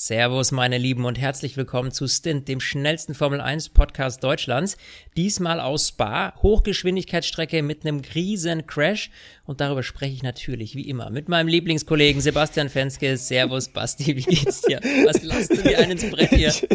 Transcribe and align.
Servus, 0.00 0.52
meine 0.52 0.78
Lieben, 0.78 1.04
und 1.06 1.18
herzlich 1.18 1.56
willkommen 1.56 1.90
zu 1.90 2.06
Stint, 2.06 2.46
dem 2.46 2.60
schnellsten 2.60 3.14
Formel 3.14 3.40
1 3.40 3.70
Podcast 3.70 4.22
Deutschlands. 4.22 4.76
Diesmal 5.16 5.58
aus 5.58 5.88
Spa, 5.88 6.34
Hochgeschwindigkeitsstrecke 6.40 7.64
mit 7.64 7.84
einem 7.84 8.02
riesen 8.14 8.68
Crash. 8.68 9.10
Und 9.44 9.60
darüber 9.60 9.82
spreche 9.82 10.14
ich 10.14 10.22
natürlich, 10.22 10.76
wie 10.76 10.88
immer, 10.88 11.10
mit 11.10 11.28
meinem 11.28 11.48
Lieblingskollegen 11.48 12.22
Sebastian 12.22 12.68
Fenske. 12.68 13.16
Servus, 13.16 13.70
Basti, 13.70 14.14
wie 14.14 14.22
geht's 14.22 14.62
dir? 14.62 14.78
Was 15.04 15.24
lasst 15.24 15.50
du 15.50 15.62
dir 15.62 15.80
einen 15.80 15.90
ins 15.90 16.08
Brett 16.08 16.30
hier? 16.30 16.54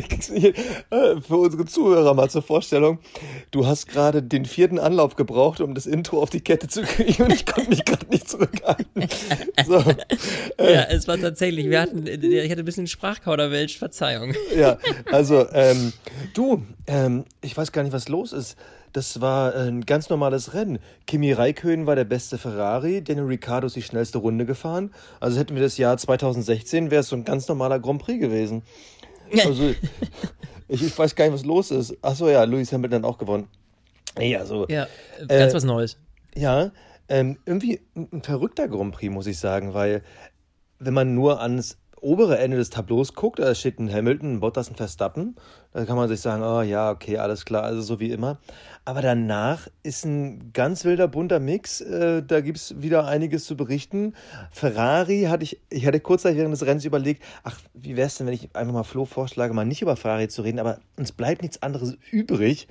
Äh, 0.89 1.21
für 1.21 1.37
unsere 1.37 1.65
Zuhörer 1.65 2.13
mal 2.13 2.29
zur 2.29 2.41
Vorstellung. 2.41 2.99
Du 3.51 3.67
hast 3.67 3.87
gerade 3.87 4.23
den 4.23 4.45
vierten 4.45 4.79
Anlauf 4.79 5.15
gebraucht, 5.15 5.61
um 5.61 5.75
das 5.75 5.85
Intro 5.85 6.21
auf 6.21 6.29
die 6.29 6.41
Kette 6.41 6.67
zu 6.67 6.81
kriegen 6.81 7.23
und 7.23 7.33
ich 7.33 7.45
konnte 7.45 7.69
mich 7.69 7.85
gerade 7.85 8.05
nicht 8.07 8.29
zurückhalten. 8.29 9.07
So. 9.65 9.83
Ja, 10.59 10.83
es 10.83 11.07
war 11.07 11.17
tatsächlich, 11.17 11.69
wir 11.69 11.81
hatten, 11.81 12.07
ich 12.07 12.49
hatte 12.49 12.61
ein 12.61 12.65
bisschen 12.65 12.87
Sprachkauderwelsch, 13.13 13.77
Verzeihung. 13.77 14.33
Ja, 14.55 14.77
also, 15.11 15.47
ähm, 15.53 15.93
du, 16.33 16.63
ähm, 16.87 17.25
ich 17.41 17.55
weiß 17.55 17.71
gar 17.71 17.83
nicht, 17.83 17.93
was 17.93 18.07
los 18.07 18.33
ist. 18.33 18.57
Das 18.91 19.21
war 19.21 19.55
ein 19.55 19.81
ganz 19.81 20.09
normales 20.09 20.53
Rennen. 20.53 20.79
Kimi 21.07 21.31
Räikkönen 21.31 21.87
war 21.87 21.95
der 21.95 22.03
beste 22.03 22.37
Ferrari, 22.37 23.03
Daniel 23.03 23.25
Ricciardo 23.25 23.67
ist 23.67 23.75
die 23.75 23.81
schnellste 23.81 24.19
Runde 24.19 24.45
gefahren. 24.45 24.93
Also 25.19 25.39
hätten 25.39 25.55
wir 25.55 25.63
das 25.63 25.77
Jahr 25.77 25.97
2016, 25.97 26.91
wäre 26.91 27.01
es 27.01 27.09
so 27.09 27.15
ein 27.15 27.25
ganz 27.25 27.47
normaler 27.47 27.79
Grand 27.79 28.01
Prix 28.01 28.19
gewesen. 28.19 28.61
Also, 29.43 29.73
ich, 30.67 30.83
ich 30.83 30.97
weiß 30.97 31.15
gar 31.15 31.25
nicht, 31.25 31.33
was 31.33 31.45
los 31.45 31.71
ist. 31.71 31.97
Achso, 32.03 32.29
ja, 32.29 32.43
Lewis 32.43 32.71
Hamilton 32.71 33.05
auch 33.05 33.17
gewonnen. 33.17 33.47
Ja, 34.19 34.39
also, 34.39 34.67
ja 34.67 34.87
ganz 35.27 35.51
äh, 35.51 35.55
was 35.55 35.63
Neues. 35.63 35.97
Ja, 36.35 36.71
ähm, 37.09 37.39
irgendwie 37.45 37.81
ein 37.95 38.21
verrückter 38.21 38.67
Grand 38.67 38.93
Prix, 38.93 39.11
muss 39.11 39.25
ich 39.25 39.39
sagen, 39.39 39.73
weil 39.73 40.03
wenn 40.77 40.93
man 40.93 41.15
nur 41.15 41.41
ans 41.41 41.77
obere 42.03 42.37
Ende 42.37 42.57
des 42.57 42.69
Tableaus 42.69 43.13
guckt, 43.13 43.39
da 43.39 43.55
steht 43.55 43.79
ein 43.79 43.91
Hamilton, 43.91 44.33
ein 44.33 44.39
Bottas, 44.39 44.69
ein 44.69 44.75
Verstappen. 44.75 45.35
Da 45.71 45.85
kann 45.85 45.95
man 45.95 46.09
sich 46.09 46.21
sagen, 46.21 46.43
oh 46.43 46.61
ja, 46.61 46.91
okay, 46.91 47.17
alles 47.17 47.45
klar, 47.45 47.63
also 47.63 47.81
so 47.81 47.99
wie 47.99 48.11
immer. 48.11 48.37
Aber 48.85 49.01
danach 49.01 49.67
ist 49.81 50.05
ein 50.05 50.51
ganz 50.53 50.85
wilder, 50.85 51.07
bunter 51.07 51.39
Mix. 51.39 51.81
Äh, 51.81 52.21
da 52.21 52.41
gibt 52.41 52.57
es 52.57 52.81
wieder 52.81 53.07
einiges 53.07 53.45
zu 53.45 53.55
berichten. 53.55 54.13
Ferrari 54.51 55.23
hatte 55.29 55.43
ich, 55.43 55.59
ich 55.69 55.87
hatte 55.87 55.99
kurzzeitig 55.99 56.37
während 56.37 56.53
des 56.53 56.65
Rennens 56.65 56.85
überlegt, 56.85 57.23
ach, 57.43 57.59
wie 57.73 57.95
wäre 57.95 58.07
es 58.07 58.17
denn, 58.17 58.27
wenn 58.27 58.33
ich 58.33 58.55
einfach 58.55 58.73
mal 58.73 58.83
Flo 58.83 59.05
vorschlage, 59.05 59.53
mal 59.53 59.65
nicht 59.65 59.81
über 59.81 59.95
Ferrari 59.95 60.27
zu 60.27 60.41
reden, 60.41 60.59
aber 60.59 60.79
uns 60.97 61.11
bleibt 61.11 61.41
nichts 61.41 61.63
anderes 61.63 61.97
übrig. 62.11 62.67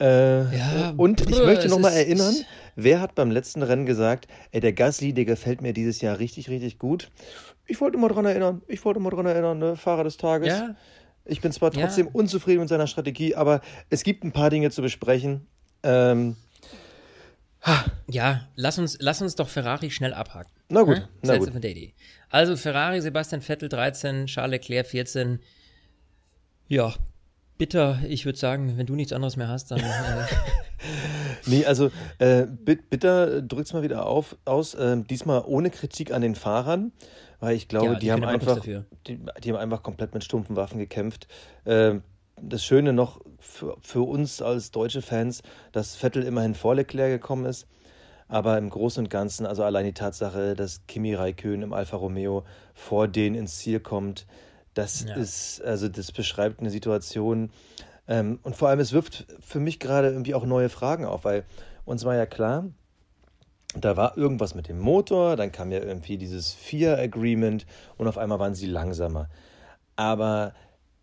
Äh, 0.00 0.56
ja, 0.56 0.94
und 0.96 1.20
ich 1.20 1.38
möchte 1.42 1.68
nochmal 1.68 1.92
erinnern, 1.92 2.34
wer 2.74 3.02
hat 3.02 3.14
beim 3.14 3.30
letzten 3.30 3.62
Rennen 3.62 3.84
gesagt, 3.84 4.28
ey, 4.50 4.60
der 4.60 4.72
Gasly, 4.72 5.12
der 5.12 5.26
gefällt 5.26 5.60
mir 5.60 5.74
dieses 5.74 6.00
Jahr 6.00 6.18
richtig, 6.18 6.48
richtig 6.48 6.78
gut. 6.78 7.10
Ich 7.70 7.80
wollte 7.80 7.98
mal 7.98 8.08
dran 8.08 8.24
erinnern, 8.24 8.62
ich 8.66 8.84
wollte 8.84 8.98
mal 8.98 9.10
dran 9.10 9.26
erinnern, 9.26 9.58
ne? 9.58 9.76
Fahrer 9.76 10.02
des 10.02 10.16
Tages. 10.16 10.48
Ja. 10.48 10.74
Ich 11.24 11.40
bin 11.40 11.52
zwar 11.52 11.70
trotzdem 11.70 12.06
ja. 12.06 12.12
unzufrieden 12.12 12.60
mit 12.60 12.68
seiner 12.68 12.88
Strategie, 12.88 13.36
aber 13.36 13.60
es 13.90 14.02
gibt 14.02 14.24
ein 14.24 14.32
paar 14.32 14.50
Dinge 14.50 14.72
zu 14.72 14.82
besprechen. 14.82 15.46
Ähm, 15.84 16.34
ja, 18.08 18.48
lass 18.56 18.78
uns, 18.80 18.96
lass 19.00 19.22
uns 19.22 19.36
doch 19.36 19.48
Ferrari 19.48 19.92
schnell 19.92 20.14
abhaken. 20.14 20.50
Na 20.68 20.82
gut, 20.82 20.96
hm? 20.96 21.04
na 21.22 21.36
gut. 21.38 21.52
Also 22.28 22.56
Ferrari, 22.56 23.00
Sebastian 23.00 23.40
Vettel 23.40 23.68
13, 23.68 24.26
Charles 24.26 24.50
Leclerc 24.50 24.88
14. 24.88 25.38
Ja, 26.66 26.94
bitter. 27.56 28.00
Ich 28.08 28.24
würde 28.24 28.38
sagen, 28.38 28.76
wenn 28.78 28.86
du 28.86 28.96
nichts 28.96 29.12
anderes 29.12 29.36
mehr 29.36 29.48
hast, 29.48 29.70
dann. 29.70 29.80
Äh 30.82 31.50
nee, 31.50 31.66
also 31.66 31.90
äh, 32.18 32.46
bitter 32.46 33.42
drückt 33.42 33.66
es 33.66 33.74
mal 33.74 33.82
wieder 33.82 34.06
auf, 34.06 34.38
aus. 34.46 34.72
Äh, 34.72 35.02
diesmal 35.02 35.42
ohne 35.44 35.68
Kritik 35.68 36.10
an 36.10 36.22
den 36.22 36.34
Fahrern 36.34 36.92
weil 37.40 37.56
ich 37.56 37.68
glaube, 37.68 37.86
ja, 37.86 37.94
die, 37.94 38.00
die 38.00 38.12
haben 38.12 38.24
einfach, 38.24 38.60
die, 38.60 38.84
die, 39.42 39.50
haben 39.50 39.58
einfach 39.58 39.82
komplett 39.82 40.14
mit 40.14 40.22
stumpfen 40.22 40.56
Waffen 40.56 40.78
gekämpft. 40.78 41.26
Ähm, 41.66 42.02
das 42.42 42.64
Schöne 42.64 42.92
noch 42.92 43.20
für, 43.38 43.76
für 43.80 44.02
uns 44.02 44.40
als 44.40 44.70
deutsche 44.70 45.02
Fans, 45.02 45.42
dass 45.72 45.96
Vettel 45.96 46.22
immerhin 46.22 46.54
vor 46.54 46.74
Leclerc 46.74 47.10
gekommen 47.10 47.46
ist. 47.46 47.66
Aber 48.28 48.56
im 48.58 48.70
Großen 48.70 49.04
und 49.04 49.08
Ganzen, 49.10 49.44
also 49.44 49.64
allein 49.64 49.86
die 49.86 49.92
Tatsache, 49.92 50.54
dass 50.54 50.86
Kimi 50.86 51.14
Raikön 51.14 51.62
im 51.62 51.72
Alfa 51.72 51.96
Romeo 51.96 52.44
vor 52.74 53.08
denen 53.08 53.34
ins 53.34 53.58
Ziel 53.58 53.80
kommt, 53.80 54.26
das 54.74 55.04
ja. 55.04 55.16
ist, 55.16 55.60
also 55.62 55.88
das 55.88 56.12
beschreibt 56.12 56.60
eine 56.60 56.70
Situation. 56.70 57.50
Ähm, 58.06 58.38
und 58.42 58.54
vor 58.54 58.68
allem, 58.68 58.78
es 58.78 58.92
wirft 58.92 59.26
für 59.40 59.58
mich 59.58 59.80
gerade 59.80 60.08
irgendwie 60.08 60.34
auch 60.34 60.46
neue 60.46 60.68
Fragen 60.68 61.04
auf, 61.04 61.24
weil 61.24 61.44
uns 61.84 62.04
war 62.04 62.14
ja 62.14 62.26
klar, 62.26 62.66
da 63.74 63.96
war 63.96 64.16
irgendwas 64.16 64.54
mit 64.54 64.68
dem 64.68 64.78
Motor, 64.78 65.36
dann 65.36 65.52
kam 65.52 65.70
ja 65.70 65.80
irgendwie 65.80 66.18
dieses 66.18 66.52
Fear-Agreement 66.52 67.66
und 67.96 68.08
auf 68.08 68.18
einmal 68.18 68.38
waren 68.38 68.54
sie 68.54 68.66
langsamer. 68.66 69.28
Aber 69.96 70.54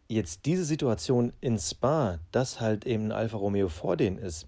jetzt 0.07 0.45
diese 0.45 0.65
Situation 0.65 1.33
in 1.39 1.57
Spa, 1.59 2.19
dass 2.31 2.59
halt 2.59 2.85
eben 2.85 3.05
ein 3.05 3.11
Alfa 3.11 3.37
Romeo 3.37 3.69
vor 3.69 3.95
denen 3.95 4.17
ist, 4.17 4.45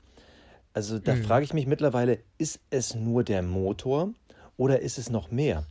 also 0.73 0.99
da 0.99 1.15
mhm. 1.15 1.23
frage 1.23 1.45
ich 1.45 1.53
mich 1.53 1.65
mittlerweile, 1.65 2.19
ist 2.37 2.59
es 2.69 2.95
nur 2.95 3.23
der 3.23 3.41
Motor 3.41 4.13
oder 4.57 4.81
ist 4.81 4.97
es 4.97 5.09
noch 5.09 5.31
mehr? 5.31 5.65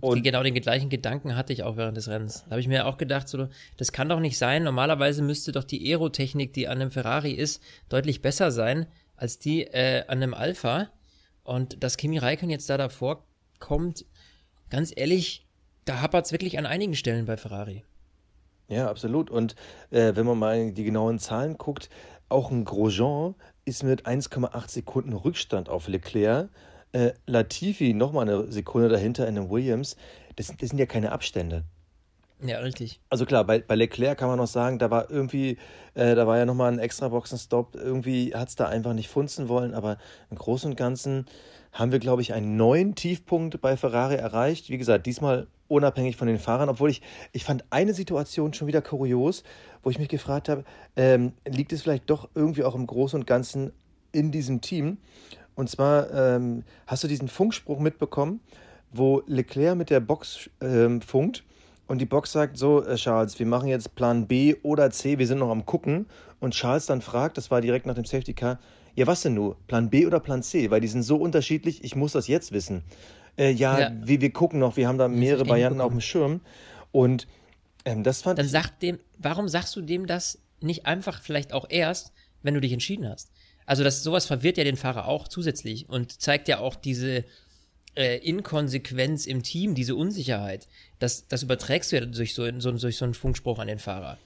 Und 0.00 0.22
genau 0.22 0.42
den 0.42 0.54
gleichen 0.54 0.88
Gedanken 0.88 1.36
hatte 1.36 1.52
ich 1.52 1.62
auch 1.62 1.76
während 1.76 1.96
des 1.96 2.08
Rennens. 2.08 2.44
Da 2.44 2.52
habe 2.52 2.60
ich 2.60 2.68
mir 2.68 2.86
auch 2.86 2.96
gedacht, 2.96 3.28
so, 3.28 3.48
das 3.76 3.92
kann 3.92 4.08
doch 4.08 4.20
nicht 4.20 4.38
sein. 4.38 4.62
Normalerweise 4.62 5.22
müsste 5.22 5.52
doch 5.52 5.64
die 5.64 5.90
Aerotechnik, 5.90 6.54
die 6.54 6.68
an 6.68 6.80
einem 6.80 6.90
Ferrari 6.90 7.32
ist, 7.32 7.62
deutlich 7.90 8.22
besser 8.22 8.50
sein 8.50 8.86
als 9.16 9.38
die 9.38 9.64
äh, 9.64 10.04
an 10.08 10.22
einem 10.22 10.32
Alpha. 10.32 10.88
Und 11.44 11.82
dass 11.82 11.96
Kimi 11.96 12.18
Räikkönen 12.18 12.50
jetzt 12.50 12.68
da 12.68 12.76
davor 12.76 13.24
kommt, 13.60 14.04
ganz 14.70 14.92
ehrlich, 14.94 15.46
da 15.84 16.00
hapert 16.00 16.26
es 16.26 16.32
wirklich 16.32 16.58
an 16.58 16.66
einigen 16.66 16.94
Stellen 16.94 17.26
bei 17.26 17.36
Ferrari. 17.36 17.84
Ja, 18.68 18.88
absolut. 18.88 19.30
Und 19.30 19.54
äh, 19.90 20.16
wenn 20.16 20.26
man 20.26 20.38
mal 20.38 20.72
die 20.72 20.84
genauen 20.84 21.18
Zahlen 21.18 21.58
guckt, 21.58 21.90
auch 22.28 22.50
ein 22.50 22.64
Grosjean 22.64 23.34
ist 23.64 23.84
mit 23.84 24.06
1,8 24.06 24.70
Sekunden 24.70 25.12
Rückstand 25.12 25.68
auf 25.68 25.88
Leclerc. 25.88 26.48
Äh, 26.92 27.12
Latifi 27.26 27.92
nochmal 27.92 28.28
eine 28.28 28.50
Sekunde 28.50 28.88
dahinter 28.88 29.28
in 29.28 29.34
den 29.34 29.50
Williams. 29.50 29.96
Das, 30.36 30.48
das 30.58 30.70
sind 30.70 30.78
ja 30.78 30.86
keine 30.86 31.12
Abstände. 31.12 31.64
Ja, 32.46 32.58
richtig. 32.58 33.00
Also 33.08 33.24
klar, 33.24 33.44
bei, 33.44 33.60
bei 33.60 33.74
Leclerc 33.74 34.18
kann 34.18 34.28
man 34.28 34.36
noch 34.36 34.46
sagen, 34.46 34.78
da 34.78 34.90
war 34.90 35.10
irgendwie, 35.10 35.56
äh, 35.94 36.14
da 36.14 36.26
war 36.26 36.36
ja 36.36 36.44
nochmal 36.44 36.70
ein 36.70 36.78
extra 36.78 37.08
Boxenstopp, 37.08 37.74
irgendwie 37.74 38.34
hat 38.34 38.48
es 38.48 38.54
da 38.54 38.68
einfach 38.68 38.92
nicht 38.92 39.08
funzen 39.08 39.48
wollen, 39.48 39.72
aber 39.72 39.96
im 40.30 40.36
Großen 40.36 40.70
und 40.70 40.76
Ganzen 40.76 41.24
haben 41.72 41.90
wir, 41.90 42.00
glaube 42.00 42.20
ich, 42.20 42.34
einen 42.34 42.58
neuen 42.58 42.94
Tiefpunkt 42.94 43.62
bei 43.62 43.78
Ferrari 43.78 44.16
erreicht. 44.16 44.68
Wie 44.68 44.76
gesagt, 44.76 45.06
diesmal 45.06 45.46
unabhängig 45.68 46.16
von 46.16 46.28
den 46.28 46.38
Fahrern, 46.38 46.68
obwohl 46.68 46.90
ich, 46.90 47.00
ich 47.32 47.44
fand 47.44 47.64
eine 47.70 47.94
Situation 47.94 48.52
schon 48.52 48.68
wieder 48.68 48.82
kurios, 48.82 49.42
wo 49.82 49.88
ich 49.88 49.98
mich 49.98 50.10
gefragt 50.10 50.50
habe, 50.50 50.64
ähm, 50.96 51.32
liegt 51.48 51.72
es 51.72 51.80
vielleicht 51.80 52.10
doch 52.10 52.28
irgendwie 52.34 52.64
auch 52.64 52.74
im 52.74 52.86
Großen 52.86 53.18
und 53.18 53.26
Ganzen 53.26 53.72
in 54.12 54.30
diesem 54.30 54.60
Team? 54.60 54.98
Und 55.54 55.70
zwar 55.70 56.12
ähm, 56.12 56.64
hast 56.86 57.02
du 57.04 57.08
diesen 57.08 57.28
Funkspruch 57.28 57.78
mitbekommen, 57.78 58.40
wo 58.92 59.22
Leclerc 59.26 59.78
mit 59.78 59.88
der 59.88 60.00
Box 60.00 60.50
ähm, 60.60 61.00
funkt 61.00 61.42
und 61.86 61.98
die 61.98 62.06
Box 62.06 62.32
sagt 62.32 62.56
so, 62.56 62.84
äh, 62.84 62.96
Charles, 62.96 63.38
wir 63.38 63.46
machen 63.46 63.68
jetzt 63.68 63.94
Plan 63.94 64.26
B 64.26 64.56
oder 64.62 64.90
C, 64.90 65.18
wir 65.18 65.26
sind 65.26 65.38
noch 65.38 65.50
am 65.50 65.66
gucken. 65.66 66.06
Und 66.40 66.54
Charles 66.54 66.86
dann 66.86 67.00
fragt, 67.00 67.36
das 67.36 67.50
war 67.50 67.60
direkt 67.60 67.86
nach 67.86 67.94
dem 67.94 68.04
Safety 68.04 68.34
Car, 68.34 68.58
ja, 68.94 69.06
was 69.06 69.22
denn 69.22 69.34
nun? 69.34 69.56
Plan 69.66 69.90
B 69.90 70.06
oder 70.06 70.20
Plan 70.20 70.42
C? 70.42 70.70
Weil 70.70 70.80
die 70.80 70.88
sind 70.88 71.02
so 71.02 71.16
unterschiedlich, 71.16 71.82
ich 71.82 71.96
muss 71.96 72.12
das 72.12 72.28
jetzt 72.28 72.52
wissen. 72.52 72.84
Äh, 73.36 73.50
ja, 73.50 73.78
ja. 73.80 73.92
Wir, 74.02 74.20
wir 74.20 74.32
gucken 74.32 74.60
noch, 74.60 74.76
wir 74.76 74.86
haben 74.86 74.98
da 74.98 75.08
mehrere 75.08 75.48
Varianten 75.48 75.80
auf 75.80 75.90
dem 75.90 76.00
Schirm. 76.00 76.40
Und 76.92 77.26
ähm, 77.84 78.04
das 78.04 78.22
fand 78.22 78.38
Dann 78.38 78.48
sag 78.48 78.78
dem, 78.80 78.98
warum 79.18 79.48
sagst 79.48 79.74
du 79.74 79.82
dem 79.82 80.06
das 80.06 80.38
nicht 80.60 80.86
einfach 80.86 81.22
vielleicht 81.22 81.52
auch 81.52 81.66
erst, 81.68 82.12
wenn 82.42 82.54
du 82.54 82.60
dich 82.60 82.72
entschieden 82.72 83.08
hast? 83.08 83.32
Also 83.66 83.82
das, 83.82 84.02
sowas 84.02 84.26
verwirrt 84.26 84.58
ja 84.58 84.64
den 84.64 84.76
Fahrer 84.76 85.08
auch 85.08 85.26
zusätzlich 85.26 85.88
und 85.88 86.20
zeigt 86.20 86.48
ja 86.48 86.58
auch 86.58 86.76
diese, 86.76 87.24
äh, 87.96 88.18
Inkonsequenz 88.18 89.26
im 89.26 89.42
Team, 89.42 89.74
diese 89.74 89.94
Unsicherheit, 89.94 90.66
das, 90.98 91.26
das 91.28 91.42
überträgst 91.42 91.92
du 91.92 91.96
ja 91.96 92.04
durch 92.06 92.34
so, 92.34 92.46
so, 92.58 92.72
durch 92.72 92.96
so 92.96 93.04
einen 93.04 93.14
Funkspruch 93.14 93.58
an 93.58 93.68
den 93.68 93.78
Fahrer. 93.78 94.18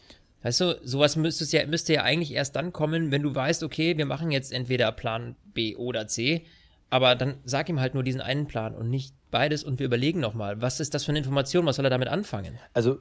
Weißt 0.43 0.61
du, 0.61 0.79
sowas 0.85 1.17
müsste 1.17 1.45
ja, 1.57 1.67
müsste 1.67 1.95
ja 1.95 2.03
eigentlich 2.03 2.33
erst 2.33 2.55
dann 2.55 2.73
kommen, 2.73 3.11
wenn 3.11 3.23
du 3.23 3.35
weißt, 3.35 3.63
okay, 3.65 3.97
wir 3.99 4.07
machen 4.07 4.31
jetzt 4.31 4.53
entweder 4.53 4.93
Plan 4.93 5.35
B 5.53 5.75
oder 5.75 6.07
C, 6.07 6.45
aber 6.91 7.17
dann 7.17 7.39
sag 7.45 7.69
ihm 7.69 7.81
halt 7.81 7.95
nur 7.95 8.05
diesen 8.05 8.21
einen 8.21 8.47
Plan 8.47 8.75
und 8.75 8.89
nicht 8.89 9.15
beides 9.31 9.65
und 9.65 9.79
wir 9.79 9.87
überlegen 9.87 10.21
nochmal, 10.21 10.63
was 10.63 10.81
ist 10.81 10.95
das 10.95 11.05
für 11.05 11.11
eine 11.11 11.19
Information, 11.19 11.67
was 11.67 11.77
soll 11.77 11.85
er 11.85 11.91
damit 11.91 12.09
anfangen? 12.09 12.59
Also, 12.73 12.99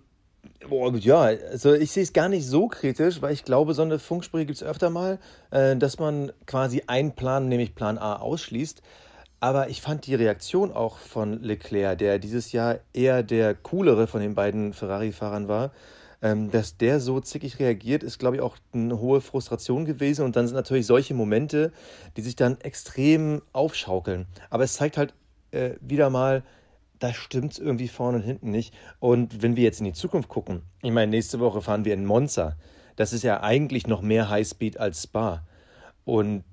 boah, 0.67 0.93
ja, 0.95 1.21
also 1.21 1.73
ich 1.73 1.91
sehe 1.91 2.03
es 2.03 2.11
gar 2.11 2.27
nicht 2.27 2.45
so 2.45 2.67
kritisch, 2.67 3.21
weil 3.21 3.33
ich 3.33 3.45
glaube, 3.45 3.75
so 3.75 3.83
eine 3.83 3.99
Funksprüche 3.99 4.47
gibt 4.47 4.57
es 4.57 4.63
öfter 4.63 4.89
mal, 4.89 5.19
äh, 5.51 5.75
dass 5.77 5.99
man 5.99 6.31
quasi 6.47 6.83
einen 6.87 7.13
Plan, 7.13 7.47
nämlich 7.47 7.75
Plan 7.75 7.97
A, 7.97 8.17
ausschließt. 8.17 8.81
Aber 9.39 9.69
ich 9.69 9.81
fand 9.81 10.07
die 10.07 10.15
Reaktion 10.15 10.71
auch 10.71 10.97
von 10.97 11.41
Leclerc, 11.41 11.97
der 11.97 12.19
dieses 12.19 12.51
Jahr 12.51 12.79
eher 12.93 13.23
der 13.23 13.53
coolere 13.55 14.07
von 14.07 14.21
den 14.21 14.35
beiden 14.35 14.73
Ferrari-Fahrern 14.73 15.47
war, 15.47 15.71
Ähm, 16.19 16.49
dass 16.49 16.77
der 16.77 16.99
so 16.99 17.19
zickig 17.19 17.59
reagiert, 17.59 18.01
ist, 18.01 18.17
glaube 18.17 18.37
ich, 18.37 18.41
auch 18.41 18.57
eine 18.73 18.99
hohe 18.99 19.21
Frustration 19.21 19.85
gewesen. 19.85 20.25
Und 20.25 20.35
dann 20.35 20.47
sind 20.47 20.55
natürlich 20.55 20.87
solche 20.87 21.13
Momente, 21.13 21.71
die 22.15 22.21
sich 22.21 22.35
dann 22.35 22.59
extrem 22.61 23.43
aufschaukeln. 23.53 24.25
Aber 24.49 24.63
es 24.63 24.73
zeigt 24.73 24.97
halt 24.97 25.13
äh, 25.51 25.75
wieder 25.79 26.09
mal, 26.09 26.41
da 26.97 27.13
stimmt 27.13 27.51
es 27.51 27.59
irgendwie 27.59 27.87
vorne 27.87 28.17
und 28.17 28.23
hinten 28.23 28.49
nicht. 28.49 28.73
Und 28.99 29.43
wenn 29.43 29.55
wir 29.55 29.63
jetzt 29.63 29.79
in 29.79 29.85
die 29.85 29.93
Zukunft 29.93 30.27
gucken, 30.27 30.63
ich 30.81 30.91
meine, 30.91 31.11
nächste 31.11 31.39
Woche 31.39 31.61
fahren 31.61 31.85
wir 31.85 31.93
in 31.93 32.07
Monza. 32.07 32.57
Das 32.95 33.13
ist 33.13 33.23
ja 33.23 33.43
eigentlich 33.43 33.85
noch 33.85 34.01
mehr 34.01 34.27
Highspeed 34.27 34.79
als 34.79 35.03
Spa. 35.03 35.45
Und 36.03 36.43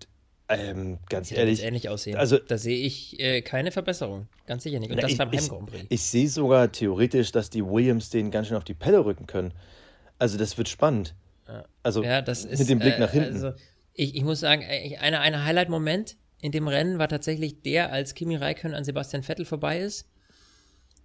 ähm, 0.49 0.99
ganz 1.09 1.31
das 1.31 1.39
ehrlich. 1.39 1.63
ähnlich 1.63 1.89
aussehen. 1.89 2.17
Also, 2.17 2.39
da 2.39 2.59
sehe 2.59 2.79
ich 2.79 3.19
äh, 3.21 3.43
keine 3.43 3.71
Verbesserung. 3.73 4.29
Ganz 4.47 4.63
sicher 4.63 4.79
nicht. 4.79 4.91
Und 4.91 5.03
das 5.03 5.13
ich, 5.13 5.19
beim. 5.19 5.33
Ich, 5.33 5.87
ich 5.89 6.03
sehe 6.03 6.29
sogar 6.29 6.71
theoretisch, 6.71 7.33
dass 7.33 7.51
die 7.51 7.65
Williams 7.65 8.11
den 8.11 8.31
ganz 8.31 8.49
schön 8.49 8.57
auf 8.57 8.65
die 8.65 8.75
Pelle 8.75 9.05
rücken 9.05 9.27
können. 9.27 9.53
Also, 10.19 10.39
das 10.39 10.59
wird 10.59 10.69
spannend. 10.69 11.15
Also, 11.83 12.03
ja, 12.03 12.21
ist, 12.21 12.59
mit 12.59 12.69
dem 12.69 12.79
Blick 12.79 12.99
nach 12.99 13.13
äh, 13.13 13.21
hinten. 13.21 13.35
Also, 13.35 13.53
ich, 13.93 14.17
ich 14.17 14.25
muss 14.25 14.41
sagen, 14.41 14.63
äh, 14.63 14.97
einer 14.99 15.21
eine 15.21 15.45
Highlight-Moment 15.45 16.17
in 16.41 16.53
dem 16.53 16.69
Rennen 16.69 16.99
war 16.99 17.09
tatsächlich 17.09 17.63
der, 17.63 17.93
als 17.93 18.15
Kimi 18.15 18.37
Räikkönen 18.37 18.77
an 18.77 18.85
Sebastian 18.85 19.23
Vettel 19.23 19.47
vorbei 19.47 19.81
ist. 19.81 20.09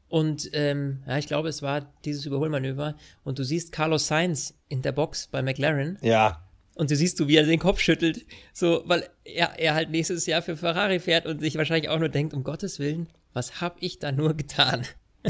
Und 0.10 0.50
ähm, 0.54 1.04
ja, 1.08 1.18
ich 1.18 1.28
glaube, 1.28 1.50
es 1.50 1.62
war 1.62 1.94
dieses 2.04 2.26
Überholmanöver. 2.26 2.96
Und 3.24 3.40
du 3.40 3.44
siehst 3.44 3.72
Carlos 3.72 4.08
Sainz 4.08 4.56
in 4.68 4.82
der 4.82 4.92
Box 4.92 5.28
bei 5.28 5.42
McLaren. 5.42 5.98
Ja. 6.02 6.49
Und 6.80 6.90
du 6.90 6.96
siehst 6.96 7.20
du, 7.20 7.28
wie 7.28 7.36
er 7.36 7.44
den 7.44 7.60
Kopf 7.60 7.82
schüttelt, 7.82 8.26
so, 8.54 8.84
weil 8.86 9.04
er, 9.26 9.60
er 9.60 9.76
halt 9.76 9.90
nächstes 9.90 10.26
Jahr 10.26 10.42
für 10.42 10.56
Ferrari 10.56 11.00
fährt 11.00 11.26
und 11.26 11.42
sich 11.42 11.58
wahrscheinlich 11.58 11.90
auch 11.90 12.00
nur 12.00 12.08
denkt, 12.08 12.34
um 12.34 12.44
Gottes 12.46 12.80
Willen, 12.80 13.08
was 13.34 13.60
hab 13.60 13.76
ich 13.82 14.00
da 14.00 14.12
nur 14.14 14.34
getan? 14.34 14.86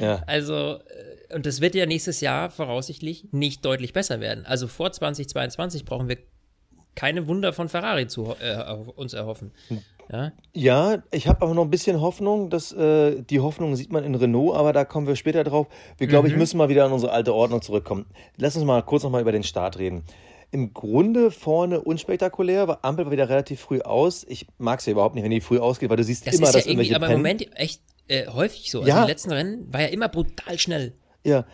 Ja. 0.00 0.24
Also, 0.26 0.80
äh, 1.30 1.34
und 1.36 1.46
das 1.46 1.60
wird 1.60 1.76
ja 1.76 1.86
nächstes 1.86 2.20
Jahr 2.20 2.50
voraussichtlich 2.50 3.28
nicht 3.30 3.64
deutlich 3.64 3.92
besser 3.92 4.18
werden. 4.18 4.44
Also 4.44 4.66
vor 4.66 4.90
2022 4.90 5.84
brauchen 5.84 6.08
wir 6.08 6.18
keine 6.96 7.28
Wunder 7.28 7.52
von 7.52 7.68
Ferrari 7.68 8.08
zu 8.08 8.34
äh, 8.40 8.60
uns 8.96 9.12
erhoffen. 9.14 9.52
Ja, 10.10 10.32
ja 10.52 11.02
ich 11.12 11.28
habe 11.28 11.42
aber 11.42 11.54
noch 11.54 11.62
ein 11.62 11.70
bisschen 11.70 12.00
Hoffnung, 12.00 12.50
dass 12.50 12.72
äh, 12.72 13.22
die 13.22 13.38
Hoffnung 13.38 13.76
sieht 13.76 13.92
man 13.92 14.02
in 14.02 14.16
Renault, 14.16 14.56
aber 14.56 14.72
da 14.72 14.84
kommen 14.84 15.06
wir 15.06 15.14
später 15.14 15.44
drauf. 15.44 15.68
Wir, 15.98 16.08
glaube 16.08 16.26
ich, 16.26 16.32
Mhm. 16.32 16.40
müssen 16.40 16.58
mal 16.58 16.68
wieder 16.68 16.84
an 16.86 16.92
unsere 16.92 17.12
alte 17.12 17.32
Ordnung 17.32 17.62
zurückkommen. 17.62 18.06
Lass 18.38 18.56
uns 18.56 18.64
mal 18.64 18.82
kurz 18.82 19.04
noch 19.04 19.10
mal 19.10 19.20
über 19.22 19.30
den 19.32 19.44
Start 19.44 19.78
reden. 19.78 20.02
Im 20.50 20.72
Grunde 20.72 21.30
vorne 21.30 21.80
unspektakulär, 21.80 22.68
war 22.68 22.78
Ampel 22.82 23.04
war 23.04 23.12
wieder 23.12 23.28
relativ 23.28 23.60
früh 23.60 23.80
aus. 23.80 24.24
Ich 24.28 24.46
mag 24.56 24.80
es 24.80 24.86
ja 24.86 24.92
überhaupt 24.92 25.14
nicht, 25.14 25.24
wenn 25.24 25.30
die 25.30 25.40
früh 25.42 25.58
ausgeht, 25.58 25.90
weil 25.90 25.98
du 25.98 26.04
siehst 26.04 26.26
das 26.26 26.34
immer, 26.34 26.48
ist 26.48 26.54
ja 26.54 26.60
dass 26.60 26.66
irgendwie, 26.66 26.94
aber 26.94 27.06
im. 27.08 27.12
Moment 27.12 27.46
echt 27.58 27.82
äh, 28.08 28.26
häufig 28.28 28.70
so. 28.70 28.78
Also 28.80 28.88
Ja. 28.90 29.02
im 29.02 29.08
letzten 29.08 29.30
Rennen 29.32 29.72
war 29.72 29.82
ja 29.82 29.88
immer 29.88 30.08
brutal 30.08 30.58
schnell. 30.58 30.94
Ja. 31.24 31.44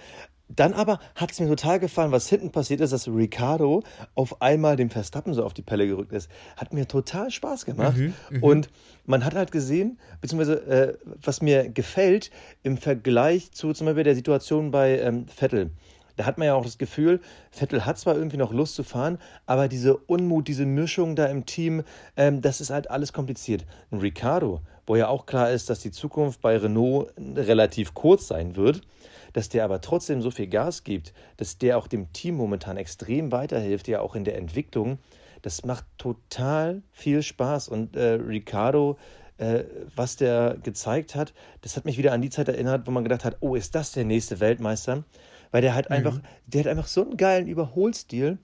Dann 0.47 0.75
aber 0.75 1.01
hat 1.15 1.33
es 1.33 1.41
mir 1.41 1.49
total 1.49 1.81
gefallen, 1.81 2.13
was 2.13 2.29
hinten 2.29 2.53
passiert 2.53 2.83
ist, 2.83 2.93
dass 2.93 3.09
Ricardo 3.09 3.83
auf 4.15 4.43
einmal 4.43 4.77
dem 4.77 4.91
Verstappen 4.91 5.33
so 5.33 5.43
auf 5.43 5.55
die 5.55 5.63
Pelle 5.63 5.87
gerückt 5.87 6.13
ist. 6.13 6.31
Hat 6.57 6.75
mir 6.75 6.87
total 6.87 7.31
Spaß 7.31 7.65
gemacht. 7.65 7.97
Mhm, 7.97 8.15
Und 8.43 8.69
man 9.07 9.25
hat 9.25 9.35
halt 9.35 9.53
gesehen, 9.53 9.99
beziehungsweise 10.21 10.67
äh, 10.67 10.99
was 11.23 11.41
mir 11.41 11.71
gefällt 11.71 12.31
im 12.63 12.77
Vergleich 12.77 13.53
zu 13.53 13.73
zum 13.73 13.87
Beispiel 13.87 14.05
der 14.05 14.15
Situation 14.15 14.71
bei 14.71 14.99
ähm, 15.01 15.27
Vettel. 15.29 15.71
Da 16.17 16.27
hat 16.27 16.39
man 16.39 16.47
ja 16.47 16.55
auch 16.55 16.65
das 16.65 16.79
Gefühl, 16.79 17.21
Vettel 17.51 17.85
hat 17.85 17.99
zwar 17.99 18.15
irgendwie 18.15 18.37
noch 18.37 18.53
Lust 18.53 18.75
zu 18.75 18.83
fahren, 18.83 19.19
aber 19.47 19.69
diese 19.69 19.97
Unmut, 19.97 20.49
diese 20.49 20.67
Mischung 20.67 21.17
da 21.17 21.27
im 21.27 21.47
Team, 21.47 21.83
ähm, 22.17 22.41
das 22.41 22.61
ist 22.61 22.71
halt 22.71 22.91
alles 22.91 23.13
kompliziert. 23.13 23.65
Ein 23.91 23.99
Ricardo, 23.99 24.61
wo 24.87 24.97
ja 24.97 25.09
auch 25.09 25.27
klar 25.27 25.51
ist, 25.51 25.71
dass 25.71 25.81
die 25.81 25.91
Zukunft 25.91 26.41
bei 26.41 26.57
Renault 26.57 27.13
relativ 27.19 27.95
kurz 27.95 28.29
sein 28.29 28.57
wird, 28.57 28.83
dass 29.33 29.49
der 29.49 29.65
aber 29.65 29.81
trotzdem 29.81 30.23
so 30.23 30.31
viel 30.31 30.47
Gas 30.47 30.85
gibt, 30.85 31.13
dass 31.37 31.59
der 31.59 31.79
auch 31.79 31.89
dem 31.89 32.13
Team 32.13 32.37
momentan 32.37 32.77
extrem 32.77 33.33
weiterhilft, 33.33 33.89
ja 33.89 34.01
auch 34.01 34.15
in 34.15 34.25
der 34.25 34.37
Entwicklung, 34.37 34.99
das 35.43 35.65
macht 35.65 35.85
total 35.99 36.83
viel 36.93 37.23
Spaß. 37.23 37.69
Und 37.69 37.97
äh, 37.97 38.15
Ricardo, 38.15 38.97
äh, 39.37 39.65
was 39.95 40.17
der 40.17 40.57
gezeigt 40.63 41.15
hat, 41.15 41.35
das 41.61 41.77
hat 41.77 41.85
mich 41.85 41.99
wieder 41.99 42.13
an 42.13 42.23
die 42.23 42.31
Zeit 42.31 42.49
erinnert, 42.49 42.87
wo 42.87 42.91
man 42.91 43.03
gedacht 43.03 43.25
hat, 43.25 43.37
oh, 43.41 43.55
ist 43.55 43.75
das 43.75 43.93
der 43.93 44.05
nächste 44.05 44.41
Weltmeister? 44.41 45.05
Weil 45.55 45.63
der 45.63 45.77
hat 45.77 45.89
einfach, 45.89 46.19
der 46.49 46.65
hat 46.65 46.67
einfach 46.67 46.89
so 46.89 47.03
einen 47.03 47.17
geilen 47.17 47.47
Überholstil, 47.47 48.39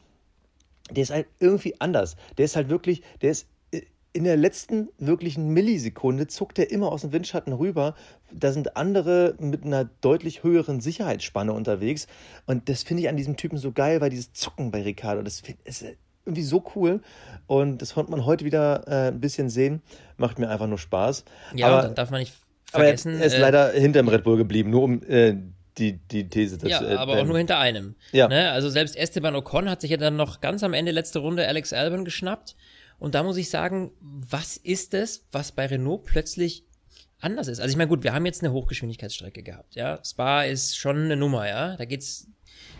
der 0.92 1.02
ist 1.02 1.10
halt 1.10 1.26
irgendwie 1.40 1.74
anders. 1.80 2.14
Der 2.38 2.44
ist 2.44 2.54
halt 2.54 2.68
wirklich, 2.68 3.02
der 3.20 3.32
ist 3.32 3.48
äh, 3.72 3.80
in 4.12 4.22
der 4.22 4.36
letzten 4.36 4.90
wirklichen 4.96 5.48
Millisekunde 5.48 6.28
zuckt 6.28 6.60
er 6.60 6.70
immer 6.70 6.92
aus 6.92 7.00
dem 7.00 7.10
Windschatten 7.10 7.52
rüber. 7.52 7.96
Da 8.32 8.52
sind 8.52 8.76
andere 8.76 9.34
mit 9.40 9.64
einer 9.64 9.90
deutlich 10.00 10.44
höheren 10.44 10.80
Sicherheitsspanne 10.80 11.52
unterwegs. 11.52 12.06
Und 12.46 12.68
das 12.68 12.84
finde 12.84 13.02
ich 13.02 13.08
an 13.08 13.16
diesem 13.16 13.36
Typen 13.36 13.58
so 13.58 13.72
geil, 13.72 14.00
weil 14.00 14.10
dieses 14.10 14.32
Zucken 14.32 14.70
bei 14.70 14.82
Ricardo, 14.82 15.22
das 15.22 15.42
ist 15.64 15.84
irgendwie 16.24 16.44
so 16.44 16.62
cool. 16.76 17.00
Und 17.48 17.82
das 17.82 17.94
konnte 17.94 18.12
man 18.12 18.24
heute 18.24 18.44
wieder 18.44 18.86
äh, 18.86 19.08
ein 19.08 19.20
bisschen 19.20 19.48
sehen. 19.48 19.82
Macht 20.16 20.38
mir 20.38 20.48
einfach 20.48 20.68
nur 20.68 20.78
Spaß. 20.78 21.24
Ja, 21.56 21.66
aber, 21.66 21.76
und 21.78 21.84
dann 21.86 21.94
darf 21.96 22.10
man 22.12 22.20
nicht 22.20 22.34
aber 22.70 22.84
er, 22.84 22.90
vergessen. 22.90 23.18
er 23.18 23.26
ist 23.26 23.34
äh, 23.34 23.40
leider 23.40 23.72
hinterm 23.72 24.06
Red 24.06 24.22
Bull 24.22 24.36
geblieben, 24.36 24.70
nur 24.70 24.84
um 24.84 25.02
äh, 25.08 25.34
die, 25.78 25.98
die 25.98 26.28
These 26.28 26.58
dazu. 26.58 26.68
Ja, 26.68 26.82
äh, 26.82 26.94
aber 26.96 27.20
auch 27.20 27.26
nur 27.26 27.38
hinter 27.38 27.58
einem. 27.58 27.94
Ja. 28.12 28.28
Ne? 28.28 28.50
Also 28.50 28.68
selbst 28.68 28.96
Esteban 28.96 29.36
Ocon 29.36 29.68
hat 29.68 29.80
sich 29.80 29.90
ja 29.90 29.96
dann 29.96 30.16
noch 30.16 30.40
ganz 30.40 30.62
am 30.62 30.72
Ende 30.72 30.92
letzte 30.92 31.20
Runde 31.20 31.46
Alex 31.46 31.72
Albon 31.72 32.04
geschnappt. 32.04 32.56
Und 32.98 33.14
da 33.14 33.22
muss 33.22 33.36
ich 33.38 33.48
sagen, 33.48 33.92
was 34.00 34.56
ist 34.56 34.94
es, 34.94 35.26
was 35.32 35.52
bei 35.52 35.66
Renault 35.66 36.04
plötzlich 36.04 36.64
anders 37.20 37.48
ist? 37.48 37.60
Also 37.60 37.70
ich 37.70 37.76
meine, 37.76 37.88
gut, 37.88 38.04
wir 38.04 38.12
haben 38.12 38.26
jetzt 38.26 38.42
eine 38.42 38.52
Hochgeschwindigkeitsstrecke 38.52 39.42
gehabt, 39.42 39.74
ja. 39.74 40.00
Spa 40.04 40.42
ist 40.42 40.76
schon 40.76 41.04
eine 41.04 41.16
Nummer, 41.16 41.48
ja. 41.48 41.76
Da 41.76 41.86
geht's 41.86 42.28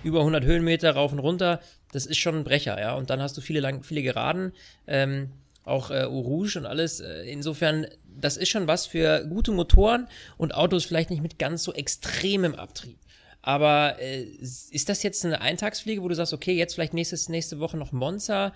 über 0.05 0.21
100 0.21 0.45
Höhenmeter 0.45 0.93
rauf 0.93 1.13
und 1.13 1.21
runter. 1.21 1.61
Das 1.93 2.07
ist 2.07 2.19
schon 2.19 2.37
ein 2.37 2.45
Brecher, 2.45 2.79
ja. 2.79 2.95
Und 2.95 3.09
dann 3.09 3.23
hast 3.23 3.37
du 3.37 3.41
viele 3.41 3.61
lang, 3.61 3.83
viele 3.83 4.03
Geraden, 4.03 4.53
ähm, 4.87 5.31
auch 5.65 5.91
äh, 5.91 6.03
Rouge 6.03 6.59
und 6.59 6.67
alles. 6.67 7.01
Äh, 7.01 7.23
Insofern, 7.31 7.87
das 8.05 8.37
ist 8.37 8.49
schon 8.49 8.67
was 8.67 8.87
für 8.87 9.27
gute 9.27 9.53
Motoren 9.53 10.09
und 10.37 10.55
Autos 10.55 10.85
vielleicht 10.85 11.11
nicht 11.11 11.23
mit 11.23 11.39
ganz 11.39 11.63
so 11.65 11.73
extremem 11.73 12.55
Abtrieb. 12.55 12.99
Aber 13.43 13.99
äh, 14.01 14.23
ist 14.23 14.89
das 14.89 15.03
jetzt 15.03 15.25
eine 15.25 15.41
Eintagsfliege, 15.41 16.03
wo 16.03 16.09
du 16.09 16.15
sagst, 16.15 16.33
okay, 16.33 16.53
jetzt 16.53 16.75
vielleicht 16.75 16.95
nächstes, 16.95 17.29
nächste 17.29 17.59
Woche 17.59 17.77
noch 17.77 17.93
Monza, 17.93 18.53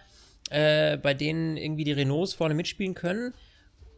äh, 0.50 0.98
bei 0.98 1.14
denen 1.14 1.56
irgendwie 1.56 1.84
die 1.84 1.92
Renaults 1.92 2.34
vorne 2.34 2.54
mitspielen 2.54 2.94
können? 2.94 3.32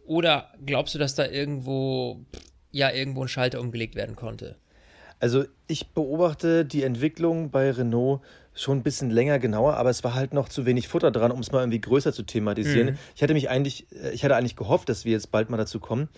Oder 0.05 0.53
glaubst 0.65 0.95
du, 0.95 0.99
dass 0.99 1.17
da 1.17 1.27
irgendwo, 1.27 2.25
ja, 2.71 2.93
irgendwo 2.93 3.23
ein 3.23 3.29
Schalter 3.29 3.61
umgelegt 3.61 3.97
werden 3.97 4.15
konnte? 4.15 4.57
Also 5.19 5.45
ich 5.67 5.89
beobachte 5.91 6.65
die 6.65 6.83
Entwicklung 6.83 7.51
bei 7.51 7.71
Renault 7.71 8.21
schon 8.55 8.79
ein 8.79 8.83
bisschen 8.83 9.11
länger 9.11 9.39
genauer, 9.39 9.77
aber 9.77 9.91
es 9.91 10.03
war 10.05 10.15
halt 10.15 10.33
noch 10.33 10.49
zu 10.49 10.67
wenig 10.67 10.89
Futter 10.89 11.11
dran, 11.11 11.31
um 11.31 11.41
es 11.41 11.53
mal 11.53 11.61
irgendwie 11.61 11.81
größer 11.81 12.13
zu 12.13 12.23
thematisieren. 12.23 12.91
Mhm. 12.91 12.99
Ich 13.15 13.23
hatte 13.23 13.35
mich 13.35 13.51
eigentlich, 13.51 13.87
äh, 13.93 14.11
ich 14.13 14.25
hatte 14.25 14.37
eigentlich 14.37 14.57
gehofft, 14.57 14.89
dass 14.89 15.05
wir 15.05 15.13
jetzt 15.13 15.31
bald 15.31 15.51
mal 15.51 15.57
dazu 15.57 15.81
kommen. 15.81 16.09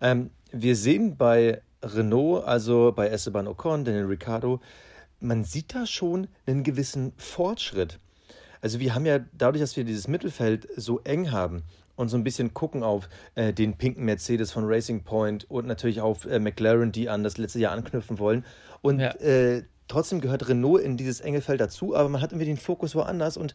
Ähm, 0.00 0.30
wir 0.52 0.76
sehen 0.76 1.16
bei 1.16 1.62
Renault, 1.82 2.44
also 2.44 2.92
bei 2.94 3.08
Esteban 3.08 3.46
Ocon, 3.46 3.84
Daniel 3.84 4.06
Ricciardo, 4.06 4.60
man 5.20 5.44
sieht 5.44 5.74
da 5.74 5.86
schon 5.86 6.28
einen 6.46 6.62
gewissen 6.62 7.12
Fortschritt. 7.16 7.98
Also 8.60 8.80
wir 8.80 8.94
haben 8.94 9.06
ja 9.06 9.20
dadurch, 9.32 9.60
dass 9.60 9.76
wir 9.76 9.84
dieses 9.84 10.08
Mittelfeld 10.08 10.68
so 10.76 11.00
eng 11.00 11.30
haben 11.30 11.62
und 12.00 12.08
so 12.08 12.16
ein 12.16 12.24
bisschen 12.24 12.54
gucken 12.54 12.82
auf 12.82 13.08
äh, 13.34 13.52
den 13.52 13.76
pinken 13.76 14.04
Mercedes 14.04 14.50
von 14.50 14.64
Racing 14.66 15.04
Point 15.04 15.48
und 15.50 15.66
natürlich 15.66 16.00
auf 16.00 16.24
äh, 16.24 16.38
McLaren, 16.38 16.92
die 16.92 17.08
an 17.08 17.22
das 17.22 17.38
letzte 17.38 17.58
Jahr 17.60 17.72
anknüpfen 17.72 18.18
wollen. 18.18 18.44
Und 18.82 19.00
Ja. 19.00 19.10
äh, 19.16 19.62
trotzdem 19.86 20.20
gehört 20.20 20.48
Renault 20.48 20.82
in 20.82 20.96
dieses 20.96 21.20
enge 21.20 21.40
Feld 21.40 21.60
dazu, 21.60 21.94
aber 21.94 22.08
man 22.08 22.20
hat 22.22 22.32
irgendwie 22.32 22.46
den 22.46 22.56
Fokus 22.56 22.94
woanders 22.94 23.36
und 23.36 23.54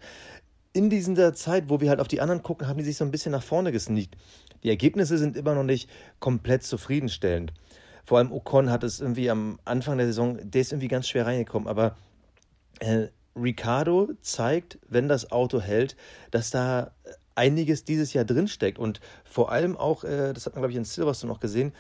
in 0.74 0.90
dieser 0.90 1.34
Zeit, 1.34 1.66
wo 1.70 1.80
wir 1.80 1.90
halt 1.90 2.02
auf 2.02 2.10
die 2.10 2.20
anderen 2.20 2.44
gucken, 2.44 2.68
haben 2.68 2.78
die 2.78 2.84
sich 2.84 2.98
so 2.98 3.06
ein 3.06 3.12
bisschen 3.12 3.32
nach 3.32 3.44
vorne 3.44 3.72
gesneakt. 3.72 4.16
Die 4.64 4.70
Ergebnisse 4.70 5.18
sind 5.18 5.38
immer 5.38 5.56
noch 5.56 5.64
nicht 5.64 5.90
komplett 6.20 6.64
zufriedenstellend. 6.64 7.54
Vor 8.04 8.18
allem 8.18 8.32
Ocon 8.32 8.70
hat 8.70 8.84
es 8.84 9.00
irgendwie 9.00 9.30
am 9.30 9.58
Anfang 9.64 9.98
der 9.98 10.08
Saison, 10.08 10.38
der 10.44 10.62
ist 10.62 10.74
irgendwie 10.74 10.90
ganz 10.90 11.08
schwer 11.08 11.26
reingekommen, 11.26 11.68
aber 11.70 11.96
äh, 12.80 13.08
Ricardo 13.36 14.10
zeigt, 14.22 14.78
wenn 14.88 15.08
das 15.08 15.32
Auto 15.32 15.62
hält, 15.62 15.96
dass 16.32 16.52
da 16.52 16.92
einiges 17.36 17.84
dieses 17.84 18.14
Jahr 18.14 18.26
drinsteckt 18.26 18.80
und 18.80 19.00
vor 19.24 19.52
allem 19.52 19.78
auch, 19.78 20.04
äh, 20.04 20.34
das 20.34 20.46
hat 20.46 20.54
man 20.54 20.62
glaube 20.62 20.72
ich 20.72 20.78
in 20.78 20.86
Silverstone 20.86 21.32
noch 21.32 21.40
gesehen, 21.40 21.74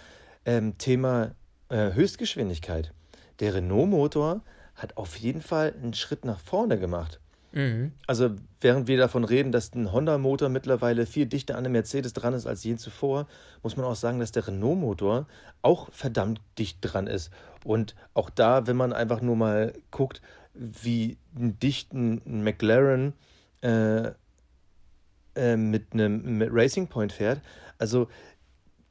ähm, 0.46 0.78
Thema 0.78 1.32
äh, 1.70 1.94
Höchstgeschwindigkeit. 1.94 2.94
Der 3.40 3.56
Renault-Motor 3.56 4.42
hat 4.76 4.98
auf 4.98 5.16
jeden 5.18 5.42
Fall 5.42 5.74
einen 5.82 5.94
Schritt 5.94 6.26
nach 6.26 6.40
vorne 6.40 6.78
gemacht. 6.78 7.20
Mhm. 7.56 7.94
Also 8.06 8.32
während 8.60 8.88
wir 8.88 8.98
davon 8.98 9.24
reden, 9.24 9.52
dass 9.52 9.74
ein 9.74 9.92
Honda-Motor 9.92 10.50
mittlerweile 10.50 11.06
viel 11.06 11.26
dichter 11.26 11.58
an 11.58 11.64
dem 11.64 11.72
Mercedes 11.72 12.12
dran 12.12 12.34
ist 12.34 12.46
als 12.46 12.64
je 12.64 12.76
zuvor, 12.76 13.28
muss 13.64 13.78
man 13.78 13.86
auch 13.86 13.96
sagen, 13.96 14.20
dass 14.20 14.34
der 14.34 14.48
Renault-Motor 14.48 15.26
auch 15.62 15.90
verdammt 15.92 16.42
dicht 16.60 16.80
dran 16.82 17.08
ist. 17.08 17.32
Und 17.64 17.96
auch 18.14 18.30
da, 18.30 18.68
wenn 18.68 18.76
man 18.76 18.92
einfach 18.92 19.22
nur 19.22 19.38
mal 19.38 19.74
guckt, 19.90 20.22
wie 20.54 21.18
ein 21.38 21.58
dichten 21.60 22.22
McLaren 22.26 23.14
äh, 23.62 24.12
äh, 25.36 25.58
mit 25.58 25.94
einem 25.94 26.38
mit 26.38 26.50
Racing 26.51 26.88
Point 26.88 27.12
fährt, 27.12 27.42
also 27.77 28.08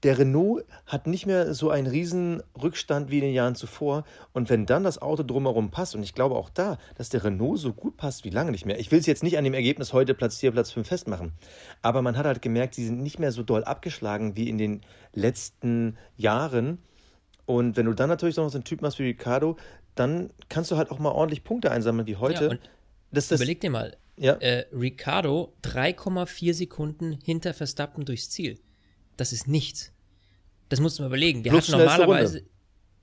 der 0.05 0.19
Renault 0.19 0.65
hat 0.85 1.07
nicht 1.07 1.25
mehr 1.25 1.55
so 1.55 1.71
einen 1.71 1.87
riesen 1.87 2.43
Rückstand 2.63 3.11
wie 3.11 3.19
in 3.19 3.25
den 3.25 3.33
Jahren 3.33 3.55
zuvor. 3.55 4.05
Und 4.35 4.51
wenn 4.51 4.67
dann 4.67 4.85
das 4.85 5.01
Auto 5.01 5.23
drumherum 5.23 5.71
passt, 5.71 5.95
und 5.95 6.03
ich 6.03 6.15
glaube 6.15 6.35
auch 6.35 6.51
da, 6.51 6.77
dass 6.97 7.09
der 7.09 7.25
Renault 7.25 7.59
so 7.59 7.73
gut 7.73 7.97
passt 7.97 8.25
wie 8.25 8.31
lange 8.31 8.51
nicht 8.51 8.67
mehr. 8.67 8.79
Ich 8.79 8.93
will 8.93 8.99
es 8.99 9.07
jetzt 9.07 9.23
nicht 9.23 9.39
an 9.39 9.45
dem 9.45 9.55
Ergebnis 9.55 9.95
heute 9.95 10.13
Platz 10.13 10.37
4, 10.41 10.53
Platz 10.53 10.73
5 10.73 10.87
festmachen. 10.87 11.33
Aber 11.81 12.03
man 12.03 12.19
hat 12.19 12.27
halt 12.27 12.43
gemerkt, 12.43 12.75
sie 12.75 12.85
sind 12.85 13.03
nicht 13.03 13.19
mehr 13.19 13.33
so 13.33 13.43
doll 13.43 13.65
abgeschlagen 13.65 14.37
wie 14.37 14.51
in 14.51 14.59
den 14.59 14.83
letzten 15.15 15.97
Jahren. 16.19 16.79
Und 17.47 17.79
wenn 17.79 17.87
du 17.87 17.95
dann 17.95 18.11
natürlich 18.11 18.37
noch 18.37 18.49
so 18.51 18.59
einen 18.59 18.65
Typ 18.65 18.83
machst 18.83 18.99
wie 18.99 19.05
Ricardo, 19.05 19.57
dann 19.95 20.31
kannst 20.51 20.71
du 20.71 20.77
halt 20.77 20.91
auch 20.91 20.99
mal 20.99 21.13
ordentlich 21.13 21.45
Punkte 21.45 21.71
einsammeln 21.71 22.07
wie 22.07 22.17
heute. 22.17 22.45
Ja, 22.45 22.69
das, 23.11 23.29
das, 23.29 23.41
überleg 23.41 23.61
dir 23.61 23.71
mal, 23.71 23.97
ja. 24.17 24.35
äh, 24.35 24.67
Ricardo 24.73 25.55
3,4 25.63 26.55
Sekunden 26.55 27.19
hinter 27.23 27.55
Verstappen 27.55 28.05
durchs 28.05 28.31
Ziel. 28.31 28.61
Das 29.17 29.33
ist 29.33 29.49
nichts. 29.49 29.93
Das 30.69 30.81
musst 30.81 30.99
du 30.99 31.03
mal 31.03 31.09
überlegen. 31.09 31.45
Wir 31.45 31.53
Plus 31.53 31.69
hatten 31.69 31.79
normalerweise 31.79 32.45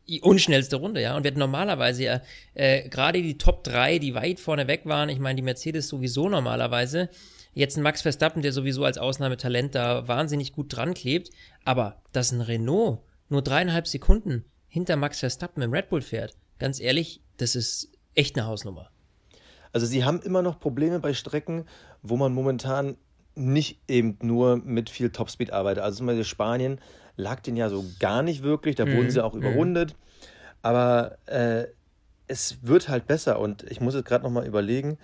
die 0.08 0.22
unschnellste 0.22 0.78
Runde, 0.78 1.02
ja. 1.02 1.16
Und 1.16 1.24
wir 1.24 1.32
hatten 1.32 1.40
normalerweise 1.40 2.04
ja 2.04 2.22
äh, 2.54 2.90
gerade 2.90 3.22
die 3.22 3.38
Top 3.38 3.64
3, 3.64 4.00
die 4.00 4.14
weit 4.14 4.40
vorne 4.40 4.68
weg 4.68 4.82
waren. 4.86 5.10
Ich 5.10 5.20
meine, 5.20 5.36
die 5.38 5.42
Mercedes 5.42 5.88
sowieso 5.88 6.28
normalerweise. 6.28 7.10
Jetzt 7.54 7.78
ein 7.78 7.84
Max 7.84 8.02
Verstappen, 8.02 8.42
der 8.42 8.54
sowieso 8.54 8.86
als 8.86 8.98
Ausnahmetalent 8.98 9.76
da 9.76 10.08
wahnsinnig 10.08 10.54
gut 10.54 10.76
dran 10.76 10.94
klebt. 10.94 11.30
Aber 11.66 12.02
dass 12.12 12.32
ein 12.32 12.42
Renault 12.42 13.00
nur 13.30 13.42
dreieinhalb 13.42 13.88
Sekunden 13.88 14.46
hinter 14.68 14.96
Max 14.96 15.20
Verstappen 15.20 15.62
im 15.62 15.72
Red 15.72 15.90
Bull 15.90 16.02
fährt, 16.02 16.36
ganz 16.60 16.80
ehrlich, 16.80 17.22
das 17.38 17.56
ist 17.56 17.92
echt 18.16 18.38
eine 18.38 18.48
Hausnummer. 18.48 18.90
Also 19.74 19.86
sie 19.86 20.04
haben 20.04 20.22
immer 20.22 20.42
noch 20.42 20.60
Probleme 20.60 21.00
bei 21.00 21.14
Strecken, 21.14 21.66
wo 22.02 22.18
man 22.18 22.34
momentan 22.34 22.98
nicht 23.36 23.80
eben 23.88 24.18
nur 24.22 24.58
mit 24.58 24.90
viel 24.90 25.10
Topspeed 25.10 25.54
arbeitet. 25.54 25.84
Also 25.84 26.00
zum 26.00 26.08
Beispiel 26.08 26.26
Spanien 26.26 26.80
lag 27.16 27.40
den 27.42 27.56
ja 27.56 27.70
so 27.70 27.86
gar 28.00 28.24
nicht 28.24 28.44
wirklich, 28.44 28.76
da 28.76 28.86
mhm. 28.86 28.98
wurden 28.98 29.12
sie 29.12 29.24
auch 29.24 29.34
mhm. 29.34 29.42
überrundet. 29.42 29.96
Aber 30.62 31.18
äh, 31.28 31.66
es 32.28 32.60
wird 32.62 32.90
halt 32.90 33.08
besser 33.08 33.40
und 33.40 33.64
ich 33.64 33.82
muss 33.82 33.96
jetzt 33.96 34.06
gerade 34.06 34.24
nochmal 34.24 34.46
überlegen, 34.46 34.98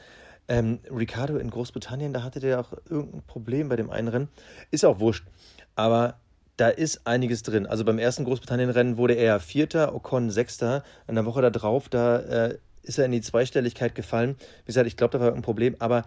ähm, 0.47 0.79
Ricardo 0.89 1.37
in 1.37 1.49
Großbritannien, 1.49 2.13
da 2.13 2.23
hatte 2.23 2.39
der 2.39 2.59
auch 2.59 2.73
irgendein 2.89 3.21
Problem 3.23 3.69
bei 3.69 3.75
dem 3.75 3.89
einen 3.89 4.07
Rennen. 4.07 4.27
Ist 4.71 4.85
auch 4.85 4.99
wurscht. 4.99 5.25
Aber 5.75 6.19
da 6.55 6.69
ist 6.69 7.05
einiges 7.05 7.43
drin. 7.43 7.67
Also 7.67 7.85
beim 7.85 7.99
ersten 7.99 8.23
Großbritannien-Rennen 8.23 8.97
wurde 8.97 9.13
er 9.13 9.39
Vierter, 9.39 9.93
Ocon 9.93 10.31
Sechster. 10.31 10.83
In 11.07 11.15
der 11.15 11.25
Woche 11.25 11.41
darauf, 11.51 11.89
da 11.89 12.17
äh, 12.19 12.57
ist 12.87 12.97
er 12.97 13.05
in 13.05 13.11
die 13.11 13.21
Zweistelligkeit 13.21 13.95
gefallen. 13.95 14.35
Wie 14.63 14.67
gesagt, 14.67 14.87
ich 14.87 14.97
glaube, 14.97 15.17
da 15.17 15.23
war 15.23 15.33
ein 15.33 15.41
Problem. 15.41 15.75
Aber 15.79 16.05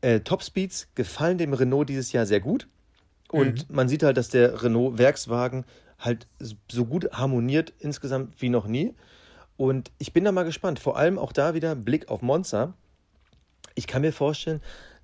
äh, 0.00 0.20
Topspeeds 0.20 0.88
gefallen 0.94 1.38
dem 1.38 1.52
Renault 1.52 1.88
dieses 1.88 2.12
Jahr 2.12 2.26
sehr 2.26 2.40
gut. 2.40 2.68
Und 3.30 3.68
mhm. 3.68 3.74
man 3.74 3.88
sieht 3.88 4.02
halt, 4.02 4.16
dass 4.16 4.28
der 4.28 4.62
Renault 4.62 4.98
Werkswagen 4.98 5.64
halt 5.98 6.26
so 6.70 6.86
gut 6.86 7.12
harmoniert 7.12 7.72
insgesamt 7.78 8.40
wie 8.40 8.48
noch 8.48 8.66
nie. 8.66 8.94
Und 9.56 9.90
ich 9.98 10.12
bin 10.12 10.24
da 10.24 10.32
mal 10.32 10.44
gespannt. 10.44 10.78
Vor 10.78 10.96
allem 10.96 11.18
auch 11.18 11.32
da 11.32 11.54
wieder 11.54 11.74
Blick 11.74 12.08
auf 12.08 12.22
Monza. 12.22 12.74
Ich 13.74 13.86
kann 13.86 14.02
mir 14.02 14.12
vorstellen, 14.12 14.60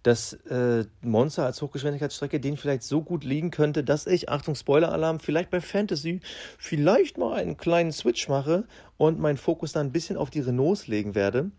dass 0.07 0.35
äh, 0.35 0.85
Monza 1.01 1.47
als 1.47 1.61
Hochgeschwindigkeitsstrecke 1.61 2.39
den 2.39 2.57
vielleicht 2.57 2.85
so 2.85 3.03
gut 3.03 3.25
liegen 3.25 3.51
könnte, 3.51 3.83
dass 3.83 4.07
ich, 4.07 4.29
Achtung, 4.29 4.55
Spoiler-Alarm, 4.55 5.19
vielleicht 5.19 5.51
bei 5.51 5.61
Fantasy 5.61 6.21
vielleicht 6.59 7.19
mal 7.19 7.35
einen 7.35 7.57
kleinen 7.57 7.91
Switch 7.91 8.29
mache 8.29 8.69
und 8.99 9.19
meinen 9.19 9.37
Fokus 9.37 9.73
dann 9.73 9.89
ein 9.89 9.93
bisschen 9.93 10.17
auf 10.17 10.31
die 10.31 10.39
Renaults 10.39 10.87
legen 10.87 11.17
werde, 11.17 11.51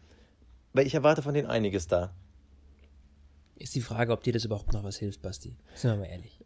weil 0.71 0.87
ich 0.87 0.95
erwarte 0.95 1.21
von 1.21 1.33
denen 1.33 1.49
einiges 1.49 1.87
da. 1.87 2.13
Ist 3.55 3.75
die 3.75 3.81
Frage, 3.81 4.13
ob 4.13 4.23
dir 4.23 4.31
das 4.31 4.45
überhaupt 4.45 4.71
noch 4.71 4.85
was 4.85 4.95
hilft, 4.95 5.21
Basti. 5.21 5.57
Sind 5.75 5.91
wir 5.91 5.97
mal 5.97 6.05
ehrlich. 6.05 6.39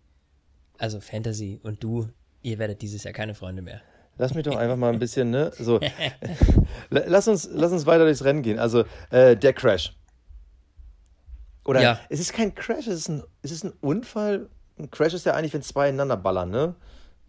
Also 0.79 1.01
Fantasy 1.01 1.60
und 1.62 1.84
du, 1.84 2.08
ihr 2.41 2.58
werdet 2.58 2.81
dieses 2.81 3.03
Jahr 3.03 3.13
keine 3.13 3.36
Freunde 3.36 3.62
mehr. 3.62 3.79
Lass 4.17 4.34
mich 4.34 4.43
doch 4.43 4.55
einfach 4.55 4.77
mal 4.77 4.91
ein 4.91 4.98
bisschen, 4.98 5.29
ne? 5.29 5.51
So, 5.55 5.79
lass 6.89 7.27
uns, 7.27 7.48
lass 7.51 7.72
uns 7.72 7.86
weiter 7.86 8.05
durchs 8.05 8.24
Rennen 8.24 8.41
gehen. 8.41 8.58
Also 8.58 8.86
äh, 9.12 9.38
der 9.38 9.53
Crash. 9.53 9.93
Oder 11.65 11.81
ja. 11.81 11.99
es 12.09 12.19
ist 12.19 12.33
kein 12.33 12.55
Crash, 12.55 12.87
es 12.87 13.01
ist 13.01 13.09
ein, 13.09 13.23
es 13.41 13.51
ist 13.51 13.63
ein 13.63 13.73
Unfall. 13.81 14.49
Ein 14.79 14.89
Crash 14.89 15.13
ist 15.13 15.25
ja 15.25 15.33
eigentlich, 15.33 15.53
wenn 15.53 15.61
zwei 15.61 15.89
ineinander 15.89 16.17
ballern, 16.17 16.49
ne? 16.49 16.75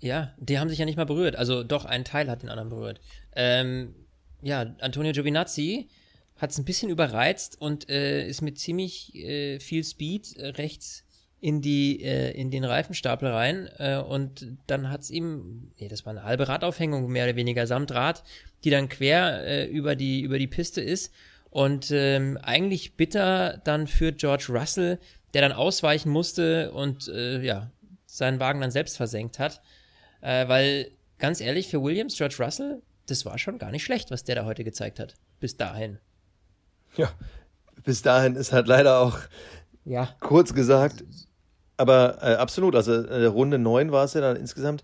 Ja, 0.00 0.32
die 0.38 0.58
haben 0.58 0.68
sich 0.68 0.78
ja 0.78 0.84
nicht 0.84 0.96
mal 0.96 1.06
berührt. 1.06 1.36
Also 1.36 1.62
doch, 1.62 1.84
ein 1.84 2.04
Teil 2.04 2.28
hat 2.28 2.42
den 2.42 2.48
anderen 2.48 2.70
berührt. 2.70 3.00
Ähm, 3.36 3.94
ja, 4.42 4.74
Antonio 4.80 5.12
Giovinazzi 5.12 5.88
hat 6.36 6.50
es 6.50 6.58
ein 6.58 6.64
bisschen 6.64 6.90
überreizt 6.90 7.60
und 7.60 7.88
äh, 7.88 8.26
ist 8.26 8.42
mit 8.42 8.58
ziemlich 8.58 9.14
äh, 9.14 9.60
viel 9.60 9.84
Speed 9.84 10.36
äh, 10.36 10.48
rechts 10.48 11.04
in 11.40 11.60
die 11.60 12.02
äh, 12.02 12.32
in 12.32 12.50
den 12.50 12.64
Reifenstapel 12.64 13.28
rein 13.28 13.68
äh, 13.78 13.96
und 13.98 14.46
dann 14.66 14.90
hat 14.90 15.02
es 15.02 15.10
ihm 15.10 15.70
nee, 15.78 15.88
das 15.88 16.04
war 16.04 16.10
eine 16.10 16.24
halbe 16.24 16.48
Radaufhängung 16.48 17.08
mehr 17.10 17.26
oder 17.26 17.36
weniger 17.36 17.66
samt 17.66 17.92
Rad, 17.92 18.24
die 18.64 18.70
dann 18.70 18.88
quer 18.88 19.68
über 19.68 19.94
die 19.94 20.22
über 20.22 20.38
die 20.38 20.46
Piste 20.48 20.80
ist 20.80 21.12
und 21.52 21.90
ähm, 21.90 22.38
eigentlich 22.42 22.96
bitter 22.96 23.58
dann 23.64 23.86
für 23.86 24.10
George 24.10 24.46
Russell, 24.48 24.98
der 25.34 25.42
dann 25.42 25.52
ausweichen 25.52 26.10
musste 26.10 26.72
und 26.72 27.08
äh, 27.08 27.42
ja, 27.42 27.70
seinen 28.06 28.40
Wagen 28.40 28.62
dann 28.62 28.70
selbst 28.70 28.96
versenkt 28.96 29.38
hat. 29.38 29.60
Äh, 30.22 30.48
weil, 30.48 30.92
ganz 31.18 31.42
ehrlich, 31.42 31.68
für 31.68 31.82
Williams, 31.82 32.16
George 32.16 32.36
Russell, 32.38 32.80
das 33.06 33.26
war 33.26 33.36
schon 33.38 33.58
gar 33.58 33.70
nicht 33.70 33.84
schlecht, 33.84 34.10
was 34.10 34.24
der 34.24 34.36
da 34.36 34.44
heute 34.46 34.64
gezeigt 34.64 34.98
hat. 34.98 35.14
Bis 35.40 35.58
dahin. 35.58 35.98
Ja, 36.96 37.12
bis 37.84 38.00
dahin 38.00 38.34
ist 38.34 38.52
halt 38.52 38.66
leider 38.66 39.00
auch 39.00 39.18
ja. 39.84 40.08
kurz 40.20 40.54
gesagt. 40.54 41.04
Aber 41.76 42.22
äh, 42.22 42.36
absolut, 42.36 42.74
also 42.74 42.92
äh, 42.92 43.26
Runde 43.26 43.58
9 43.58 43.92
war 43.92 44.04
es 44.06 44.14
ja 44.14 44.22
dann 44.22 44.36
insgesamt. 44.36 44.82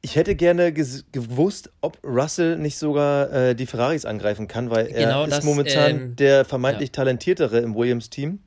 Ich 0.00 0.14
hätte 0.14 0.36
gerne 0.36 0.72
gewusst, 0.72 1.72
ob 1.80 1.98
Russell 2.04 2.56
nicht 2.56 2.78
sogar 2.78 3.32
äh, 3.32 3.54
die 3.54 3.66
Ferraris 3.66 4.04
angreifen 4.04 4.46
kann, 4.46 4.70
weil 4.70 4.86
er 4.86 5.06
genau 5.06 5.24
ist 5.24 5.32
das, 5.32 5.44
momentan 5.44 5.90
ähm, 5.90 6.16
der 6.16 6.44
vermeintlich 6.44 6.90
ja. 6.90 6.92
talentiertere 6.92 7.58
im 7.58 7.74
Williams-Team. 7.74 8.38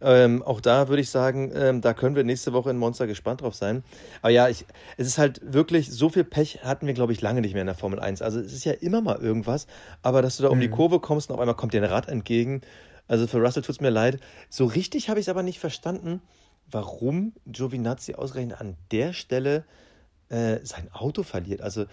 Ähm, 0.00 0.42
auch 0.42 0.60
da 0.60 0.88
würde 0.88 1.00
ich 1.00 1.10
sagen, 1.10 1.50
ähm, 1.54 1.80
da 1.80 1.94
können 1.94 2.14
wir 2.14 2.24
nächste 2.24 2.52
Woche 2.52 2.70
in 2.70 2.76
Monster 2.76 3.06
gespannt 3.06 3.40
drauf 3.40 3.54
sein. 3.54 3.82
Aber 4.22 4.30
ja, 4.30 4.48
ich, 4.48 4.66
es 4.96 5.06
ist 5.06 5.18
halt 5.18 5.40
wirklich, 5.42 5.90
so 5.90 6.10
viel 6.10 6.24
Pech 6.24 6.60
hatten 6.62 6.86
wir, 6.86 6.94
glaube 6.94 7.12
ich, 7.12 7.22
lange 7.22 7.40
nicht 7.40 7.54
mehr 7.54 7.62
in 7.62 7.66
der 7.66 7.74
Formel 7.74 7.98
1. 7.98 8.20
Also 8.20 8.38
es 8.38 8.52
ist 8.52 8.64
ja 8.64 8.72
immer 8.72 9.00
mal 9.00 9.16
irgendwas, 9.16 9.66
aber 10.02 10.20
dass 10.20 10.36
du 10.36 10.42
da 10.42 10.50
um 10.50 10.58
mhm. 10.58 10.62
die 10.62 10.68
Kurve 10.68 11.00
kommst 11.00 11.30
und 11.30 11.34
auf 11.34 11.40
einmal 11.40 11.56
kommt 11.56 11.72
dir 11.72 11.82
ein 11.82 11.90
Rad 11.90 12.08
entgegen. 12.08 12.60
Also 13.08 13.26
für 13.26 13.38
Russell 13.38 13.62
tut 13.62 13.76
es 13.76 13.80
mir 13.80 13.90
leid. 13.90 14.20
So 14.50 14.66
richtig 14.66 15.08
habe 15.08 15.20
ich 15.20 15.24
es 15.24 15.28
aber 15.30 15.42
nicht 15.42 15.58
verstanden, 15.58 16.20
warum 16.70 17.32
Giovinazzi 17.46 18.14
ausgerechnet 18.14 18.60
an 18.60 18.76
der 18.90 19.12
Stelle 19.12 19.64
äh, 20.34 20.64
sein 20.64 20.90
Auto 20.92 21.22
verliert. 21.22 21.62
Also 21.62 21.86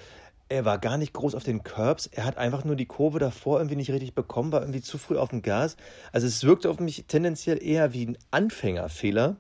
er 0.50 0.66
war 0.66 0.80
gar 0.80 0.98
nicht 0.98 1.14
groß 1.14 1.36
auf 1.36 1.44
den 1.44 1.64
Curbs. 1.64 2.08
Er 2.08 2.26
hat 2.26 2.38
einfach 2.38 2.66
nur 2.66 2.76
die 2.76 2.86
Kurve 2.86 3.20
davor 3.20 3.60
irgendwie 3.60 3.78
nicht 3.78 3.92
richtig 3.92 4.16
bekommen, 4.16 4.52
war 4.52 4.62
irgendwie 4.62 4.82
zu 4.82 4.98
früh 4.98 5.18
auf 5.18 5.30
dem 5.30 5.42
Gas. 5.42 5.78
Also 6.12 6.28
es 6.28 6.44
wirkte 6.44 6.70
auf 6.70 6.80
mich 6.80 7.06
tendenziell 7.08 7.64
eher 7.64 7.94
wie 7.94 8.08
ein 8.08 8.18
Anfängerfehler. 8.32 9.38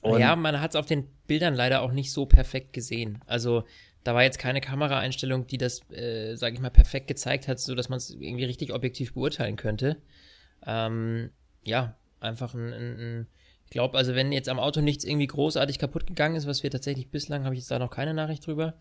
Und 0.00 0.20
ja, 0.20 0.34
man 0.36 0.60
hat 0.60 0.70
es 0.70 0.76
auf 0.76 0.86
den 0.86 1.06
Bildern 1.26 1.54
leider 1.54 1.82
auch 1.82 1.92
nicht 1.92 2.12
so 2.12 2.26
perfekt 2.26 2.72
gesehen. 2.72 3.20
Also 3.26 3.64
da 4.02 4.14
war 4.14 4.22
jetzt 4.22 4.38
keine 4.38 4.60
Kameraeinstellung, 4.60 5.46
die 5.46 5.56
das, 5.56 5.88
äh, 5.90 6.34
sage 6.36 6.54
ich 6.54 6.60
mal, 6.60 6.70
perfekt 6.70 7.08
gezeigt 7.08 7.46
hat, 7.46 7.60
so 7.60 7.74
dass 7.74 7.88
man 7.88 7.98
es 7.98 8.10
irgendwie 8.10 8.44
richtig 8.44 8.72
objektiv 8.72 9.14
beurteilen 9.14 9.56
könnte. 9.56 9.96
Ähm, 10.66 11.30
ja, 11.62 11.94
einfach 12.20 12.54
ein, 12.54 12.72
ein, 12.72 12.98
ein 12.98 13.26
glaube, 13.74 13.98
also 13.98 14.14
wenn 14.14 14.32
jetzt 14.32 14.48
am 14.48 14.60
Auto 14.60 14.80
nichts 14.80 15.04
irgendwie 15.04 15.26
großartig 15.26 15.78
kaputt 15.78 16.06
gegangen 16.06 16.36
ist, 16.36 16.46
was 16.46 16.62
wir 16.62 16.70
tatsächlich 16.70 17.10
bislang, 17.10 17.44
habe 17.44 17.54
ich 17.54 17.60
jetzt 17.60 17.70
da 17.70 17.78
noch 17.80 17.90
keine 17.90 18.14
Nachricht 18.14 18.46
drüber, 18.46 18.74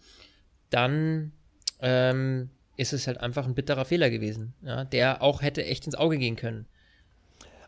dann 0.69 1.33
ähm, 1.81 2.51
ist 2.77 2.93
es 2.93 3.07
halt 3.07 3.19
einfach 3.19 3.45
ein 3.45 3.55
bitterer 3.55 3.85
Fehler 3.85 4.11
gewesen, 4.11 4.53
ja, 4.61 4.85
der 4.85 5.23
auch 5.23 5.41
hätte 5.41 5.65
echt 5.65 5.87
ins 5.87 5.95
Auge 5.95 6.19
gehen 6.19 6.35
können. 6.35 6.67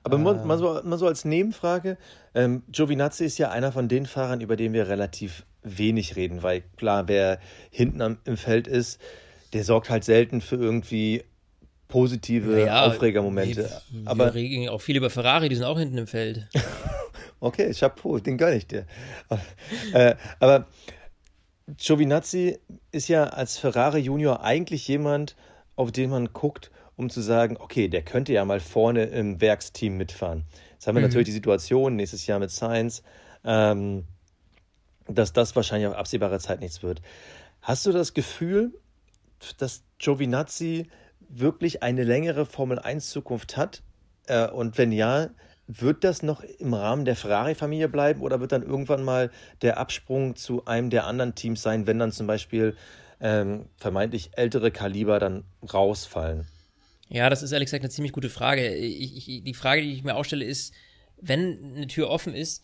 Aber 0.03 0.19
mal, 0.19 0.35
mal, 0.45 0.59
so, 0.59 0.79
mal 0.83 0.99
so 0.99 1.07
als 1.07 1.25
Nebenfrage, 1.25 1.97
ähm, 2.35 2.61
Giovinazzi 2.71 3.25
ist 3.25 3.39
ja 3.39 3.49
einer 3.49 3.71
von 3.71 3.87
den 3.87 4.05
Fahrern, 4.05 4.39
über 4.39 4.55
den 4.55 4.73
wir 4.73 4.87
relativ 4.87 5.47
wenig 5.63 6.15
reden, 6.15 6.43
weil 6.43 6.61
klar, 6.77 7.07
wer 7.07 7.39
hinten 7.71 8.03
am, 8.03 8.19
im 8.25 8.37
Feld 8.37 8.67
ist, 8.67 9.01
der 9.53 9.63
sorgt 9.63 9.89
halt 9.89 10.03
selten 10.03 10.41
für 10.41 10.57
irgendwie 10.57 11.23
positive 11.87 12.51
naja, 12.51 12.85
Aufregermomente. 12.85 13.69
Wir, 13.89 14.07
Aber 14.09 14.25
wir 14.25 14.35
reden 14.35 14.69
auch 14.69 14.81
viel 14.81 14.97
über 14.97 15.09
Ferrari, 15.09 15.49
die 15.49 15.55
sind 15.55 15.65
auch 15.65 15.77
hinten 15.77 15.97
im 15.97 16.07
Feld. 16.07 16.47
okay, 17.39 17.71
Chapeau, 17.73 18.19
den 18.19 18.37
gönne 18.37 18.55
ich 18.55 18.67
dir. 18.67 18.85
äh, 19.93 20.15
aber 20.39 20.67
Giovinazzi 21.67 22.59
ist 22.91 23.07
ja 23.07 23.25
als 23.25 23.57
Ferrari 23.57 23.99
Junior 23.99 24.43
eigentlich 24.43 24.87
jemand, 24.87 25.35
auf 25.75 25.91
den 25.91 26.09
man 26.09 26.31
guckt, 26.33 26.71
um 26.95 27.09
zu 27.09 27.21
sagen, 27.21 27.57
okay, 27.59 27.87
der 27.87 28.03
könnte 28.03 28.33
ja 28.33 28.45
mal 28.45 28.59
vorne 28.59 29.05
im 29.05 29.41
Werksteam 29.41 29.97
mitfahren. 29.97 30.45
Jetzt 30.73 30.87
haben 30.87 30.95
wir 30.95 31.01
mhm. 31.01 31.07
natürlich 31.07 31.27
die 31.27 31.33
Situation 31.33 31.95
nächstes 31.95 32.27
Jahr 32.27 32.39
mit 32.39 32.51
Science, 32.51 33.03
ähm, 33.43 34.05
dass 35.07 35.33
das 35.33 35.55
wahrscheinlich 35.55 35.87
auf 35.87 35.95
absehbare 35.95 36.39
Zeit 36.39 36.59
nichts 36.61 36.83
wird. 36.83 37.01
Hast 37.61 37.85
du 37.85 37.91
das 37.91 38.13
Gefühl, 38.13 38.73
dass 39.57 39.83
Giovinazzi 39.99 40.87
wirklich 41.29 41.83
eine 41.83 42.03
längere 42.03 42.45
Formel 42.45 42.79
1 42.79 43.09
Zukunft 43.09 43.57
hat? 43.57 43.83
Äh, 44.27 44.47
und 44.47 44.77
wenn 44.77 44.91
ja, 44.91 45.29
wird 45.67 46.03
das 46.03 46.21
noch 46.21 46.41
im 46.41 46.73
Rahmen 46.73 47.05
der 47.05 47.15
Ferrari-Familie 47.15 47.89
bleiben 47.89 48.21
oder 48.21 48.39
wird 48.39 48.51
dann 48.51 48.63
irgendwann 48.63 49.03
mal 49.03 49.31
der 49.61 49.77
Absprung 49.77 50.35
zu 50.35 50.65
einem 50.65 50.89
der 50.89 51.05
anderen 51.05 51.35
Teams 51.35 51.61
sein, 51.61 51.87
wenn 51.87 51.99
dann 51.99 52.11
zum 52.11 52.27
Beispiel 52.27 52.75
ähm, 53.19 53.65
vermeintlich 53.77 54.31
ältere 54.33 54.71
Kaliber 54.71 55.19
dann 55.19 55.43
rausfallen? 55.73 56.47
Ja, 57.07 57.29
das 57.29 57.43
ist 57.43 57.51
ehrlich 57.51 57.67
gesagt 57.67 57.83
eine 57.83 57.91
ziemlich 57.91 58.13
gute 58.13 58.29
Frage. 58.29 58.75
Ich, 58.75 59.27
ich, 59.27 59.43
die 59.43 59.53
Frage, 59.53 59.81
die 59.81 59.93
ich 59.93 60.03
mir 60.03 60.15
auch 60.15 60.25
stelle, 60.25 60.45
ist, 60.45 60.73
wenn 61.19 61.75
eine 61.75 61.87
Tür 61.87 62.09
offen 62.09 62.33
ist, 62.33 62.63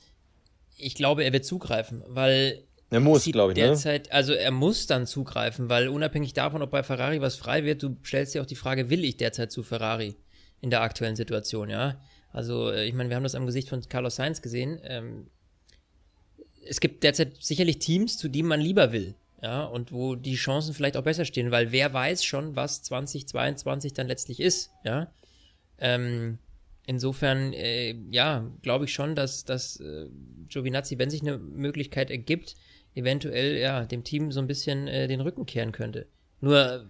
ich 0.77 0.96
glaube, 0.96 1.24
er 1.24 1.34
wird 1.34 1.46
zugreifen, 1.46 2.03
weil 2.08 2.63
er 2.92 3.00
muss, 3.00 3.24
glaube 3.24 3.54
ich, 3.54 3.58
ne? 3.58 3.68
derzeit, 3.68 4.08
ne? 4.08 4.14
Also 4.14 4.34
er 4.34 4.52
muss 4.52 4.86
dann 4.86 5.08
zugreifen, 5.08 5.70
weil 5.70 5.88
unabhängig 5.88 6.34
davon, 6.34 6.62
ob 6.62 6.72
bei 6.72 6.84
Ferrari 6.84 7.22
was 7.22 7.38
frei 7.38 7.64
wird, 7.64 7.82
du 7.82 7.96
stellst 8.04 8.36
dir 8.36 8.42
auch 8.42 8.46
die 8.46 8.56
Frage, 8.56 8.90
will 8.90 9.06
ich 9.06 9.16
derzeit 9.16 9.52
zu 9.52 9.64
Ferrari 9.64 10.16
in 10.60 10.70
der 10.70 10.82
aktuellen 10.82 11.16
Situation, 11.16 11.70
ja? 11.70 12.00
Also 12.34 12.70
äh, 12.70 12.86
ich 12.86 12.94
meine, 12.94 13.10
wir 13.10 13.16
haben 13.16 13.24
das 13.24 13.36
am 13.36 13.46
Gesicht 13.46 13.70
von 13.70 13.82
Carlos 13.88 14.18
Sainz 14.18 14.42
gesehen. 14.42 14.80
Ähm, 14.84 15.28
es 16.68 16.82
gibt 16.82 17.04
derzeit 17.04 17.38
sicherlich 17.42 17.80
Teams, 17.80 18.18
zu 18.18 18.28
denen 18.28 18.50
man 18.50 18.60
lieber 18.60 18.92
will, 18.92 19.16
ja, 19.42 19.64
und 19.64 19.94
wo 19.94 20.16
die 20.16 20.36
Chancen 20.36 20.74
vielleicht 20.74 20.98
auch 20.98 21.04
besser 21.04 21.26
stehen, 21.26 21.50
weil 21.50 21.72
wer 21.72 21.94
weiß 21.94 22.26
schon, 22.26 22.58
was 22.58 22.84
2022 22.84 23.94
dann 23.94 24.08
letztlich 24.08 24.42
ist, 24.42 24.70
ja. 24.84 25.12
Ähm, 25.80 26.40
insofern, 26.86 27.54
äh, 27.54 27.96
ja, 28.12 28.52
glaube 28.62 28.86
ich 28.86 28.94
schon, 28.94 29.16
dass, 29.16 29.46
dass 29.46 29.80
äh, 29.80 30.08
Giovinazzi, 30.50 31.00
wenn 31.00 31.10
sich 31.10 31.22
eine 31.22 31.38
Möglichkeit 31.38 32.12
ergibt, 32.12 32.56
eventuell 32.96 33.58
ja 33.58 33.86
dem 33.86 34.04
Team 34.04 34.32
so 34.32 34.40
ein 34.40 34.48
bisschen 34.48 34.88
äh, 34.88 35.08
den 35.08 35.22
Rücken 35.22 35.46
kehren 35.46 35.72
könnte. 35.72 36.08
Nur 36.42 36.86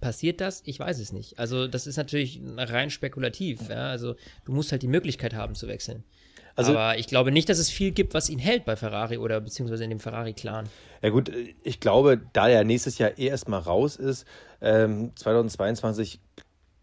passiert 0.00 0.40
das? 0.40 0.62
Ich 0.64 0.78
weiß 0.78 0.98
es 0.98 1.12
nicht. 1.12 1.38
Also 1.38 1.66
das 1.66 1.86
ist 1.86 1.96
natürlich 1.96 2.40
rein 2.56 2.90
spekulativ. 2.90 3.68
Ja? 3.68 3.90
Also 3.90 4.14
du 4.44 4.52
musst 4.52 4.72
halt 4.72 4.82
die 4.82 4.88
Möglichkeit 4.88 5.34
haben 5.34 5.54
zu 5.54 5.68
wechseln. 5.68 6.04
Also, 6.56 6.72
Aber 6.72 6.98
ich 6.98 7.06
glaube 7.06 7.30
nicht, 7.30 7.48
dass 7.48 7.58
es 7.58 7.70
viel 7.70 7.92
gibt, 7.92 8.14
was 8.14 8.28
ihn 8.28 8.40
hält 8.40 8.64
bei 8.64 8.74
Ferrari 8.74 9.16
oder 9.16 9.40
beziehungsweise 9.40 9.84
in 9.84 9.90
dem 9.90 10.00
Ferrari-Clan. 10.00 10.68
Ja 11.02 11.10
gut, 11.10 11.30
ich 11.62 11.78
glaube, 11.78 12.20
da 12.32 12.48
er 12.48 12.64
nächstes 12.64 12.98
Jahr 12.98 13.16
eh 13.16 13.26
erstmal 13.28 13.60
raus 13.60 13.94
ist, 13.94 14.26
ähm, 14.60 15.12
2022 15.14 16.18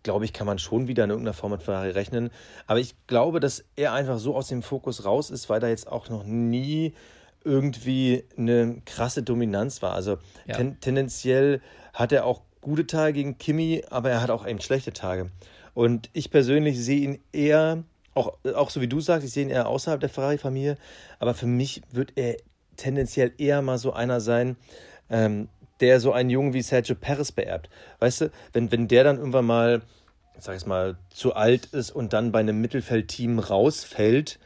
glaube 0.03 0.23
ich, 0.23 0.31
kann 0.31 0.47
man 0.47 0.59
schon 0.59 0.87
wieder 0.87 1.03
in 1.03 1.09
irgendeiner 1.09 1.33
Form 1.33 1.51
mit 1.51 1.63
Ferrari 1.63 1.89
rechnen. 1.89 2.29
Aber 2.67 2.79
ich 2.79 2.95
glaube, 3.07 3.41
dass 3.41 3.65
er 3.75 3.91
einfach 3.91 4.19
so 4.19 4.35
aus 4.35 4.47
dem 4.47 4.61
Fokus 4.61 5.03
raus 5.03 5.29
ist, 5.29 5.49
weil 5.49 5.61
er 5.61 5.69
jetzt 5.69 5.91
auch 5.91 6.09
noch 6.09 6.23
nie 6.23 6.93
irgendwie 7.45 8.25
eine 8.37 8.81
krasse 8.85 9.23
Dominanz 9.23 9.81
war. 9.81 9.93
Also 9.93 10.17
ja. 10.45 10.55
ten, 10.57 10.79
tendenziell 10.81 11.61
hat 11.93 12.11
er 12.11 12.25
auch 12.25 12.41
gute 12.61 12.87
Tage 12.87 13.13
gegen 13.13 13.37
Kimi, 13.37 13.83
aber 13.89 14.09
er 14.09 14.21
hat 14.21 14.31
auch 14.31 14.45
eben 14.45 14.59
schlechte 14.59 14.91
Tage. 14.91 15.31
Und 15.73 16.09
ich 16.13 16.31
persönlich 16.31 16.83
sehe 16.83 16.99
ihn 16.99 17.19
eher, 17.31 17.83
auch, 18.13 18.37
auch 18.55 18.69
so 18.69 18.81
wie 18.81 18.87
du 18.87 18.99
sagst, 18.99 19.25
ich 19.27 19.33
sehe 19.33 19.43
ihn 19.43 19.49
eher 19.49 19.67
außerhalb 19.67 19.99
der 19.99 20.09
Ferrari-Familie, 20.09 20.77
aber 21.19 21.33
für 21.33 21.45
mich 21.45 21.81
wird 21.91 22.13
er 22.15 22.37
tendenziell 22.75 23.33
eher 23.37 23.61
mal 23.61 23.77
so 23.77 23.93
einer 23.93 24.19
sein, 24.19 24.57
ähm, 25.09 25.47
der 25.79 25.99
so 25.99 26.11
einen 26.11 26.29
Jungen 26.29 26.53
wie 26.53 26.61
Sergio 26.61 26.95
Perez 26.95 27.31
beerbt. 27.31 27.69
Weißt 27.99 28.21
du, 28.21 28.31
wenn, 28.53 28.71
wenn 28.71 28.87
der 28.87 29.03
dann 29.03 29.17
irgendwann 29.17 29.45
mal, 29.45 29.81
sag 30.39 30.55
ich 30.55 30.65
mal, 30.65 30.97
zu 31.09 31.35
alt 31.35 31.67
ist 31.67 31.91
und 31.91 32.13
dann 32.13 32.31
bei 32.31 32.39
einem 32.39 32.61
Mittelfeldteam 32.61 33.39
rausfällt, 33.39 34.39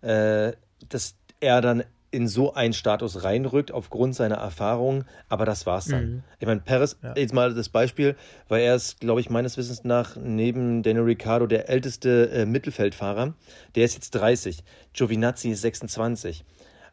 äh, 0.00 0.52
dass 0.88 1.16
er 1.40 1.60
dann 1.60 1.84
in 2.10 2.26
so 2.26 2.54
einen 2.54 2.72
Status 2.72 3.22
reinrückt 3.22 3.70
aufgrund 3.70 4.14
seiner 4.14 4.36
Erfahrung, 4.36 5.04
aber 5.28 5.44
das 5.44 5.66
war's 5.66 5.86
dann. 5.86 6.04
Mhm. 6.04 6.22
Ich 6.38 6.46
meine, 6.46 6.60
Perez, 6.60 6.96
ja. 7.02 7.14
jetzt 7.16 7.34
mal 7.34 7.52
das 7.54 7.68
Beispiel, 7.68 8.16
weil 8.48 8.62
er 8.62 8.74
ist, 8.74 9.00
glaube 9.00 9.20
ich, 9.20 9.28
meines 9.28 9.56
Wissens 9.56 9.84
nach 9.84 10.16
neben 10.16 10.82
Daniel 10.82 11.04
Ricciardo 11.04 11.46
der 11.46 11.68
älteste 11.68 12.30
äh, 12.30 12.46
Mittelfeldfahrer. 12.46 13.34
Der 13.74 13.84
ist 13.84 13.94
jetzt 13.94 14.10
30. 14.12 14.64
Giovinazzi 14.94 15.50
ist 15.50 15.60
26. 15.60 16.44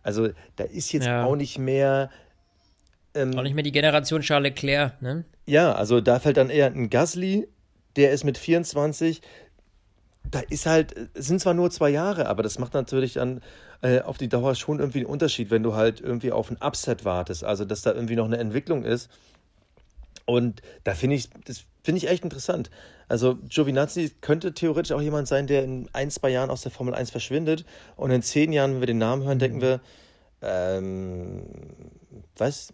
Also 0.04 0.30
da 0.58 0.66
ist 0.66 0.92
jetzt 0.92 1.08
ja. 1.08 1.24
auch 1.24 1.36
nicht 1.36 1.58
mehr. 1.58 2.10
Ähm, 3.14 3.38
auch 3.38 3.44
nicht 3.44 3.56
mehr 3.56 3.64
die 3.64 3.72
Generation 3.72 4.22
Charles 4.22 4.50
Leclerc, 4.50 5.02
ne? 5.02 5.24
Ja, 5.46 5.74
also 5.74 6.02
da 6.02 6.20
fällt 6.20 6.38
dann 6.38 6.50
eher 6.50 6.68
ein 6.68 6.90
Gasly, 6.90 7.48
der 7.96 8.12
ist 8.12 8.24
mit 8.24 8.38
24 8.38 9.22
da 10.32 10.40
ist 10.50 10.66
halt, 10.66 10.96
sind 11.14 11.40
zwar 11.40 11.54
nur 11.54 11.70
zwei 11.72 11.90
Jahre, 11.90 12.28
aber 12.28 12.44
das 12.44 12.60
macht 12.60 12.74
natürlich 12.74 13.14
dann 13.14 13.42
äh, 13.86 14.02
auf 14.02 14.18
die 14.18 14.28
Dauer 14.28 14.56
schon 14.56 14.80
irgendwie 14.80 15.00
einen 15.00 15.08
Unterschied, 15.08 15.52
wenn 15.52 15.62
du 15.62 15.76
halt 15.76 16.02
irgendwie 16.02 16.32
auf 16.32 16.50
ein 16.50 16.58
Upset 16.60 17.06
wartest, 17.06 17.44
also 17.44 17.66
dass 17.66 17.84
da 17.84 17.94
irgendwie 17.94 18.16
noch 18.16 18.26
eine 18.26 18.38
Entwicklung 18.38 18.84
ist. 18.84 19.12
Und 20.26 20.64
da 20.84 20.96
finde 20.96 21.18
ich, 21.18 21.30
das 21.46 21.66
finde 21.84 22.00
ich 22.00 22.10
echt 22.10 22.24
interessant. 22.24 22.72
Also 23.08 23.36
Giovinazzi 23.48 24.12
könnte 24.22 24.56
theoretisch 24.56 24.92
auch 24.92 25.02
jemand 25.02 25.28
sein, 25.28 25.46
der 25.46 25.64
in 25.64 25.88
ein, 25.94 26.10
zwei 26.10 26.30
Jahren 26.30 26.50
aus 26.50 26.64
der 26.64 26.72
Formel 26.72 26.96
1 26.96 27.12
verschwindet 27.12 27.64
und 27.96 28.10
in 28.10 28.24
zehn 28.24 28.52
Jahren, 28.52 28.74
wenn 28.74 28.80
wir 28.80 28.88
den 28.88 28.98
Namen 28.98 29.24
hören, 29.24 29.38
denken 29.38 29.62
wir, 29.62 29.82
ähm, 30.42 31.44
was? 32.38 32.74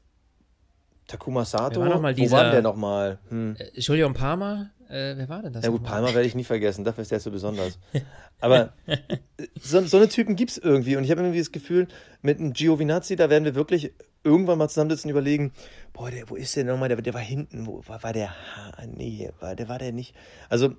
Takuma 1.07 1.43
Sato? 1.43 1.81
Wer 1.81 1.89
war 1.89 1.99
noch 1.99 2.13
dieser, 2.13 2.37
Wo 2.37 2.41
war 2.41 2.51
der 2.51 2.61
nochmal? 2.61 3.19
Hm. 3.27 3.57
Äh, 3.59 3.65
Julian 3.73 4.13
Palmer? 4.13 4.69
Äh, 4.91 5.15
wer 5.15 5.29
war 5.29 5.41
denn 5.41 5.53
das? 5.53 5.63
Ja 5.63 5.69
gut, 5.69 5.83
Palmer 5.83 6.13
werde 6.13 6.27
ich 6.27 6.35
nie 6.35 6.43
vergessen, 6.43 6.83
dafür 6.83 7.03
ist 7.03 7.11
der 7.11 7.21
so 7.21 7.31
besonders. 7.31 7.79
Aber 8.41 8.73
so, 9.61 9.81
so 9.85 9.97
eine 9.97 10.09
Typen 10.09 10.35
gibt 10.35 10.51
es 10.51 10.57
irgendwie 10.57 10.97
und 10.97 11.05
ich 11.05 11.11
habe 11.11 11.21
irgendwie 11.21 11.39
das 11.39 11.53
Gefühl, 11.53 11.87
mit 12.21 12.39
einem 12.39 12.51
Giovinazzi, 12.51 13.15
da 13.15 13.29
werden 13.29 13.45
wir 13.45 13.55
wirklich 13.55 13.93
irgendwann 14.23 14.57
mal 14.57 14.67
zusammensitzen 14.67 15.09
und 15.09 15.11
überlegen, 15.11 15.53
boah, 15.93 16.11
der, 16.11 16.29
wo 16.29 16.35
ist 16.35 16.55
der 16.57 16.65
nochmal? 16.65 16.89
Der, 16.89 17.01
der 17.01 17.13
war 17.13 17.21
hinten, 17.21 17.67
wo 17.67 17.81
war, 17.87 18.03
war 18.03 18.11
der? 18.11 18.35
Nee, 18.85 19.31
war, 19.39 19.55
der 19.55 19.69
war 19.69 19.79
der 19.79 19.93
nicht. 19.93 20.13
Also, 20.49 20.75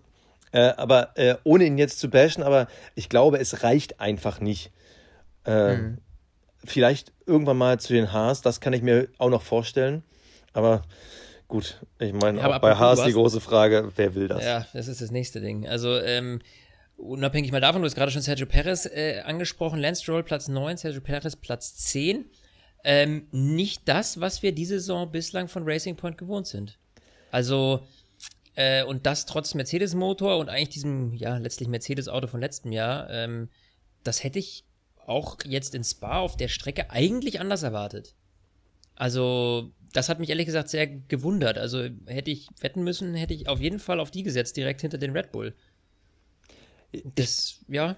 äh, 0.52 0.72
aber 0.76 1.16
äh, 1.16 1.36
ohne 1.44 1.64
ihn 1.64 1.78
jetzt 1.78 1.98
zu 1.98 2.10
bashen, 2.10 2.42
aber 2.42 2.68
ich 2.94 3.08
glaube, 3.08 3.38
es 3.38 3.62
reicht 3.62 3.98
einfach 3.98 4.40
nicht. 4.40 4.72
Äh, 5.46 5.76
mhm. 5.76 5.98
Vielleicht 6.64 7.12
irgendwann 7.24 7.56
mal 7.56 7.80
zu 7.80 7.94
den 7.94 8.12
Haars, 8.12 8.42
das 8.42 8.60
kann 8.60 8.74
ich 8.74 8.82
mir 8.82 9.08
auch 9.16 9.30
noch 9.30 9.42
vorstellen. 9.42 10.02
Aber 10.52 10.82
Gut, 11.48 11.80
ich 11.98 12.12
meine, 12.12 12.38
ja, 12.38 12.48
auch 12.48 12.60
bei 12.60 12.74
Haas 12.74 13.04
die 13.04 13.12
große 13.12 13.40
Frage, 13.40 13.92
wer 13.96 14.14
will 14.14 14.28
das? 14.28 14.44
Ja, 14.44 14.66
das 14.72 14.88
ist 14.88 15.00
das 15.00 15.10
nächste 15.10 15.40
Ding. 15.40 15.66
Also, 15.66 15.98
ähm, 15.98 16.40
unabhängig 16.96 17.52
mal 17.52 17.60
davon, 17.60 17.82
du 17.82 17.86
hast 17.86 17.94
gerade 17.94 18.10
schon 18.10 18.22
Sergio 18.22 18.46
Perez 18.46 18.86
äh, 18.86 19.20
angesprochen, 19.24 19.78
Lance 19.78 20.02
Stroll 20.02 20.22
Platz 20.22 20.48
9, 20.48 20.76
Sergio 20.76 21.00
Perez 21.00 21.36
Platz 21.36 21.76
10. 21.76 22.24
Ähm, 22.84 23.28
nicht 23.30 23.82
das, 23.88 24.20
was 24.20 24.42
wir 24.42 24.52
diese 24.52 24.80
Saison 24.80 25.10
bislang 25.10 25.48
von 25.48 25.62
Racing 25.64 25.96
Point 25.96 26.18
gewohnt 26.18 26.46
sind. 26.46 26.78
Also, 27.30 27.86
äh, 28.54 28.84
und 28.84 29.06
das 29.06 29.26
trotz 29.26 29.54
Mercedes-Motor 29.54 30.38
und 30.38 30.48
eigentlich 30.48 30.70
diesem, 30.70 31.14
ja, 31.14 31.36
letztlich 31.38 31.68
Mercedes-Auto 31.68 32.26
von 32.26 32.40
letztem 32.40 32.72
Jahr, 32.72 33.08
ähm, 33.10 33.48
das 34.04 34.24
hätte 34.24 34.38
ich 34.38 34.64
auch 35.06 35.38
jetzt 35.44 35.74
in 35.74 35.84
Spa 35.84 36.18
auf 36.18 36.36
der 36.36 36.48
Strecke 36.48 36.90
eigentlich 36.90 37.40
anders 37.40 37.62
erwartet. 37.62 38.14
Also, 38.94 39.72
das 39.92 40.08
hat 40.08 40.18
mich 40.18 40.30
ehrlich 40.30 40.46
gesagt 40.46 40.68
sehr 40.68 40.86
gewundert. 40.86 41.58
Also 41.58 41.88
hätte 42.06 42.30
ich 42.30 42.48
wetten 42.60 42.82
müssen, 42.82 43.14
hätte 43.14 43.34
ich 43.34 43.48
auf 43.48 43.60
jeden 43.60 43.78
Fall 43.78 44.00
auf 44.00 44.10
die 44.10 44.22
gesetzt, 44.22 44.56
direkt 44.56 44.80
hinter 44.80 44.98
den 44.98 45.12
Red 45.16 45.32
Bull. 45.32 45.54
Das, 47.14 47.60
ja, 47.68 47.96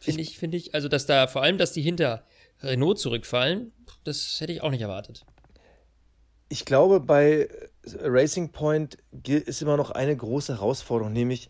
finde 0.00 0.22
ich, 0.22 0.38
finde 0.38 0.56
ich, 0.56 0.74
also 0.74 0.88
dass 0.88 1.06
da 1.06 1.26
vor 1.26 1.42
allem, 1.42 1.58
dass 1.58 1.72
die 1.72 1.82
hinter 1.82 2.24
Renault 2.62 2.98
zurückfallen, 2.98 3.72
das 4.04 4.40
hätte 4.40 4.52
ich 4.52 4.62
auch 4.62 4.70
nicht 4.70 4.82
erwartet. 4.82 5.24
Ich 6.48 6.64
glaube, 6.64 7.00
bei 7.00 7.48
Racing 7.84 8.50
Point 8.50 8.98
ist 9.26 9.62
immer 9.62 9.76
noch 9.76 9.90
eine 9.90 10.16
große 10.16 10.54
Herausforderung, 10.54 11.12
nämlich 11.12 11.48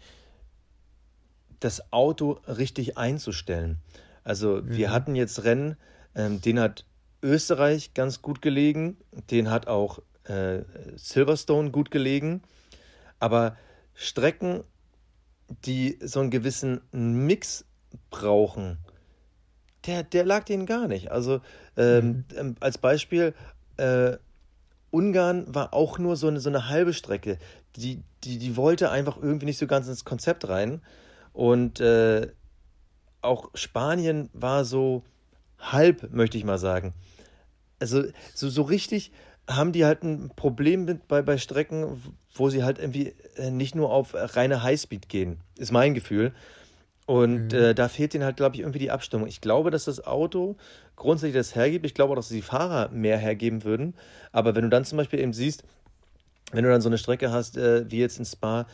das 1.59 1.93
Auto 1.93 2.41
richtig 2.47 2.99
einzustellen. 2.99 3.79
Also 4.25 4.67
wir 4.69 4.89
mhm. 4.89 4.93
hatten 4.93 5.15
jetzt 5.15 5.45
Rennen, 5.45 5.77
ähm, 6.15 6.41
den 6.41 6.61
hat 6.61 6.85
Österreich 7.23 7.95
ganz 7.95 8.23
gut 8.23 8.43
gelegen, 8.43 8.97
den 9.31 9.51
hat 9.51 9.67
auch 9.67 10.01
äh, 10.25 10.63
Silverstone 10.97 11.71
gut 11.71 11.91
gelegen, 11.91 12.43
aber 13.19 13.57
Strecken, 13.95 14.65
die 15.65 15.99
so 16.03 16.21
einen 16.21 16.31
gewissen 16.31 16.81
Mix 16.93 17.65
brauchen, 18.11 18.79
der, 19.87 20.03
der 20.03 20.25
lag 20.25 20.45
denen 20.45 20.67
gar 20.67 20.89
nicht. 20.89 21.11
Also 21.11 21.41
ähm, 21.77 22.07
mhm. 22.07 22.25
Ähm, 22.37 22.55
als 22.61 22.79
Beispiel, 22.79 23.35
äh, 23.77 24.17
Ungarn 24.91 25.55
war 25.55 25.73
auch 25.73 25.99
nur 25.99 26.17
so 26.17 26.29
eine, 26.29 26.41
so 26.41 26.49
eine 26.49 26.69
halbe 26.69 26.93
Strecke. 26.93 27.39
Die, 27.77 28.03
die, 28.25 28.39
die 28.39 28.57
wollte 28.57 28.91
einfach 28.91 29.17
irgendwie 29.17 29.47
nicht 29.47 29.59
so 29.59 29.67
ganz 29.67 29.89
ins 29.89 30.05
Konzept 30.05 30.49
rein. 30.49 30.83
Und 31.33 31.81
äh, 31.81 32.29
auch 33.23 33.51
Spanien 33.55 34.29
war 34.33 34.65
so 34.65 35.05
halb, 35.61 36.13
möchte 36.13 36.39
ich 36.39 36.45
mal 36.45 36.59
sagen 36.59 36.95
also 37.81 38.05
so, 38.35 38.49
so 38.49 38.63
richtig 38.63 39.11
haben 39.49 39.73
die 39.73 39.85
halt 39.85 40.05
ein 40.05 40.31
Problem 40.37 40.85
mit 40.85 41.09
bei, 41.09 41.23
bei 41.23 41.39
Strecken, 41.39 42.01
wo 42.35 42.51
sie 42.51 42.63
halt 42.63 42.79
irgendwie 42.79 43.15
äh, 43.37 43.51
nicht 43.51 43.75
nur 43.75 43.91
auf 43.91 44.15
reine 44.15 44.63
Highspeed 44.63 45.09
gehen, 45.09 45.39
ist 45.59 45.73
mein 45.73 45.95
Gefühl. 45.95 46.33
Und 47.07 47.49
mhm. 47.49 47.59
äh, 47.59 47.75
da 47.75 47.89
fehlt 47.89 48.15
ihnen 48.15 48.23
halt, 48.23 48.37
glaube 48.37 48.55
ich, 48.55 48.61
irgendwie 48.61 48.79
die 48.79 48.93
Abstimmung. 48.93 49.27
Ich 49.27 49.41
glaube, 49.41 49.73
dass 49.73 49.87
das 49.87 50.07
Auto 50.07 50.57
grundsätzlich 50.95 51.35
das 51.35 51.57
hergibt. 51.57 51.85
Ich 51.85 51.95
glaube 51.95 52.13
auch, 52.13 52.17
dass 52.17 52.29
die 52.29 52.43
Fahrer 52.43 52.91
mehr 52.91 53.19
hergeben 53.19 53.65
würden. 53.65 53.95
Aber 54.31 54.55
wenn 54.55 54.63
du 54.63 54.69
dann 54.69 54.85
zum 54.85 54.99
Beispiel 54.99 55.19
eben 55.19 55.33
siehst, 55.33 55.65
wenn 56.53 56.63
du 56.63 56.71
dann 56.71 56.83
so 56.83 56.89
eine 56.89 56.99
Strecke 56.99 57.33
hast, 57.33 57.57
äh, 57.57 57.91
wie 57.91 57.99
jetzt 57.99 58.21
in 58.21 58.25
Spa, 58.25 58.67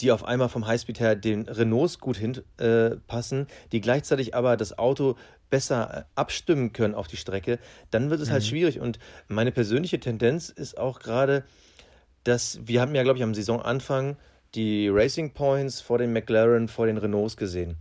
die 0.00 0.12
auf 0.12 0.24
einmal 0.24 0.48
vom 0.48 0.66
Highspeed 0.66 1.00
her 1.00 1.16
den 1.16 1.48
Renaults 1.48 1.98
gut 1.98 2.16
hinpassen, 2.16 3.42
äh, 3.42 3.46
die 3.72 3.80
gleichzeitig 3.80 4.34
aber 4.34 4.56
das 4.56 4.78
Auto 4.78 5.16
besser 5.50 5.98
äh, 5.98 6.04
abstimmen 6.14 6.72
können 6.72 6.94
auf 6.94 7.08
die 7.08 7.16
Strecke, 7.16 7.58
dann 7.90 8.10
wird 8.10 8.20
es 8.20 8.28
halt 8.28 8.42
mhm. 8.42 8.44
halt 8.44 8.46
schwierig. 8.46 8.80
Und 8.80 8.98
meine 9.28 9.52
persönliche 9.52 10.00
Tendenz 10.00 10.50
ist 10.50 10.78
auch 10.78 11.00
gerade, 11.00 11.44
dass 12.24 12.60
wir 12.64 12.80
haben 12.80 12.94
ja, 12.94 13.02
glaube 13.02 13.18
ich, 13.18 13.24
am 13.24 13.34
Saisonanfang 13.34 14.16
die 14.54 14.88
Racing 14.88 15.32
Points 15.32 15.80
vor 15.80 15.98
den 15.98 16.12
McLaren, 16.12 16.68
vor 16.68 16.86
den 16.86 16.98
Renaults 16.98 17.36
gesehen. 17.36 17.76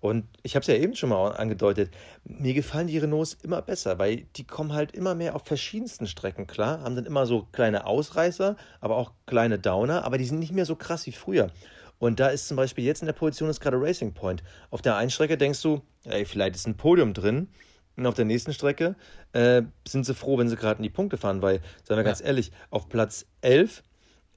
Und 0.00 0.26
ich 0.42 0.54
habe 0.54 0.62
es 0.62 0.68
ja 0.68 0.74
eben 0.74 0.94
schon 0.94 1.08
mal 1.08 1.32
angedeutet, 1.32 1.90
mir 2.24 2.54
gefallen 2.54 2.86
die 2.86 2.98
Renaults 2.98 3.36
immer 3.42 3.62
besser, 3.62 3.98
weil 3.98 4.26
die 4.36 4.44
kommen 4.44 4.72
halt 4.72 4.92
immer 4.92 5.14
mehr 5.14 5.34
auf 5.34 5.44
verschiedensten 5.44 6.06
Strecken 6.06 6.46
klar, 6.46 6.82
haben 6.82 6.94
dann 6.94 7.06
immer 7.06 7.26
so 7.26 7.48
kleine 7.52 7.86
Ausreißer, 7.86 8.56
aber 8.80 8.96
auch 8.96 9.12
kleine 9.26 9.58
Downer, 9.58 10.04
aber 10.04 10.18
die 10.18 10.24
sind 10.24 10.38
nicht 10.38 10.52
mehr 10.52 10.66
so 10.66 10.76
krass 10.76 11.06
wie 11.06 11.12
früher. 11.12 11.50
Und 11.98 12.20
da 12.20 12.28
ist 12.28 12.46
zum 12.46 12.56
Beispiel 12.56 12.84
jetzt 12.84 13.02
in 13.02 13.06
der 13.06 13.12
Position 13.12 13.50
ist 13.50 13.60
gerade 13.60 13.80
Racing 13.80 14.14
Point. 14.14 14.42
Auf 14.70 14.82
der 14.82 14.96
einen 14.96 15.10
Strecke 15.10 15.36
denkst 15.36 15.60
du, 15.62 15.82
ey, 16.04 16.24
vielleicht 16.24 16.54
ist 16.54 16.66
ein 16.66 16.76
Podium 16.76 17.12
drin. 17.12 17.48
Und 17.96 18.06
auf 18.06 18.14
der 18.14 18.24
nächsten 18.24 18.52
Strecke 18.52 18.94
äh, 19.32 19.62
sind 19.86 20.06
sie 20.06 20.14
froh, 20.14 20.38
wenn 20.38 20.48
sie 20.48 20.54
gerade 20.54 20.78
in 20.78 20.84
die 20.84 20.90
Punkte 20.90 21.16
fahren, 21.16 21.42
weil, 21.42 21.56
sagen 21.82 21.88
wir 21.88 21.96
ja. 21.96 22.02
ganz 22.04 22.20
ehrlich, 22.20 22.52
auf 22.70 22.88
Platz 22.88 23.26
11 23.40 23.82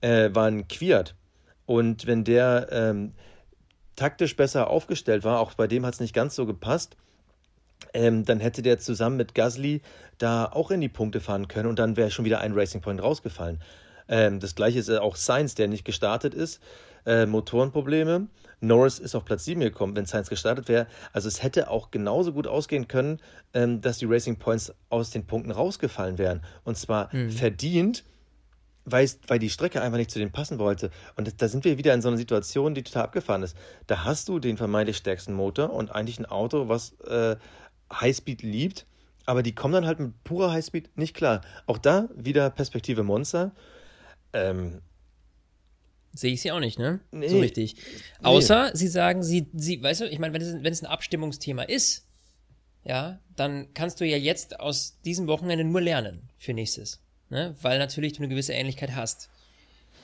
äh, 0.01 0.33
war 0.33 0.47
ein 0.47 0.67
Quiert. 0.67 1.15
Und 1.67 2.07
wenn 2.07 2.23
der 2.23 2.67
ähm, 2.71 3.13
taktisch 3.95 4.35
besser 4.35 4.69
aufgestellt 4.69 5.23
war, 5.23 5.39
auch 5.39 5.53
bei 5.53 5.67
dem 5.67 5.85
hat 5.85 5.95
es 5.95 5.99
nicht 5.99 6.13
ganz 6.13 6.35
so 6.35 6.45
gepasst, 6.45 6.97
ähm, 7.93 8.25
dann 8.25 8.39
hätte 8.39 8.61
der 8.61 8.79
zusammen 8.79 9.17
mit 9.17 9.35
Gasly 9.35 9.81
da 10.17 10.45
auch 10.45 10.71
in 10.71 10.81
die 10.81 10.89
Punkte 10.89 11.19
fahren 11.19 11.47
können 11.47 11.67
und 11.67 11.79
dann 11.79 11.97
wäre 11.97 12.11
schon 12.11 12.25
wieder 12.25 12.39
ein 12.39 12.53
Racing 12.53 12.81
Point 12.81 13.01
rausgefallen. 13.01 13.61
Ähm, 14.07 14.39
das 14.39 14.55
gleiche 14.55 14.79
ist 14.79 14.89
auch 14.89 15.15
Sainz, 15.15 15.55
der 15.55 15.67
nicht 15.67 15.85
gestartet 15.85 16.33
ist. 16.33 16.61
Äh, 17.05 17.25
Motorenprobleme. 17.25 18.27
Norris 18.59 18.99
ist 18.99 19.15
auf 19.15 19.25
Platz 19.25 19.45
7 19.45 19.59
gekommen, 19.59 19.95
wenn 19.95 20.05
Sainz 20.05 20.29
gestartet 20.29 20.67
wäre. 20.67 20.85
Also 21.13 21.27
es 21.27 21.41
hätte 21.41 21.69
auch 21.69 21.89
genauso 21.89 22.31
gut 22.31 22.45
ausgehen 22.45 22.87
können, 22.87 23.19
ähm, 23.53 23.81
dass 23.81 23.97
die 23.97 24.05
Racing 24.05 24.37
Points 24.37 24.73
aus 24.89 25.09
den 25.09 25.25
Punkten 25.25 25.51
rausgefallen 25.51 26.19
wären. 26.19 26.41
Und 26.63 26.77
zwar 26.77 27.13
mhm. 27.15 27.31
verdient, 27.31 28.03
weil, 28.85 29.09
weil 29.27 29.39
die 29.39 29.49
Strecke 29.49 29.81
einfach 29.81 29.97
nicht 29.97 30.11
zu 30.11 30.19
denen 30.19 30.31
passen 30.31 30.59
wollte. 30.59 30.91
Und 31.15 31.41
da 31.41 31.47
sind 31.47 31.65
wir 31.65 31.77
wieder 31.77 31.93
in 31.93 32.01
so 32.01 32.07
einer 32.07 32.17
Situation, 32.17 32.73
die 32.73 32.83
total 32.83 33.03
abgefahren 33.03 33.43
ist. 33.43 33.55
Da 33.87 34.03
hast 34.03 34.27
du 34.29 34.39
den 34.39 34.57
vermeintlich 34.57 34.97
stärksten 34.97 35.33
Motor 35.33 35.71
und 35.71 35.91
eigentlich 35.91 36.19
ein 36.19 36.25
Auto, 36.25 36.67
was 36.67 36.93
äh, 37.01 37.35
Highspeed 37.91 38.41
liebt, 38.41 38.85
aber 39.25 39.43
die 39.43 39.53
kommen 39.53 39.73
dann 39.73 39.85
halt 39.85 39.99
mit 39.99 40.23
purer 40.23 40.51
Highspeed 40.51 40.97
nicht 40.97 41.15
klar. 41.15 41.41
Auch 41.67 41.77
da 41.77 42.09
wieder 42.15 42.49
Perspektive 42.49 43.03
Monster. 43.03 43.53
Ähm, 44.33 44.81
Sehe 46.13 46.33
ich 46.33 46.41
sie 46.41 46.51
auch 46.51 46.59
nicht, 46.59 46.77
ne? 46.77 46.99
Nee. 47.11 47.29
So 47.29 47.39
richtig. 47.39 47.75
Außer 48.21 48.65
nee. 48.65 48.71
sie 48.73 48.87
sagen, 48.87 49.23
sie, 49.23 49.47
sie, 49.53 49.81
weißt 49.81 50.01
du, 50.01 50.05
ich 50.05 50.19
meine, 50.19 50.33
wenn 50.33 50.41
es, 50.41 50.53
wenn 50.55 50.73
es 50.73 50.81
ein 50.81 50.87
Abstimmungsthema 50.87 51.63
ist, 51.63 52.05
ja, 52.83 53.19
dann 53.35 53.73
kannst 53.73 54.01
du 54.01 54.05
ja 54.05 54.17
jetzt 54.17 54.59
aus 54.59 54.99
diesem 55.05 55.27
Wochenende 55.27 55.63
nur 55.63 55.81
lernen 55.81 56.29
für 56.37 56.53
nächstes 56.53 57.01
ne? 57.31 57.55
weil 57.61 57.79
natürlich 57.79 58.13
du 58.13 58.19
eine 58.19 58.27
gewisse 58.27 58.53
Ähnlichkeit 58.53 58.95
hast. 58.95 59.29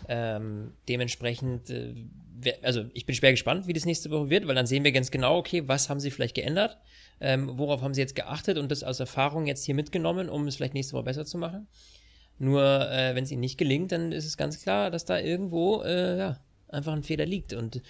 Ähm, 0.08 0.74
dementsprechend, 0.88 1.70
äh, 1.70 1.94
also 2.62 2.86
ich 2.94 3.06
bin 3.06 3.16
schwer 3.16 3.32
gespannt, 3.32 3.68
wie 3.68 3.74
das 3.74 3.86
nächste 3.86 4.10
Woche 4.10 4.30
wird, 4.30 4.48
weil 4.48 4.56
dann 4.56 4.68
sehen 4.68 4.84
wir 4.84 4.92
ganz 4.92 5.12
genau, 5.12 5.38
okay, 5.38 5.68
was 5.68 5.90
haben 5.90 6.00
sie 6.00 6.12
vielleicht 6.12 6.36
geändert, 6.36 6.78
ähm, 7.20 7.58
worauf 7.58 7.82
haben 7.82 7.94
sie 7.94 8.02
jetzt 8.02 8.16
geachtet 8.16 8.58
und 8.58 8.72
das 8.72 8.84
aus 8.84 9.00
Erfahrung 9.00 9.48
jetzt 9.48 9.66
hier 9.66 9.76
mitgenommen, 9.76 10.30
um 10.30 10.48
es 10.48 10.56
vielleicht 10.56 10.74
nächste 10.74 10.94
Woche 10.94 11.04
besser 11.04 11.26
zu 11.26 11.38
machen. 11.38 11.68
Nur 12.40 12.64
äh, 12.92 13.16
wenn 13.16 13.24
es 13.24 13.32
ihnen 13.32 13.42
nicht 13.42 13.58
gelingt, 13.58 13.92
dann 13.92 14.12
ist 14.12 14.26
es 14.26 14.38
ganz 14.38 14.62
klar, 14.62 14.92
dass 14.92 15.06
da 15.06 15.20
irgendwo 15.20 15.82
äh, 15.82 16.18
ja, 16.18 16.40
einfach 16.68 16.94
ein 16.94 17.04
Fehler 17.04 17.26
liegt. 17.26 17.54
Und 17.54 17.82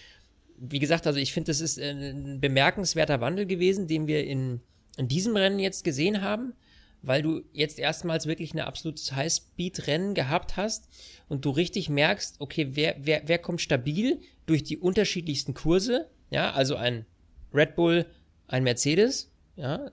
wie 0.58 0.80
gesagt, 0.80 1.06
also 1.06 1.20
ich 1.20 1.34
finde, 1.34 1.52
das 1.52 1.60
ist 1.60 1.78
ein 1.78 2.40
bemerkenswerter 2.40 3.20
Wandel 3.20 3.46
gewesen, 3.46 3.88
den 3.88 4.08
wir 4.08 4.26
in, 4.26 4.62
in 4.96 5.10
diesem 5.10 5.36
Rennen 5.36 5.60
jetzt 5.60 5.84
gesehen 5.84 6.22
haben 6.22 6.54
weil 7.02 7.22
du 7.22 7.44
jetzt 7.54 7.80
erstmals 7.80 8.26
wirklich 8.26 8.54
ein 8.54 8.60
absolutes 8.60 9.14
High-Speed-Rennen 9.14 10.14
gehabt 10.14 10.58
hast 10.58 10.90
und 11.30 11.46
du 11.46 11.50
richtig 11.52 11.90
merkst, 11.90 12.40
okay, 12.40 12.70
wer, 12.72 12.96
wer, 13.00 13.24
wer 13.26 13.38
kommt 13.38 13.62
stabil 13.62 14.20
durch 14.46 14.64
die 14.64 14.78
unterschiedlichsten 14.78 15.54
Kurse, 15.54 16.10
ja, 16.30 16.52
also 16.52 16.76
ein 16.76 17.06
Red 17.54 17.76
Bull, 17.76 18.06
ein 18.48 18.64
Mercedes, 18.64 19.32
ja, 19.56 19.92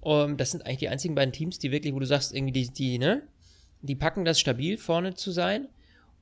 um, 0.00 0.36
das 0.36 0.50
sind 0.50 0.66
eigentlich 0.66 0.78
die 0.78 0.88
einzigen 0.88 1.14
beiden 1.14 1.32
Teams, 1.32 1.58
die 1.58 1.70
wirklich, 1.70 1.94
wo 1.94 1.98
du 1.98 2.06
sagst, 2.06 2.34
irgendwie 2.34 2.52
die, 2.52 2.68
die, 2.68 2.98
ne, 2.98 3.22
die 3.80 3.94
packen 3.94 4.24
das 4.24 4.38
stabil 4.38 4.76
vorne 4.76 5.14
zu 5.14 5.30
sein. 5.30 5.68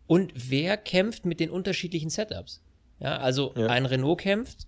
Und 0.07 0.33
wer 0.35 0.77
kämpft 0.77 1.27
mit 1.27 1.41
den 1.41 1.51
unterschiedlichen 1.51 2.11
Setups, 2.11 2.63
ja, 3.01 3.19
also 3.19 3.55
ja. 3.57 3.67
ein 3.67 3.87
Renault 3.87 4.21
kämpft, 4.21 4.67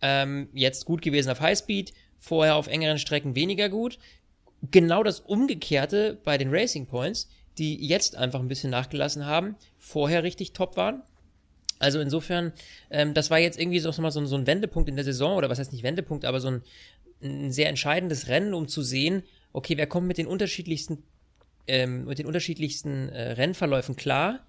ähm, 0.00 0.48
jetzt 0.54 0.84
gut 0.84 1.02
gewesen 1.02 1.30
auf 1.30 1.40
Highspeed, 1.40 1.92
vorher 2.18 2.56
auf 2.56 2.68
engeren 2.68 2.98
Strecken 2.98 3.34
weniger 3.34 3.68
gut, 3.68 3.98
genau 4.70 5.02
das 5.02 5.20
Umgekehrte 5.20 6.18
bei 6.24 6.38
den 6.38 6.50
Racing 6.50 6.86
Points, 6.86 7.28
die 7.58 7.86
jetzt 7.86 8.16
einfach 8.16 8.40
ein 8.40 8.48
bisschen 8.48 8.70
nachgelassen 8.70 9.26
haben, 9.26 9.56
vorher 9.78 10.22
richtig 10.22 10.52
top 10.52 10.76
waren. 10.76 11.02
Also 11.78 12.00
insofern, 12.00 12.52
ähm, 12.90 13.14
das 13.14 13.30
war 13.30 13.38
jetzt 13.38 13.58
irgendwie 13.58 13.78
so, 13.78 13.90
so, 13.92 14.26
so 14.26 14.36
ein 14.36 14.46
Wendepunkt 14.46 14.88
in 14.88 14.96
der 14.96 15.04
Saison, 15.04 15.36
oder 15.36 15.48
was 15.48 15.58
heißt 15.58 15.72
nicht 15.72 15.84
Wendepunkt, 15.84 16.24
aber 16.24 16.40
so 16.40 16.48
ein, 16.48 16.62
ein 17.22 17.52
sehr 17.52 17.68
entscheidendes 17.68 18.28
Rennen, 18.28 18.54
um 18.54 18.68
zu 18.68 18.82
sehen, 18.82 19.22
okay, 19.52 19.76
wer 19.76 19.86
kommt 19.86 20.06
mit 20.06 20.18
den 20.18 20.26
unterschiedlichsten, 20.26 21.02
ähm, 21.66 22.06
mit 22.06 22.18
den 22.18 22.26
unterschiedlichsten 22.26 23.08
äh, 23.10 23.32
Rennverläufen 23.32 23.96
klar 23.96 24.40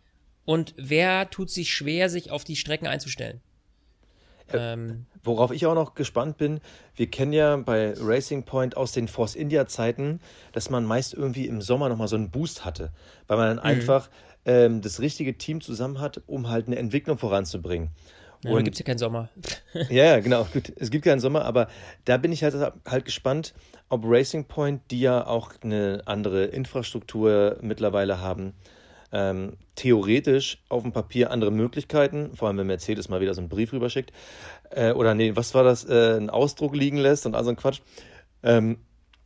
und 0.45 0.73
wer 0.77 1.29
tut 1.29 1.49
sich 1.51 1.71
schwer, 1.71 2.09
sich 2.09 2.31
auf 2.31 2.43
die 2.43 2.55
Strecken 2.55 2.87
einzustellen. 2.87 3.41
Ähm, 4.53 5.05
Worauf 5.23 5.51
ich 5.51 5.65
auch 5.65 5.75
noch 5.75 5.95
gespannt 5.95 6.37
bin, 6.37 6.61
wir 6.95 7.07
kennen 7.07 7.33
ja 7.33 7.57
bei 7.57 7.93
Racing 7.99 8.43
Point 8.43 8.77
aus 8.77 8.93
den 8.93 9.07
Force 9.07 9.35
India 9.35 9.67
Zeiten, 9.67 10.21
dass 10.53 10.69
man 10.69 10.85
meist 10.85 11.13
irgendwie 11.13 11.45
im 11.47 11.61
Sommer 11.61 11.89
nochmal 11.89 12.07
so 12.07 12.15
einen 12.15 12.31
Boost 12.31 12.63
hatte, 12.63 12.91
weil 13.27 13.37
man 13.37 13.47
dann 13.47 13.57
mhm. 13.57 13.63
einfach 13.63 14.09
ähm, 14.45 14.81
das 14.81 15.01
richtige 15.01 15.37
Team 15.37 15.59
zusammen 15.61 15.99
hat, 15.99 16.21
um 16.25 16.49
halt 16.49 16.67
eine 16.67 16.77
Entwicklung 16.77 17.17
voranzubringen. 17.17 17.89
Ja, 18.43 18.51
und 18.51 18.63
gibt 18.63 18.75
es 18.75 18.79
ja 18.79 18.85
keinen 18.85 18.97
Sommer. 18.97 19.27
ja, 19.89 20.05
ja, 20.05 20.19
genau. 20.21 20.45
Gut, 20.45 20.71
es 20.77 20.89
gibt 20.89 21.03
keinen 21.03 21.19
Sommer, 21.19 21.43
aber 21.43 21.67
da 22.05 22.15
bin 22.17 22.31
ich 22.31 22.43
halt, 22.43 22.55
halt 22.85 23.05
gespannt, 23.05 23.53
ob 23.89 24.03
Racing 24.05 24.45
Point, 24.45 24.81
die 24.91 25.01
ja 25.01 25.27
auch 25.27 25.51
eine 25.61 26.03
andere 26.05 26.45
Infrastruktur 26.45 27.57
mittlerweile 27.61 28.21
haben, 28.21 28.53
ähm, 29.11 29.53
theoretisch 29.75 30.63
auf 30.69 30.83
dem 30.83 30.91
Papier 30.91 31.31
andere 31.31 31.51
Möglichkeiten, 31.51 32.35
vor 32.35 32.47
allem 32.47 32.57
wenn 32.57 32.67
Mercedes 32.67 33.09
mal 33.09 33.21
wieder 33.21 33.33
so 33.33 33.41
einen 33.41 33.49
Brief 33.49 33.73
rüberschickt, 33.73 34.11
äh, 34.71 34.91
oder 34.91 35.15
nee, 35.15 35.35
was 35.35 35.53
war 35.53 35.63
das, 35.63 35.85
äh, 35.85 36.15
einen 36.17 36.29
Ausdruck 36.29 36.75
liegen 36.75 36.97
lässt 36.97 37.25
und 37.25 37.35
all 37.35 37.43
so 37.43 37.49
ein 37.49 37.55
Quatsch. 37.55 37.81
Ähm, 38.43 38.77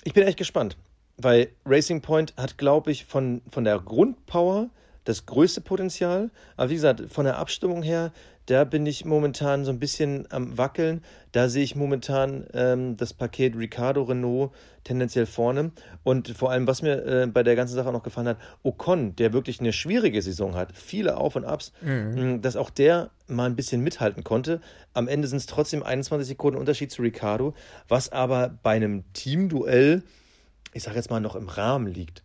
ich 0.03 0.13
bin 0.13 0.23
echt 0.23 0.37
gespannt, 0.37 0.77
weil 1.17 1.49
Racing 1.65 2.01
Point 2.01 2.33
hat, 2.37 2.57
glaube 2.57 2.91
ich, 2.91 3.05
von, 3.05 3.41
von 3.49 3.63
der 3.63 3.79
Grundpower 3.79 4.69
das 5.05 5.25
größte 5.25 5.61
Potenzial, 5.61 6.29
aber 6.55 6.69
wie 6.69 6.75
gesagt, 6.75 7.03
von 7.09 7.25
der 7.25 7.37
Abstimmung 7.37 7.83
her 7.83 8.13
da 8.45 8.65
bin 8.65 8.85
ich 8.85 9.05
momentan 9.05 9.63
so 9.63 9.71
ein 9.71 9.79
bisschen 9.79 10.27
am 10.29 10.57
Wackeln. 10.57 11.01
Da 11.31 11.47
sehe 11.47 11.63
ich 11.63 11.75
momentan 11.75 12.45
ähm, 12.53 12.97
das 12.97 13.13
Paket 13.13 13.55
Ricardo 13.55 14.03
Renault 14.03 14.51
tendenziell 14.83 15.25
vorne. 15.25 15.71
Und 16.03 16.29
vor 16.29 16.51
allem, 16.51 16.67
was 16.67 16.81
mir 16.81 17.05
äh, 17.05 17.27
bei 17.27 17.43
der 17.43 17.55
ganzen 17.55 17.75
Sache 17.75 17.91
noch 17.93 18.03
gefallen 18.03 18.27
hat, 18.27 18.37
Ocon, 18.61 19.15
der 19.15 19.31
wirklich 19.31 19.61
eine 19.61 19.71
schwierige 19.71 20.21
Saison 20.21 20.55
hat, 20.55 20.75
viele 20.75 21.15
Auf 21.17 21.37
und 21.37 21.45
Abs, 21.45 21.71
mhm. 21.81 22.41
dass 22.41 22.57
auch 22.57 22.69
der 22.69 23.11
mal 23.27 23.45
ein 23.45 23.55
bisschen 23.55 23.81
mithalten 23.81 24.25
konnte. 24.25 24.59
Am 24.93 25.07
Ende 25.07 25.29
sind 25.29 25.37
es 25.37 25.45
trotzdem 25.45 25.81
21 25.81 26.27
Sekunden 26.27 26.59
Unterschied 26.59 26.91
zu 26.91 27.01
Ricardo, 27.01 27.53
was 27.87 28.11
aber 28.11 28.59
bei 28.61 28.71
einem 28.71 29.05
Teamduell, 29.13 30.03
ich 30.73 30.83
sage 30.83 30.97
jetzt 30.97 31.09
mal, 31.09 31.21
noch 31.21 31.37
im 31.37 31.47
Rahmen 31.47 31.87
liegt. 31.87 32.23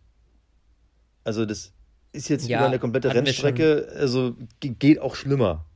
Also 1.22 1.46
das 1.46 1.72
ist 2.11 2.28
jetzt 2.28 2.48
ja, 2.48 2.59
über 2.59 2.66
eine 2.66 2.81
komplette 2.81 3.14
Rennstrecke, 3.14 3.92
also 3.94 4.35
geht 4.61 4.98
auch 4.98 5.14
schlimmer 5.14 5.67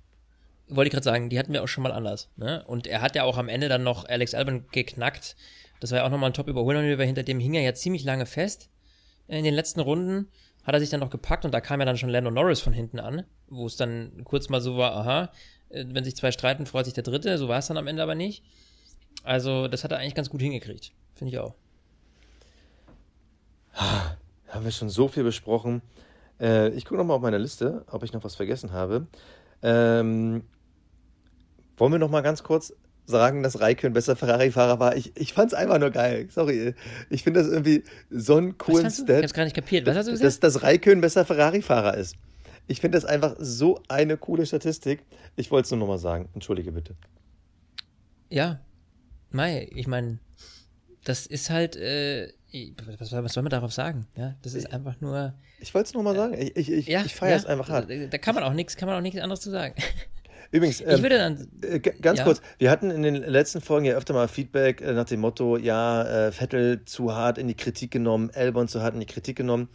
wollte 0.75 0.89
ich 0.89 0.93
gerade 0.93 1.05
sagen, 1.05 1.31
die 1.31 1.39
hatten 1.39 1.53
wir 1.53 1.63
auch 1.63 1.69
schon 1.69 1.83
mal 1.83 1.93
anders. 1.93 2.31
Ne? 2.37 2.65
Und 2.67 2.87
er 2.87 3.01
hat 3.01 3.15
ja 3.15 3.25
auch 3.25 3.39
am 3.39 3.49
Ende 3.49 3.69
dann 3.69 3.83
noch 3.83 4.05
Alex 4.05 4.35
Albon 4.35 4.67
geknackt. 4.73 5.37
Das 5.81 5.91
war 5.91 5.99
ja 5.99 6.07
auch 6.07 6.11
nochmal 6.11 6.31
ein 6.31 6.35
Top-Überholmanöver, 6.35 7.05
hinter 7.05 7.23
dem 7.23 7.41
hing 7.41 7.55
er 7.55 7.63
ja 7.63 7.75
ziemlich 7.75 8.05
lange 8.05 8.27
fest. 8.27 8.71
In 9.29 9.45
den 9.45 9.55
letzten 9.55 9.81
Runden 9.81 10.29
hat 10.65 10.75
er 10.75 10.81
sich 10.81 10.91
dann 10.91 11.01
noch 11.01 11.11
gepackt 11.11 11.45
und 11.45 11.53
da 11.53 11.61
kam 11.61 11.81
ja 11.81 11.87
dann 11.87 11.97
schon 11.97 12.09
Lando 12.09 12.31
Norris 12.31 12.61
von 12.61 12.73
hinten 12.73 13.01
an, 13.01 13.25
wo 13.49 13.67
es 13.67 13.77
dann 13.77 14.23
kurz 14.25 14.49
mal 14.49 14.61
so 14.61 14.77
war, 14.77 14.95
aha, 14.95 15.33
äh, 15.71 15.85
wenn 15.89 16.05
sich 16.05 16.17
zwei 16.17 16.31
streiten, 16.31 16.67
freut 16.67 16.85
sich 16.85 16.95
der 16.95 17.03
Dritte. 17.03 17.37
So 17.39 17.49
war 17.49 17.59
es 17.59 17.67
dann 17.67 17.77
am 17.77 17.87
Ende 17.87 18.03
aber 18.03 18.15
nicht. 18.15 18.45
Also, 19.25 19.69
das 19.69 19.85
hat 19.85 19.93
er 19.93 19.99
eigentlich 19.99 20.15
ganz 20.15 20.31
gut 20.31 20.41
hingekriegt. 20.41 20.93
Finde 21.15 21.33
ich 21.33 21.39
auch. 21.39 21.55
Haben 23.75 24.65
wir 24.65 24.71
schon 24.71 24.91
so 24.91 25.09
viel 25.09 25.25
besprochen. 25.25 25.83
Äh, 26.41 26.69
ich 26.71 26.85
gucke 26.85 26.99
nochmal 26.99 27.17
auf 27.17 27.23
meine 27.23 27.39
Liste, 27.39 27.85
ob 27.91 28.03
ich 28.03 28.13
noch 28.13 28.25
was 28.25 28.35
vergessen 28.35 28.73
habe. 28.73 29.07
Ähm, 29.63 30.43
wollen 31.83 31.91
wir 31.91 31.99
noch 31.99 32.11
mal 32.11 32.21
ganz 32.21 32.45
kurz 32.45 32.73
sagen, 33.07 33.43
dass 33.43 33.59
Raikön 33.59 33.93
besser 33.93 34.15
Ferrari-Fahrer 34.15 34.79
war? 34.79 34.97
Ich, 34.97 35.11
ich 35.17 35.33
fand 35.33 35.53
es 35.53 35.59
einfach 35.59 35.81
nur 35.81 35.91
geil. 35.91 36.29
Sorry. 36.31 36.77
Ich 37.11 37.25
finde 37.25 37.41
das 37.41 37.49
irgendwie 37.51 37.83
so 38.09 38.37
ein 38.37 38.57
coolen 38.57 38.89
Stat. 38.89 39.09
Ich 39.09 39.17
hab's 39.17 39.35
gar 39.35 39.43
nicht 39.43 39.57
kapiert. 39.57 39.85
Was 39.85 39.97
hast 39.97 40.07
du 40.07 40.13
gesagt? 40.13 40.25
Dass, 40.25 40.39
dass 40.39 40.63
Raikön 40.63 41.01
besser 41.01 41.25
Ferrari-Fahrer 41.25 41.97
ist. 41.97 42.15
ich 42.69 42.81
finde 42.81 42.99
das 42.99 43.05
einfach 43.05 43.35
so 43.41 43.83
eine 43.89 44.17
coole 44.17 44.47
Statistik. 44.47 45.03
Ich 45.35 45.51
wollte 45.51 45.65
es 45.65 45.71
nur 45.73 45.81
nochmal 45.81 45.99
sagen. 45.99 46.29
Entschuldige 46.35 46.71
bitte. 46.71 46.95
Ja, 48.31 48.61
Mai, 49.33 49.69
ich 49.75 49.89
meine, 49.89 50.21
das 51.03 51.27
ist 51.27 51.51
halt, 51.51 51.75
äh, 51.75 52.33
was, 53.01 53.11
was, 53.11 53.33
soll 53.33 53.43
man 53.43 53.51
darauf 53.51 53.73
sagen? 53.73 54.07
Ja, 54.17 54.37
das 54.43 54.55
ist 54.55 54.73
einfach 54.73 55.01
nur. 55.01 55.35
Ich 55.59 55.75
wollte 55.75 55.89
es 55.89 55.95
nochmal 55.95 56.15
sagen. 56.15 56.35
Ich, 56.35 56.57
ich, 56.57 56.71
ich, 56.71 56.87
ja, 56.87 57.03
ich 57.05 57.17
feiere 57.17 57.39
es 57.39 57.43
ja, 57.43 57.49
einfach 57.49 57.69
hart. 57.69 57.91
Da 57.91 58.19
kann 58.19 58.37
man 58.37 58.45
auch 58.45 58.53
nichts, 58.53 58.77
kann 58.77 58.89
man 58.89 58.97
auch 58.97 59.03
nichts 59.03 59.21
anderes 59.21 59.41
zu 59.41 59.51
sagen. 59.51 59.75
Übrigens, 60.53 60.83
ähm, 60.83 60.91
ich 60.91 61.03
würde 61.03 61.19
dann, 61.19 61.49
äh, 61.63 61.81
ganz 61.81 62.19
ja. 62.19 62.25
kurz, 62.25 62.43
wir 62.59 62.71
hatten 62.71 62.91
in 62.91 63.03
den 63.03 63.17
letzten 63.17 63.63
Folgen 63.63 63.87
ja 63.87 63.95
öfter 63.95 64.13
mal 64.13 64.29
Feedback 64.29 64.83
äh, 64.83 64.93
nach 64.93 65.07
dem 65.07 65.21
Motto, 65.21 65.57
ja, 65.57 66.27
äh, 66.29 66.31
Vettel 66.31 66.85
zu 66.85 67.15
hart 67.15 67.39
in 67.39 67.49
die 67.49 67.57
Kritik 67.57 67.91
genommen, 67.91 68.31
Elbon 68.31 68.69
zu 68.69 68.83
hart 68.83 68.93
in 68.95 69.01
die 69.01 69.07
Kritik 69.07 69.37
genommen. 69.37 69.69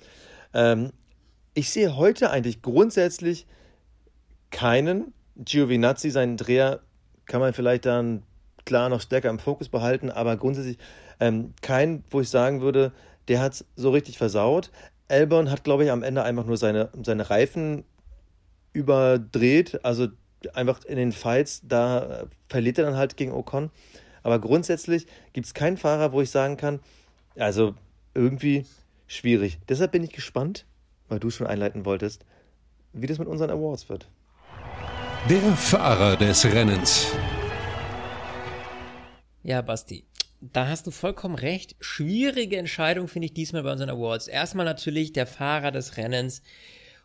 Ähm, 0.54 0.92
ich 1.56 1.72
sehe 1.72 1.98
heute 1.98 2.30
eigentlich 2.30 2.62
grundsätzlich 2.62 3.48
keinen 4.52 5.14
Giovinazzi, 5.36 6.12
seinen 6.12 6.38
Dreher 6.38 6.82
kann 7.26 7.42
man 7.42 7.54
vielleicht 7.54 7.86
dann 7.88 8.24
klar 8.64 8.90
noch 8.90 9.02
stärker 9.02 9.32
im 9.32 9.40
Fokus 9.40 9.70
behalten, 9.70 10.12
aber 10.12 10.38
grundsätzlich 10.38 10.78
ähm, 11.20 11.54
keinen, 11.62 12.04
wo 12.12 12.22
ich 12.22 12.30
sagen 12.30 12.62
würde, 12.62 12.92
der 13.28 13.40
hat 13.42 13.54
es 13.54 13.66
so 13.76 13.90
richtig 13.90 14.20
versaut. 14.20 14.72
Albon 15.10 15.50
hat, 15.50 15.64
glaube 15.64 15.86
ich, 15.86 15.92
am 15.92 16.04
Ende 16.04 16.22
einfach 16.22 16.46
nur 16.46 16.58
seine, 16.58 16.90
seine 17.04 17.30
Reifen 17.30 17.84
überdreht, 18.74 19.84
also 19.84 20.08
einfach 20.54 20.84
in 20.86 20.98
den 20.98 21.12
Fights, 21.12 21.62
da 21.64 22.26
verliert 22.50 22.78
er 22.78 22.86
dann 22.86 22.96
halt 22.96 23.18
gegen 23.18 23.32
Ocon. 23.32 23.72
Aber 24.24 24.40
grundsätzlich 24.40 25.08
gibt 25.34 25.48
es 25.48 25.54
keinen 25.54 25.78
Fahrer, 25.78 26.12
wo 26.12 26.22
ich 26.22 26.30
sagen 26.30 26.58
kann, 26.58 26.80
also 27.36 27.76
irgendwie 28.14 28.66
schwierig. 29.08 29.60
Deshalb 29.70 29.92
bin 29.92 30.04
ich 30.04 30.12
gespannt, 30.12 30.66
weil 31.08 31.20
du 31.20 31.30
schon 31.30 31.48
einleiten 31.48 31.86
wolltest, 31.86 32.26
wie 32.94 33.08
das 33.08 33.20
mit 33.20 33.28
unseren 33.28 33.52
Awards 33.52 33.90
wird. 33.90 34.10
Der 35.30 35.42
Fahrer 35.56 36.16
des 36.16 36.46
Rennens. 36.46 37.08
Ja, 39.44 39.62
Basti, 39.62 40.06
da 40.42 40.68
hast 40.68 40.88
du 40.88 40.92
vollkommen 40.92 41.36
recht. 41.36 41.76
Schwierige 41.80 42.58
Entscheidung 42.58 43.08
finde 43.08 43.28
ich 43.28 43.34
diesmal 43.34 43.64
bei 43.64 43.72
unseren 43.72 43.90
Awards. 43.90 44.28
Erstmal 44.28 44.66
natürlich 44.66 45.14
der 45.14 45.26
Fahrer 45.26 45.72
des 45.72 45.98
Rennens. 45.98 46.42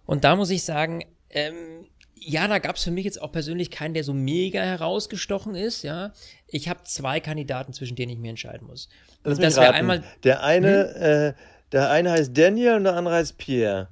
Und 0.04 0.24
da 0.24 0.36
muss 0.36 0.50
ich 0.50 0.64
sagen, 0.64 1.04
ähm, 1.30 1.86
ja, 2.24 2.48
da 2.48 2.58
gab 2.58 2.76
es 2.76 2.84
für 2.84 2.90
mich 2.90 3.04
jetzt 3.04 3.20
auch 3.20 3.32
persönlich 3.32 3.70
keinen, 3.70 3.94
der 3.94 4.04
so 4.04 4.14
mega 4.14 4.62
herausgestochen 4.62 5.54
ist. 5.54 5.82
Ja, 5.82 6.12
ich 6.46 6.68
habe 6.68 6.82
zwei 6.84 7.20
Kandidaten, 7.20 7.72
zwischen 7.72 7.96
denen 7.96 8.12
ich 8.12 8.18
mir 8.18 8.30
entscheiden 8.30 8.66
muss. 8.66 8.88
Lass 9.24 9.38
das 9.38 9.56
wäre 9.56 9.72
einmal 9.72 10.04
der 10.24 10.42
eine, 10.42 10.94
hm? 10.94 11.02
äh, 11.02 11.34
der 11.72 11.90
eine 11.90 12.10
heißt 12.12 12.36
Daniel 12.36 12.74
und 12.74 12.84
der 12.84 12.94
andere 12.94 13.16
heißt 13.16 13.38
Pierre. 13.38 13.88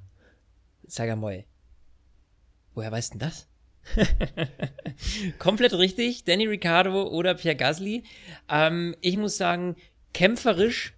Sag 0.87 1.15
mal, 1.17 1.45
woher 2.73 2.91
weißt 2.91 3.13
denn 3.13 3.19
das? 3.19 3.47
Komplett 5.39 5.73
richtig, 5.73 6.23
Danny 6.25 6.45
Ricciardo 6.45 7.07
oder 7.07 7.33
Pierre 7.35 7.55
Gasly. 7.55 8.03
Ähm, 8.49 8.95
ich 9.01 9.17
muss 9.17 9.37
sagen, 9.37 9.75
kämpferisch 10.13 10.93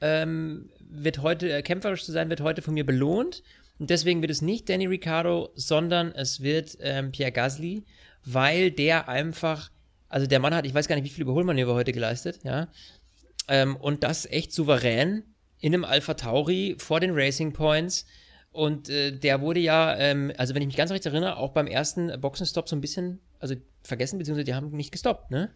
ähm, 0.00 0.70
wird 0.80 1.22
heute, 1.22 1.52
äh, 1.52 1.62
kämpferisch 1.62 2.04
zu 2.04 2.12
sein, 2.12 2.30
wird 2.30 2.40
heute 2.40 2.62
von 2.62 2.74
mir 2.74 2.84
belohnt. 2.84 3.42
Und 3.78 3.90
deswegen 3.90 4.20
wird 4.20 4.30
es 4.30 4.42
nicht 4.42 4.68
Danny 4.68 4.86
Ricciardo, 4.86 5.50
sondern 5.54 6.12
es 6.12 6.40
wird 6.40 6.78
ähm, 6.80 7.10
Pierre 7.12 7.32
Gasly, 7.32 7.84
weil 8.24 8.70
der 8.70 9.08
einfach, 9.08 9.70
also 10.08 10.26
der 10.26 10.38
Mann 10.38 10.54
hat, 10.54 10.66
ich 10.66 10.74
weiß 10.74 10.88
gar 10.88 10.96
nicht, 10.96 11.04
wie 11.04 11.10
viele 11.10 11.24
Überholmanöver 11.24 11.74
heute 11.74 11.92
geleistet, 11.92 12.40
ja. 12.44 12.68
Ähm, 13.48 13.76
und 13.76 14.04
das 14.04 14.26
echt 14.26 14.52
souverän 14.52 15.24
in 15.58 15.74
einem 15.74 15.84
Alpha 15.84 16.14
Tauri 16.14 16.76
vor 16.78 17.00
den 17.00 17.10
Racing 17.14 17.52
Points. 17.52 18.06
Und 18.52 18.88
äh, 18.88 19.10
der 19.10 19.40
wurde 19.40 19.60
ja, 19.60 19.96
ähm, 19.96 20.32
also 20.38 20.54
wenn 20.54 20.62
ich 20.62 20.68
mich 20.68 20.76
ganz 20.76 20.90
recht 20.92 21.04
erinnere, 21.04 21.36
auch 21.36 21.52
beim 21.52 21.66
ersten 21.66 22.20
Boxenstopp 22.20 22.68
so 22.68 22.76
ein 22.76 22.80
bisschen, 22.80 23.20
also 23.40 23.56
vergessen, 23.82 24.18
beziehungsweise 24.18 24.44
die 24.44 24.54
haben 24.54 24.70
nicht 24.70 24.92
gestoppt, 24.92 25.30
ne? 25.30 25.50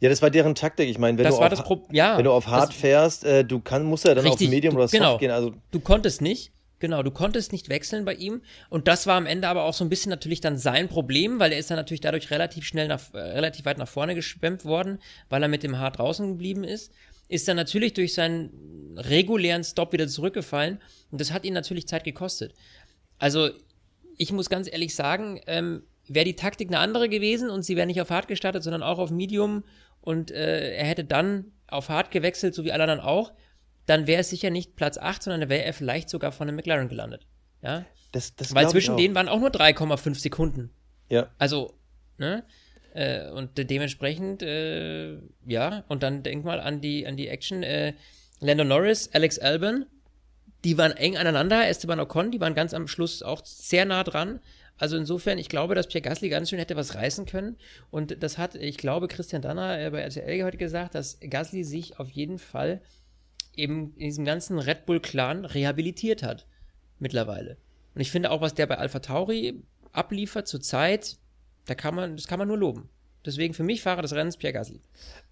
Ja, 0.00 0.08
das 0.08 0.22
war 0.22 0.30
deren 0.30 0.54
Taktik. 0.54 0.88
Ich 0.88 0.98
meine, 0.98 1.18
wenn, 1.18 1.26
du 1.26 1.36
auf, 1.36 1.80
ja, 1.92 2.16
wenn 2.16 2.24
du 2.24 2.32
auf 2.32 2.46
Hard 2.46 2.72
fährst, 2.72 3.24
äh, 3.24 3.44
du 3.44 3.60
kann, 3.60 3.84
musst 3.84 4.04
ja 4.06 4.14
dann 4.14 4.26
richtig, 4.26 4.48
auf 4.48 4.50
Medium 4.50 4.74
du, 4.74 4.78
oder 4.78 4.88
Soft 4.88 4.98
genau, 4.98 5.18
gehen. 5.18 5.30
Also 5.30 5.52
du 5.70 5.80
konntest 5.80 6.22
nicht. 6.22 6.52
Genau, 6.80 7.02
du 7.02 7.10
konntest 7.10 7.52
nicht 7.52 7.68
wechseln 7.68 8.04
bei 8.04 8.14
ihm. 8.14 8.42
Und 8.70 8.88
das 8.88 9.06
war 9.06 9.16
am 9.16 9.26
Ende 9.26 9.48
aber 9.48 9.64
auch 9.64 9.74
so 9.74 9.84
ein 9.84 9.90
bisschen 9.90 10.10
natürlich 10.10 10.40
dann 10.40 10.56
sein 10.58 10.88
Problem, 10.88 11.38
weil 11.38 11.52
er 11.52 11.58
ist 11.58 11.70
dann 11.70 11.76
natürlich 11.76 12.00
dadurch 12.00 12.30
relativ 12.30 12.64
schnell 12.64 12.88
nach, 12.88 13.14
äh, 13.14 13.18
relativ 13.18 13.66
weit 13.66 13.78
nach 13.78 13.86
vorne 13.86 14.14
geschwemmt 14.14 14.64
worden, 14.64 14.98
weil 15.28 15.42
er 15.42 15.48
mit 15.48 15.62
dem 15.62 15.78
Haar 15.78 15.92
draußen 15.92 16.26
geblieben 16.26 16.64
ist. 16.64 16.92
Ist 17.28 17.46
dann 17.46 17.56
natürlich 17.56 17.92
durch 17.92 18.14
seinen 18.14 18.96
regulären 18.96 19.62
Stop 19.62 19.92
wieder 19.92 20.08
zurückgefallen. 20.08 20.80
Und 21.10 21.20
das 21.20 21.32
hat 21.32 21.44
ihn 21.44 21.54
natürlich 21.54 21.86
Zeit 21.86 22.02
gekostet. 22.02 22.54
Also, 23.18 23.50
ich 24.16 24.32
muss 24.32 24.48
ganz 24.48 24.70
ehrlich 24.70 24.94
sagen, 24.94 25.40
ähm, 25.46 25.82
wäre 26.08 26.24
die 26.24 26.34
Taktik 26.34 26.68
eine 26.68 26.78
andere 26.78 27.08
gewesen 27.08 27.50
und 27.50 27.62
sie 27.62 27.76
wäre 27.76 27.86
nicht 27.86 28.00
auf 28.00 28.10
Hard 28.10 28.26
gestartet, 28.26 28.62
sondern 28.62 28.82
auch 28.82 28.98
auf 28.98 29.10
Medium 29.10 29.64
und 30.00 30.30
äh, 30.30 30.74
er 30.74 30.84
hätte 30.84 31.04
dann 31.04 31.52
auf 31.68 31.88
Hard 31.88 32.10
gewechselt, 32.10 32.54
so 32.54 32.64
wie 32.64 32.72
alle 32.72 32.82
anderen 32.82 33.00
auch, 33.00 33.32
dann 33.90 34.06
wäre 34.06 34.20
es 34.20 34.30
sicher 34.30 34.50
nicht 34.50 34.76
Platz 34.76 34.98
8, 34.98 35.24
sondern 35.24 35.48
wäre 35.48 35.64
er 35.64 35.74
vielleicht 35.74 36.08
sogar 36.10 36.30
von 36.30 36.46
einem 36.46 36.56
McLaren 36.56 36.88
gelandet. 36.88 37.26
Ja? 37.60 37.84
Das, 38.12 38.36
das 38.36 38.54
Weil 38.54 38.68
zwischen 38.68 38.96
denen 38.96 39.16
waren 39.16 39.28
auch 39.28 39.40
nur 39.40 39.50
3,5 39.50 40.14
Sekunden. 40.14 40.70
Ja. 41.08 41.28
Also, 41.38 41.74
ne? 42.16 42.44
Äh, 42.94 43.30
und 43.30 43.50
dementsprechend, 43.58 44.42
äh, 44.42 45.18
ja, 45.44 45.84
und 45.88 46.04
dann 46.04 46.22
denk 46.22 46.44
mal 46.44 46.60
an 46.60 46.80
die, 46.80 47.04
an 47.04 47.16
die 47.16 47.26
Action. 47.26 47.64
Äh, 47.64 47.94
Lando 48.38 48.62
Norris, 48.62 49.10
Alex 49.12 49.40
Albon, 49.40 49.86
die 50.62 50.78
waren 50.78 50.92
eng 50.92 51.16
aneinander. 51.16 51.68
Esteban 51.68 51.98
Ocon, 51.98 52.30
die 52.30 52.40
waren 52.40 52.54
ganz 52.54 52.74
am 52.74 52.86
Schluss 52.86 53.24
auch 53.24 53.44
sehr 53.44 53.86
nah 53.86 54.04
dran. 54.04 54.38
Also 54.78 54.96
insofern, 54.96 55.38
ich 55.38 55.48
glaube, 55.48 55.74
dass 55.74 55.88
Pierre 55.88 56.02
Gasly 56.02 56.28
ganz 56.28 56.48
schön 56.48 56.60
hätte 56.60 56.76
was 56.76 56.94
reißen 56.94 57.26
können. 57.26 57.56
Und 57.90 58.22
das 58.22 58.38
hat, 58.38 58.54
ich 58.54 58.78
glaube, 58.78 59.08
Christian 59.08 59.42
Danner 59.42 59.78
äh, 59.78 59.90
bei 59.90 60.00
RTL 60.00 60.44
heute 60.44 60.56
gesagt, 60.56 60.94
dass 60.94 61.18
Gasly 61.20 61.64
sich 61.64 61.98
auf 61.98 62.08
jeden 62.08 62.38
Fall 62.38 62.80
eben 63.54 63.94
in 63.96 64.06
diesem 64.06 64.24
ganzen 64.24 64.58
Red 64.58 64.86
Bull-Clan 64.86 65.44
rehabilitiert 65.44 66.22
hat. 66.22 66.46
Mittlerweile. 66.98 67.56
Und 67.94 68.00
ich 68.00 68.10
finde 68.10 68.30
auch, 68.30 68.40
was 68.40 68.54
der 68.54 68.66
bei 68.66 68.78
Alpha 68.78 69.00
Tauri 69.00 69.62
abliefert 69.92 70.46
zurzeit, 70.46 71.16
da 71.66 71.74
kann 71.74 71.94
man, 71.94 72.16
das 72.16 72.26
kann 72.26 72.38
man 72.38 72.48
nur 72.48 72.58
loben. 72.58 72.88
Deswegen 73.24 73.54
für 73.54 73.62
mich 73.62 73.82
Fahrer 73.82 74.02
des 74.02 74.14
Rennens 74.14 74.36
Pierre 74.36 74.54
Gasly. 74.54 74.80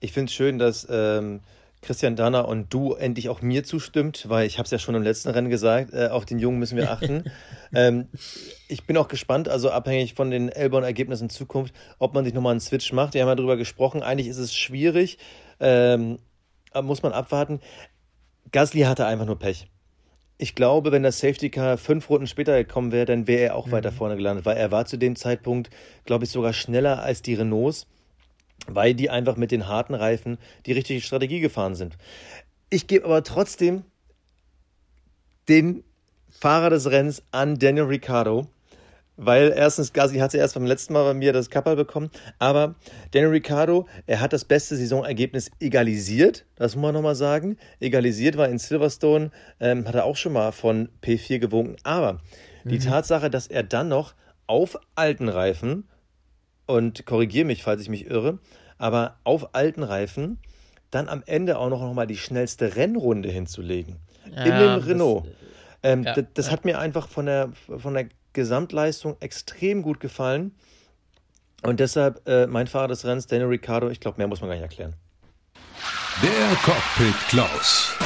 Ich 0.01 0.13
finde 0.13 0.31
es 0.31 0.35
schön, 0.35 0.59
dass 0.59 0.87
ähm, 0.91 1.41
Christian 1.81 2.17
Danner 2.17 2.49
und 2.49 2.73
du 2.75 2.95
endlich 2.95 3.29
auch 3.29 3.41
mir 3.41 3.65
zustimmt, 3.65 4.29
weil 4.29 4.47
ich 4.47 4.59
habe 4.59 4.65
es 4.65 4.71
ja 4.71 4.79
schon 4.79 4.95
im 4.95 5.03
letzten 5.03 5.31
Rennen 5.31 5.49
gesagt, 5.49 5.95
äh, 5.95 6.09
auf 6.09 6.27
den 6.27 6.39
Jungen 6.39 6.59
müssen 6.59 6.77
wir 6.77 6.91
achten. 6.91 7.25
ähm, 7.75 8.09
ich 8.69 8.85
bin 8.85 8.97
auch 8.97 9.09
gespannt, 9.09 9.49
also 9.49 9.71
abhängig 9.71 10.15
von 10.15 10.31
den 10.31 10.49
Elbon-Ergebnissen 10.49 11.25
in 11.25 11.31
Zukunft, 11.31 11.75
ob 11.99 12.15
man 12.15 12.25
sich 12.25 12.35
nochmal 12.35 12.53
einen 12.53 12.61
Switch 12.61 12.93
macht. 12.93 13.15
Wir 13.15 13.23
haben 13.23 13.29
ja 13.29 13.37
darüber 13.37 13.57
gesprochen, 13.57 14.03
eigentlich 14.03 14.29
ist 14.29 14.39
es 14.39 14.55
schwierig, 14.55 15.19
ähm, 15.61 16.19
muss 16.83 17.03
man 17.03 17.13
abwarten. 17.13 17.61
Gasly 18.53 18.83
hatte 18.83 19.07
einfach 19.07 19.27
nur 19.27 19.39
Pech. 19.39 19.69
Ich 20.39 20.55
glaube, 20.55 20.93
wenn 20.93 21.03
das 21.03 21.19
Safety 21.19 21.51
Car 21.51 21.79
fünf 21.79 22.09
Runden 22.09 22.29
später 22.29 22.57
gekommen 22.57 22.93
wäre, 22.93 23.07
dann 23.07 23.27
wäre 23.27 23.43
er 23.43 23.55
auch 23.57 23.67
mhm. 23.67 23.73
weiter 23.73 23.93
vorne 23.93 24.17
gelandet, 24.17 24.47
weil 24.47 24.57
er 24.57 24.71
war 24.71 24.87
zu 24.87 24.97
dem 24.97 25.17
Zeitpunkt, 25.17 25.71
glaube 26.05 26.25
ich, 26.25 26.31
sogar 26.31 26.53
schneller 26.53 27.03
als 27.03 27.23
die 27.23 27.35
Renaults, 27.35 27.87
weil 28.67 28.95
die 28.95 29.11
einfach 29.11 29.37
mit 29.37 29.51
den 29.51 29.67
harten 29.67 29.95
Reifen 29.95 30.39
die 30.67 30.73
richtige 30.73 31.01
Strategie 31.01 31.41
gefahren 31.41 31.75
sind. 31.75 31.99
Ich 32.71 32.87
gebe 32.87 33.07
aber 33.07 33.25
trotzdem 33.25 33.83
den 35.49 35.83
Fahrer 36.31 36.71
des 36.71 36.91
Rennens 36.91 37.23
an 37.33 37.59
Daniel 37.59 37.87
Ricciardo, 37.87 38.47
weil 39.19 39.53
erstens, 39.55 39.93
Gasly 39.93 40.21
hatte 40.21 40.39
erst 40.39 40.55
beim 40.55 40.65
letzten 40.65 40.95
Mal 40.95 41.05
bei 41.05 41.13
mir 41.13 41.35
das 41.35 41.51
Kappel 41.51 41.77
bekommen, 41.77 42.11
aber 42.39 42.77
Daniel 43.11 43.33
Ricciardo, 43.33 43.87
er 44.07 44.21
hat 44.21 44.33
das 44.33 44.47
beste 44.47 44.77
Saisonergebnis 44.77 45.51
egalisiert, 45.61 46.47
das 46.57 46.75
muss 46.75 46.83
man 46.83 46.95
nochmal 46.95 47.17
sagen. 47.17 47.59
Egalisiert 47.81 48.39
war 48.39 48.49
in 48.49 48.59
Silverstone, 48.59 49.31
ähm, 49.61 49.87
hat 49.87 49.95
er 49.95 50.05
auch 50.05 50.17
schon 50.17 50.33
mal 50.33 50.53
von 50.53 50.89
P4 51.03 51.39
gewunken, 51.39 51.77
aber 51.83 52.21
mhm. 52.65 52.71
die 52.71 52.79
Tatsache, 52.79 53.29
dass 53.29 53.47
er 53.47 53.63
dann 53.63 53.89
noch 53.89 54.15
auf 54.47 54.79
alten 54.95 55.29
Reifen, 55.29 55.85
und 56.69 57.07
korrigiere 57.07 57.47
mich, 57.47 57.63
falls 57.63 57.81
ich 57.81 57.89
mich 57.89 58.07
irre, 58.09 58.39
aber 58.77 59.17
auf 59.25 59.55
alten 59.55 59.83
Reifen 59.83 60.39
dann 60.91 61.09
am 61.09 61.23
Ende 61.27 61.59
auch 61.59 61.71
noch 61.71 61.93
mal 61.93 62.07
die 62.07 62.17
schnellste 62.17 62.77
Rennrunde 62.77 63.31
hinzulegen. 63.31 63.97
Ja, 64.31 64.45
in 64.45 64.59
dem 64.59 64.89
Renault. 64.89 65.25
Das, 65.25 65.33
ähm, 65.83 66.05
ja, 66.05 66.15
das, 66.15 66.25
das 66.35 66.47
ja. 66.47 66.53
hat 66.53 66.65
mir 66.65 66.79
einfach 66.79 67.09
von 67.09 67.27
der, 67.27 67.53
von 67.79 67.95
der 67.95 68.09
Gesamtleistung 68.39 69.17
extrem 69.21 69.83
gut 69.83 70.01
gefallen. 70.01 70.53
Und 71.63 71.81
deshalb 71.81 72.27
äh, 72.29 72.47
mein 72.47 72.69
Fahrer 72.69 72.89
des 72.89 73.05
Rennens, 73.05 73.27
Daniel 73.27 73.49
Ricciardo, 73.49 73.91
ich 73.91 73.99
glaube, 73.99 74.19
mehr 74.19 74.29
muss 74.29 74.41
man 74.41 74.49
gar 74.49 74.55
nicht 74.55 74.63
erklären. 74.63 74.95
Der 76.23 76.57
Cockpit 76.63 77.15
Klaus. 77.29 77.97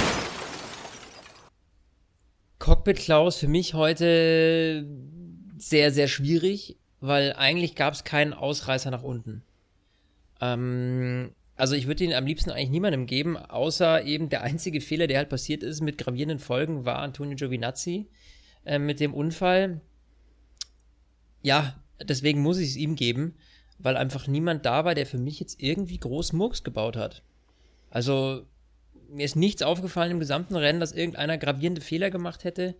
Cockpit 2.58 2.98
Klaus 2.98 3.36
für 3.36 3.48
mich 3.48 3.74
heute 3.74 4.86
sehr, 5.58 5.92
sehr 5.92 6.08
schwierig, 6.08 6.78
weil 7.00 7.34
eigentlich 7.34 7.74
gab 7.74 7.92
es 7.92 8.04
keinen 8.04 8.32
Ausreißer 8.32 8.90
nach 8.90 9.02
unten. 9.02 9.42
Ähm, 10.40 11.32
also 11.56 11.74
ich 11.74 11.86
würde 11.86 12.04
ihn 12.04 12.14
am 12.14 12.24
liebsten 12.24 12.50
eigentlich 12.50 12.70
niemandem 12.70 13.06
geben, 13.06 13.36
außer 13.36 14.04
eben 14.04 14.28
der 14.30 14.42
einzige 14.42 14.80
Fehler, 14.80 15.06
der 15.06 15.18
halt 15.18 15.28
passiert 15.28 15.62
ist 15.62 15.82
mit 15.82 15.98
gravierenden 15.98 16.38
Folgen, 16.38 16.84
war 16.86 17.00
Antonio 17.00 17.36
Giovinazzi 17.36 18.08
äh, 18.64 18.78
mit 18.78 19.00
dem 19.00 19.12
Unfall 19.12 19.80
ja, 21.42 21.74
deswegen 22.02 22.40
muss 22.40 22.58
ich 22.58 22.70
es 22.70 22.76
ihm 22.76 22.96
geben, 22.96 23.34
weil 23.78 23.96
einfach 23.96 24.26
niemand 24.26 24.64
da 24.64 24.84
war, 24.84 24.94
der 24.94 25.06
für 25.06 25.18
mich 25.18 25.40
jetzt 25.40 25.62
irgendwie 25.62 25.98
groß 25.98 26.32
Murks 26.32 26.62
gebaut 26.62 26.96
hat. 26.96 27.22
Also, 27.90 28.46
mir 29.10 29.24
ist 29.24 29.36
nichts 29.36 29.62
aufgefallen 29.62 30.12
im 30.12 30.20
gesamten 30.20 30.56
Rennen, 30.56 30.80
dass 30.80 30.92
irgendeiner 30.92 31.36
gravierende 31.38 31.80
Fehler 31.80 32.10
gemacht 32.10 32.44
hätte. 32.44 32.74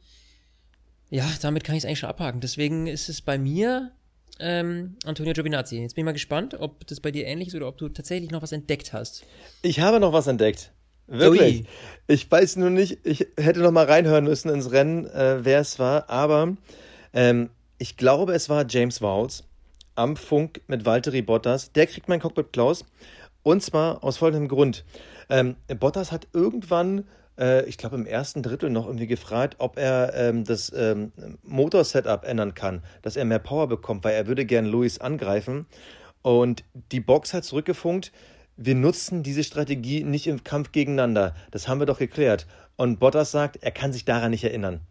Ja, 1.11 1.31
damit 1.43 1.65
kann 1.65 1.75
ich 1.75 1.83
es 1.83 1.87
eigentlich 1.87 1.99
schon 1.99 2.09
abhaken. 2.09 2.41
Deswegen 2.41 2.87
ist 2.87 3.09
es 3.09 3.21
bei 3.21 3.37
mir 3.37 3.93
ähm, 4.41 4.97
Antonio 5.05 5.35
Giovinazzi. 5.35 5.79
Jetzt 5.79 5.95
bin 5.95 6.03
ich 6.03 6.07
mal 6.07 6.13
gespannt, 6.13 6.55
ob 6.59 6.87
das 6.87 7.01
bei 7.01 7.11
dir 7.11 7.27
ähnlich 7.27 7.49
ist 7.49 7.55
oder 7.55 7.69
ob 7.69 7.77
du 7.79 7.89
tatsächlich 7.89 8.31
noch 8.31 8.43
was 8.43 8.53
entdeckt 8.53 8.93
hast. 8.93 9.25
Ich 9.61 9.81
habe 9.81 10.01
noch 10.01 10.13
was 10.13 10.27
entdeckt. 10.27 10.73
Wirklich. 11.07 11.61
Ui. 11.61 11.67
Ich 12.07 12.31
weiß 12.31 12.57
nur 12.57 12.71
nicht, 12.71 12.99
ich 13.05 13.27
hätte 13.37 13.61
noch 13.61 13.73
mal 13.73 13.85
reinhören 13.85 14.25
müssen 14.25 14.49
ins 14.49 14.73
Rennen, 14.73 15.05
äh, 15.07 15.45
wer 15.45 15.61
es 15.61 15.79
war, 15.79 16.09
aber 16.09 16.57
ähm, 17.13 17.51
ich 17.83 17.97
glaube, 17.97 18.33
es 18.33 18.49
war 18.49 18.65
James 18.69 19.03
Vowles 19.03 19.43
am 19.97 20.15
Funk 20.15 20.61
mit 20.69 20.85
Valtteri 20.87 21.21
Bottas. 21.21 21.73
Der 21.73 21.89
kriegt 21.89 22.09
mein 22.09 22.21
Cockpit 22.21 22.53
Klaus. 22.53 22.85
Und 23.43 23.61
zwar 23.61 24.05
aus 24.05 24.19
folgendem 24.19 24.47
Grund. 24.47 24.85
Ähm, 25.29 25.57
Bottas 25.81 26.13
hat 26.13 26.29
irgendwann, 26.33 27.09
äh, 27.37 27.65
ich 27.65 27.79
glaube 27.79 27.97
im 27.97 28.07
ersten 28.07 28.45
Drittel 28.45 28.71
noch 28.71 28.87
irgendwie 28.87 29.09
gefragt, 29.09 29.57
ob 29.59 29.81
er 29.81 30.15
ähm, 30.15 30.45
das 30.45 30.73
ähm, 30.73 31.11
Motorsetup 31.43 32.23
ändern 32.23 32.55
kann, 32.55 32.85
dass 33.03 33.17
er 33.17 33.25
mehr 33.25 33.41
Power 33.41 33.67
bekommt, 33.67 34.05
weil 34.05 34.15
er 34.15 34.29
würde 34.29 34.47
gern 34.47 34.67
Lewis 34.67 35.01
angreifen. 35.01 35.67
Und 36.23 36.63
die 36.93 37.01
Box 37.01 37.35
hat 37.35 37.43
zurückgefunkt, 37.43 38.13
wir 38.57 38.77
nutzen 38.77 39.25
diese 39.25 39.43
Strategie 39.43 40.05
nicht 40.05 40.29
im 40.29 40.45
Kampf 40.45 40.71
gegeneinander. 40.71 41.35
Das 41.51 41.67
haben 41.67 41.81
wir 41.81 41.87
doch 41.87 41.99
geklärt. 41.99 42.47
Und 42.77 43.01
Bottas 43.01 43.33
sagt, 43.33 43.57
er 43.61 43.73
kann 43.73 43.93
sich 43.93 44.05
daran 44.05 44.31
nicht 44.31 44.45
erinnern. 44.45 44.83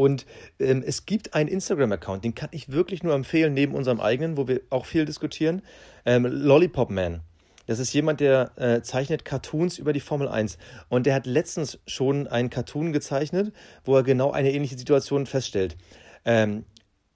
Und 0.00 0.24
ähm, 0.58 0.82
es 0.86 1.04
gibt 1.04 1.34
einen 1.34 1.50
Instagram-Account, 1.50 2.24
den 2.24 2.34
kann 2.34 2.48
ich 2.52 2.72
wirklich 2.72 3.02
nur 3.02 3.12
empfehlen, 3.12 3.52
neben 3.52 3.74
unserem 3.74 4.00
eigenen, 4.00 4.38
wo 4.38 4.48
wir 4.48 4.62
auch 4.70 4.86
viel 4.86 5.04
diskutieren. 5.04 5.60
Ähm, 6.06 6.24
Lollipop 6.24 6.88
Man. 6.88 7.20
Das 7.66 7.78
ist 7.78 7.92
jemand, 7.92 8.20
der 8.20 8.52
äh, 8.56 8.80
zeichnet 8.80 9.26
Cartoons 9.26 9.76
über 9.76 9.92
die 9.92 10.00
Formel 10.00 10.26
1. 10.26 10.56
Und 10.88 11.04
der 11.04 11.14
hat 11.14 11.26
letztens 11.26 11.80
schon 11.86 12.26
einen 12.28 12.48
Cartoon 12.48 12.94
gezeichnet, 12.94 13.52
wo 13.84 13.94
er 13.94 14.02
genau 14.02 14.30
eine 14.30 14.50
ähnliche 14.52 14.78
Situation 14.78 15.26
feststellt. 15.26 15.76
Ähm, 16.24 16.64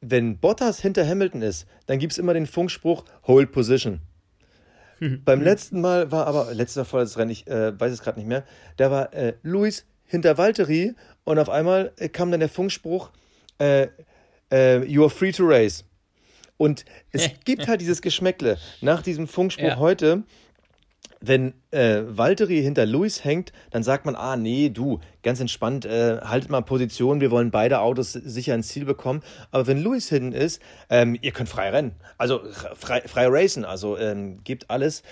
wenn 0.03 0.37
Bottas 0.37 0.79
hinter 0.79 1.09
Hamilton 1.09 1.41
ist, 1.41 1.67
dann 1.87 1.99
gibt 1.99 2.13
es 2.13 2.19
immer 2.19 2.35
den 2.35 2.47
Funkspruch 2.47 3.07
Hold 3.27 3.51
Position. 3.51 4.03
Beim 5.25 5.41
letzten 5.41 5.81
Mal 5.81 6.13
war 6.13 6.27
aber, 6.27 6.53
letzter 6.53 6.85
volles 6.85 7.17
Rennen, 7.17 7.31
ich 7.31 7.47
äh, 7.47 7.81
weiß 7.81 7.91
es 7.91 8.03
gerade 8.03 8.19
nicht 8.19 8.29
mehr, 8.29 8.45
da 8.77 8.91
war 8.91 9.15
äh, 9.15 9.33
Luis 9.43 9.87
hinter 10.05 10.37
Valtteri 10.37 10.95
und 11.25 11.39
auf 11.39 11.49
einmal 11.49 11.93
äh, 11.97 12.09
kam 12.09 12.31
dann 12.31 12.41
der 12.41 12.49
Funkspruch, 12.49 13.11
äh, 13.59 13.89
äh, 14.53 14.85
you 14.85 15.03
are 15.03 15.11
free 15.11 15.33
to 15.33 15.45
race. 15.47 15.85
Und 16.57 16.85
es 17.11 17.31
gibt 17.45 17.67
halt 17.67 17.81
dieses 17.81 18.03
Geschmäckle. 18.03 18.59
Nach 18.81 19.03
diesem 19.03 19.27
Funkspruch 19.27 19.65
ja. 19.65 19.77
heute 19.79 20.25
wenn 21.27 21.55
äh, 21.71 22.03
Valtteri 22.07 22.63
hinter 22.63 22.87
Luis 22.87 23.25
hängt, 23.25 23.53
dann 23.71 23.83
sagt 23.83 24.05
man, 24.05 24.15
ah 24.15 24.37
nee, 24.37 24.69
du, 24.69 25.01
ganz 25.23 25.41
entspannt, 25.41 25.85
äh, 25.85 26.19
haltet 26.21 26.51
mal 26.51 26.61
Position, 26.63 27.21
wir 27.21 27.31
wollen 27.31 27.51
beide 27.51 27.81
Autos 27.81 28.13
sicher 28.13 28.55
ins 28.55 28.69
Ziel 28.69 28.85
bekommen. 28.85 29.23
Aber 29.51 29.67
wenn 29.67 29.83
Luis 29.83 30.09
hinten 30.09 30.33
ist, 30.33 30.61
ähm, 30.91 31.17
ihr 31.21 31.33
könnt 31.33 31.49
frei 31.49 31.71
rennen, 31.71 31.93
also 32.19 32.41
frei, 32.75 33.03
frei 33.07 33.27
racen, 33.29 33.65
also 33.65 33.97
ähm, 33.97 34.43
gebt 34.45 34.71
alles. 34.71 35.03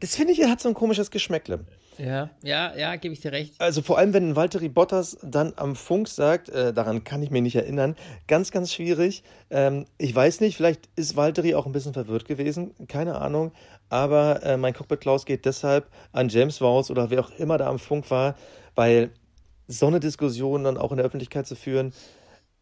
Das 0.00 0.16
finde 0.16 0.32
ich, 0.32 0.42
hat 0.44 0.60
so 0.60 0.68
ein 0.68 0.74
komisches 0.74 1.10
Geschmäckle. 1.10 1.60
Ja, 1.98 2.30
ja, 2.42 2.76
ja, 2.76 2.96
gebe 2.96 3.12
ich 3.12 3.20
dir 3.20 3.32
recht. 3.32 3.54
Also 3.58 3.82
vor 3.82 3.98
allem, 3.98 4.12
wenn 4.12 4.36
Valtteri 4.36 4.68
Bottas 4.68 5.18
dann 5.22 5.52
am 5.56 5.74
Funk 5.74 6.08
sagt, 6.08 6.48
äh, 6.48 6.72
daran 6.72 7.02
kann 7.04 7.22
ich 7.22 7.30
mich 7.30 7.42
nicht 7.42 7.56
erinnern, 7.56 7.96
ganz, 8.28 8.52
ganz 8.52 8.72
schwierig. 8.72 9.24
Ähm, 9.50 9.86
ich 9.98 10.14
weiß 10.14 10.40
nicht, 10.40 10.56
vielleicht 10.56 10.88
ist 10.94 11.16
Valtteri 11.16 11.54
auch 11.54 11.66
ein 11.66 11.72
bisschen 11.72 11.94
verwirrt 11.94 12.24
gewesen, 12.24 12.72
keine 12.86 13.20
Ahnung. 13.20 13.52
Aber 13.88 14.42
äh, 14.44 14.56
mein 14.56 14.74
Cockpit 14.74 15.00
Klaus 15.00 15.26
geht 15.26 15.44
deshalb 15.44 15.88
an 16.12 16.28
James 16.28 16.60
Vowles 16.60 16.90
oder 16.90 17.10
wer 17.10 17.20
auch 17.20 17.30
immer 17.38 17.58
da 17.58 17.68
am 17.68 17.78
Funk 17.78 18.10
war, 18.10 18.36
weil 18.74 19.10
so 19.66 19.86
eine 19.86 20.00
Diskussion 20.00 20.64
dann 20.64 20.78
auch 20.78 20.92
in 20.92 20.98
der 20.98 21.06
Öffentlichkeit 21.06 21.46
zu 21.46 21.56
führen, 21.56 21.92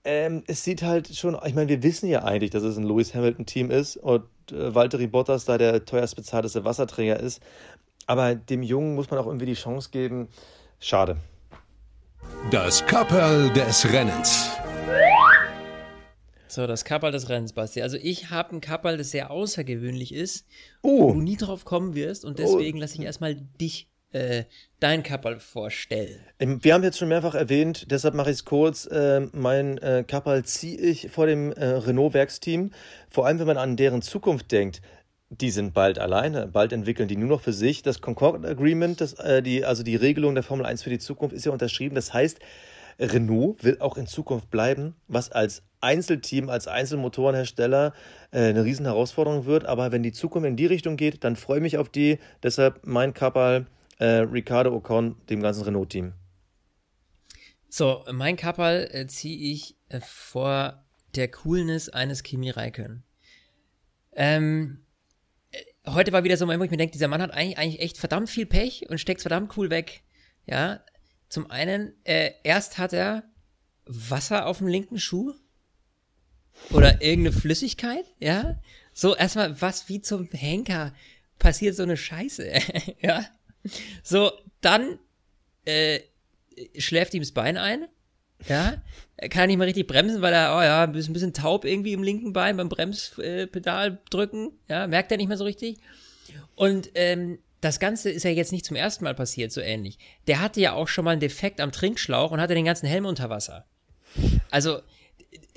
ähm, 0.04 0.44
es 0.46 0.62
sieht 0.62 0.82
halt 0.82 1.14
schon, 1.16 1.36
ich 1.44 1.54
meine, 1.54 1.68
wir 1.68 1.82
wissen 1.82 2.08
ja 2.08 2.22
eigentlich, 2.22 2.50
dass 2.50 2.62
es 2.62 2.76
ein 2.76 2.84
Lewis 2.84 3.12
Hamilton-Team 3.12 3.72
ist 3.72 3.96
und 3.96 4.22
äh, 4.52 4.72
Valtteri 4.72 5.08
Bottas 5.08 5.44
da 5.44 5.58
der 5.58 5.84
teuerst 5.84 6.14
bezahlteste 6.14 6.64
Wasserträger 6.64 7.18
ist. 7.18 7.42
Aber 8.06 8.34
dem 8.34 8.62
Jungen 8.62 8.94
muss 8.94 9.10
man 9.10 9.18
auch 9.18 9.26
irgendwie 9.26 9.46
die 9.46 9.54
Chance 9.54 9.90
geben. 9.90 10.28
Schade. 10.78 11.16
Das 12.50 12.86
Kapperl 12.86 13.50
des 13.52 13.92
Rennens. 13.92 14.50
So, 16.48 16.66
das 16.66 16.84
Kapperl 16.84 17.12
des 17.12 17.28
Rennens, 17.28 17.52
Basti. 17.52 17.82
Also 17.82 17.98
ich 18.00 18.30
habe 18.30 18.56
ein 18.56 18.60
Kapperl, 18.60 18.96
das 18.96 19.10
sehr 19.10 19.30
außergewöhnlich 19.30 20.14
ist, 20.14 20.46
oh. 20.82 21.08
wo 21.08 21.12
du 21.12 21.20
nie 21.20 21.36
drauf 21.36 21.64
kommen 21.64 21.94
wirst 21.94 22.24
und 22.24 22.38
deswegen 22.38 22.78
oh. 22.78 22.80
lasse 22.80 22.94
ich 22.94 23.02
erstmal 23.02 23.34
dich 23.60 23.90
äh, 24.12 24.44
dein 24.80 25.02
Kapperl 25.02 25.40
vorstellen. 25.40 26.20
Ähm, 26.38 26.62
wir 26.62 26.74
haben 26.74 26.84
jetzt 26.84 26.98
schon 26.98 27.08
mehrfach 27.08 27.34
erwähnt, 27.34 27.90
deshalb 27.90 28.14
mache 28.14 28.30
ich 28.30 28.36
es 28.36 28.44
kurz. 28.44 28.86
Äh, 28.86 29.26
mein 29.32 29.78
äh, 29.78 30.04
Kapperl 30.06 30.44
ziehe 30.44 30.78
ich 30.78 31.10
vor 31.10 31.26
dem 31.26 31.52
äh, 31.52 31.64
Renault-Werksteam. 31.64 32.70
Vor 33.10 33.26
allem, 33.26 33.38
wenn 33.40 33.46
man 33.48 33.58
an 33.58 33.76
deren 33.76 34.00
Zukunft 34.00 34.52
denkt. 34.52 34.80
Die 35.30 35.50
sind 35.50 35.74
bald 35.74 35.98
alleine, 35.98 36.46
bald 36.46 36.72
entwickeln 36.72 37.08
die 37.08 37.16
nur 37.16 37.28
noch 37.28 37.40
für 37.40 37.52
sich. 37.52 37.82
Das 37.82 38.00
Concord 38.00 38.44
Agreement, 38.44 39.00
das, 39.00 39.14
äh, 39.14 39.42
die, 39.42 39.64
also 39.64 39.82
die 39.82 39.96
Regelung 39.96 40.34
der 40.34 40.44
Formel 40.44 40.64
1 40.64 40.82
für 40.82 40.90
die 40.90 41.00
Zukunft, 41.00 41.34
ist 41.34 41.44
ja 41.44 41.52
unterschrieben. 41.52 41.96
Das 41.96 42.14
heißt, 42.14 42.38
Renault 42.98 43.62
will 43.64 43.78
auch 43.80 43.96
in 43.96 44.06
Zukunft 44.06 44.50
bleiben, 44.50 44.94
was 45.08 45.32
als 45.32 45.62
Einzelteam, 45.80 46.48
als 46.48 46.68
Einzelmotorenhersteller 46.68 47.92
äh, 48.30 48.48
eine 48.48 48.64
riesen 48.64 48.86
Herausforderung 48.86 49.46
wird. 49.46 49.66
Aber 49.66 49.92
wenn 49.92 50.02
die 50.02 50.12
Zukunft 50.12 50.46
in 50.46 50.56
die 50.56 50.66
Richtung 50.66 50.96
geht, 50.96 51.24
dann 51.24 51.36
freue 51.36 51.58
ich 51.58 51.62
mich 51.62 51.78
auf 51.78 51.88
die. 51.88 52.18
Deshalb 52.42 52.86
mein 52.86 53.12
Kapperl, 53.12 53.66
äh, 53.98 54.06
Ricardo 54.06 54.74
Ocon, 54.74 55.16
dem 55.28 55.42
ganzen 55.42 55.64
Renault-Team. 55.64 56.12
So, 57.68 58.04
mein 58.12 58.36
Kapperl 58.36 58.88
äh, 58.90 59.06
ziehe 59.06 59.52
ich 59.52 59.76
äh, 59.88 60.00
vor 60.00 60.84
der 61.14 61.28
Coolness 61.28 61.88
eines 61.88 62.22
Kimi 62.22 62.50
Räikkönen. 62.50 63.02
Ähm, 64.14 64.85
heute 65.88 66.12
war 66.12 66.24
wieder 66.24 66.36
so 66.36 66.44
ein 66.44 66.48
Moment, 66.48 66.60
wo 66.60 66.64
ich 66.64 66.70
mir 66.70 66.76
denke, 66.76 66.92
dieser 66.92 67.08
Mann 67.08 67.22
hat 67.22 67.32
eigentlich, 67.32 67.58
eigentlich 67.58 67.80
echt 67.80 67.98
verdammt 67.98 68.30
viel 68.30 68.46
Pech 68.46 68.88
und 68.88 68.98
steckt 68.98 69.20
verdammt 69.20 69.56
cool 69.56 69.70
weg. 69.70 70.02
Ja, 70.46 70.80
zum 71.28 71.50
einen, 71.50 71.94
äh, 72.04 72.32
erst 72.44 72.78
hat 72.78 72.92
er 72.92 73.24
Wasser 73.84 74.46
auf 74.46 74.58
dem 74.58 74.66
linken 74.66 74.98
Schuh 74.98 75.34
oder 76.70 77.02
irgendeine 77.02 77.36
Flüssigkeit, 77.36 78.04
ja. 78.18 78.60
So 78.92 79.14
erstmal, 79.14 79.60
was 79.60 79.88
wie 79.88 80.00
zum 80.00 80.28
Henker 80.30 80.94
passiert 81.38 81.76
so 81.76 81.82
eine 81.82 81.96
Scheiße, 81.96 82.50
ja. 83.00 83.26
So, 84.02 84.32
dann 84.60 84.98
äh, 85.64 86.00
schläft 86.78 87.14
ihm 87.14 87.22
das 87.22 87.32
Bein 87.32 87.56
ein, 87.56 87.86
ja. 88.48 88.82
Er 89.18 89.28
kann 89.30 89.46
nicht 89.48 89.56
mal 89.56 89.64
richtig 89.64 89.86
bremsen, 89.86 90.20
weil 90.20 90.34
er, 90.34 90.56
oh 90.56 90.62
ja, 90.62 90.84
bisschen, 90.86 91.12
ein 91.12 91.14
bisschen 91.14 91.32
taub 91.32 91.64
irgendwie 91.64 91.94
im 91.94 92.02
linken 92.02 92.32
Bein 92.32 92.56
beim 92.56 92.68
Bremspedal 92.68 93.98
drücken. 94.10 94.52
Ja, 94.68 94.86
merkt 94.86 95.10
er 95.10 95.16
nicht 95.16 95.28
mehr 95.28 95.38
so 95.38 95.44
richtig. 95.44 95.78
Und 96.54 96.90
ähm, 96.94 97.38
das 97.60 97.80
Ganze 97.80 98.10
ist 98.10 98.24
ja 98.24 98.30
jetzt 98.30 98.52
nicht 98.52 98.66
zum 98.66 98.76
ersten 98.76 99.04
Mal 99.04 99.14
passiert, 99.14 99.52
so 99.52 99.60
ähnlich. 99.60 99.98
Der 100.26 100.40
hatte 100.40 100.60
ja 100.60 100.72
auch 100.72 100.88
schon 100.88 101.04
mal 101.04 101.12
einen 101.12 101.20
Defekt 101.20 101.60
am 101.60 101.72
Trinkschlauch 101.72 102.30
und 102.30 102.40
hatte 102.40 102.54
den 102.54 102.64
ganzen 102.64 102.86
Helm 102.86 103.06
unter 103.06 103.30
Wasser. 103.30 103.66
Also, 104.50 104.80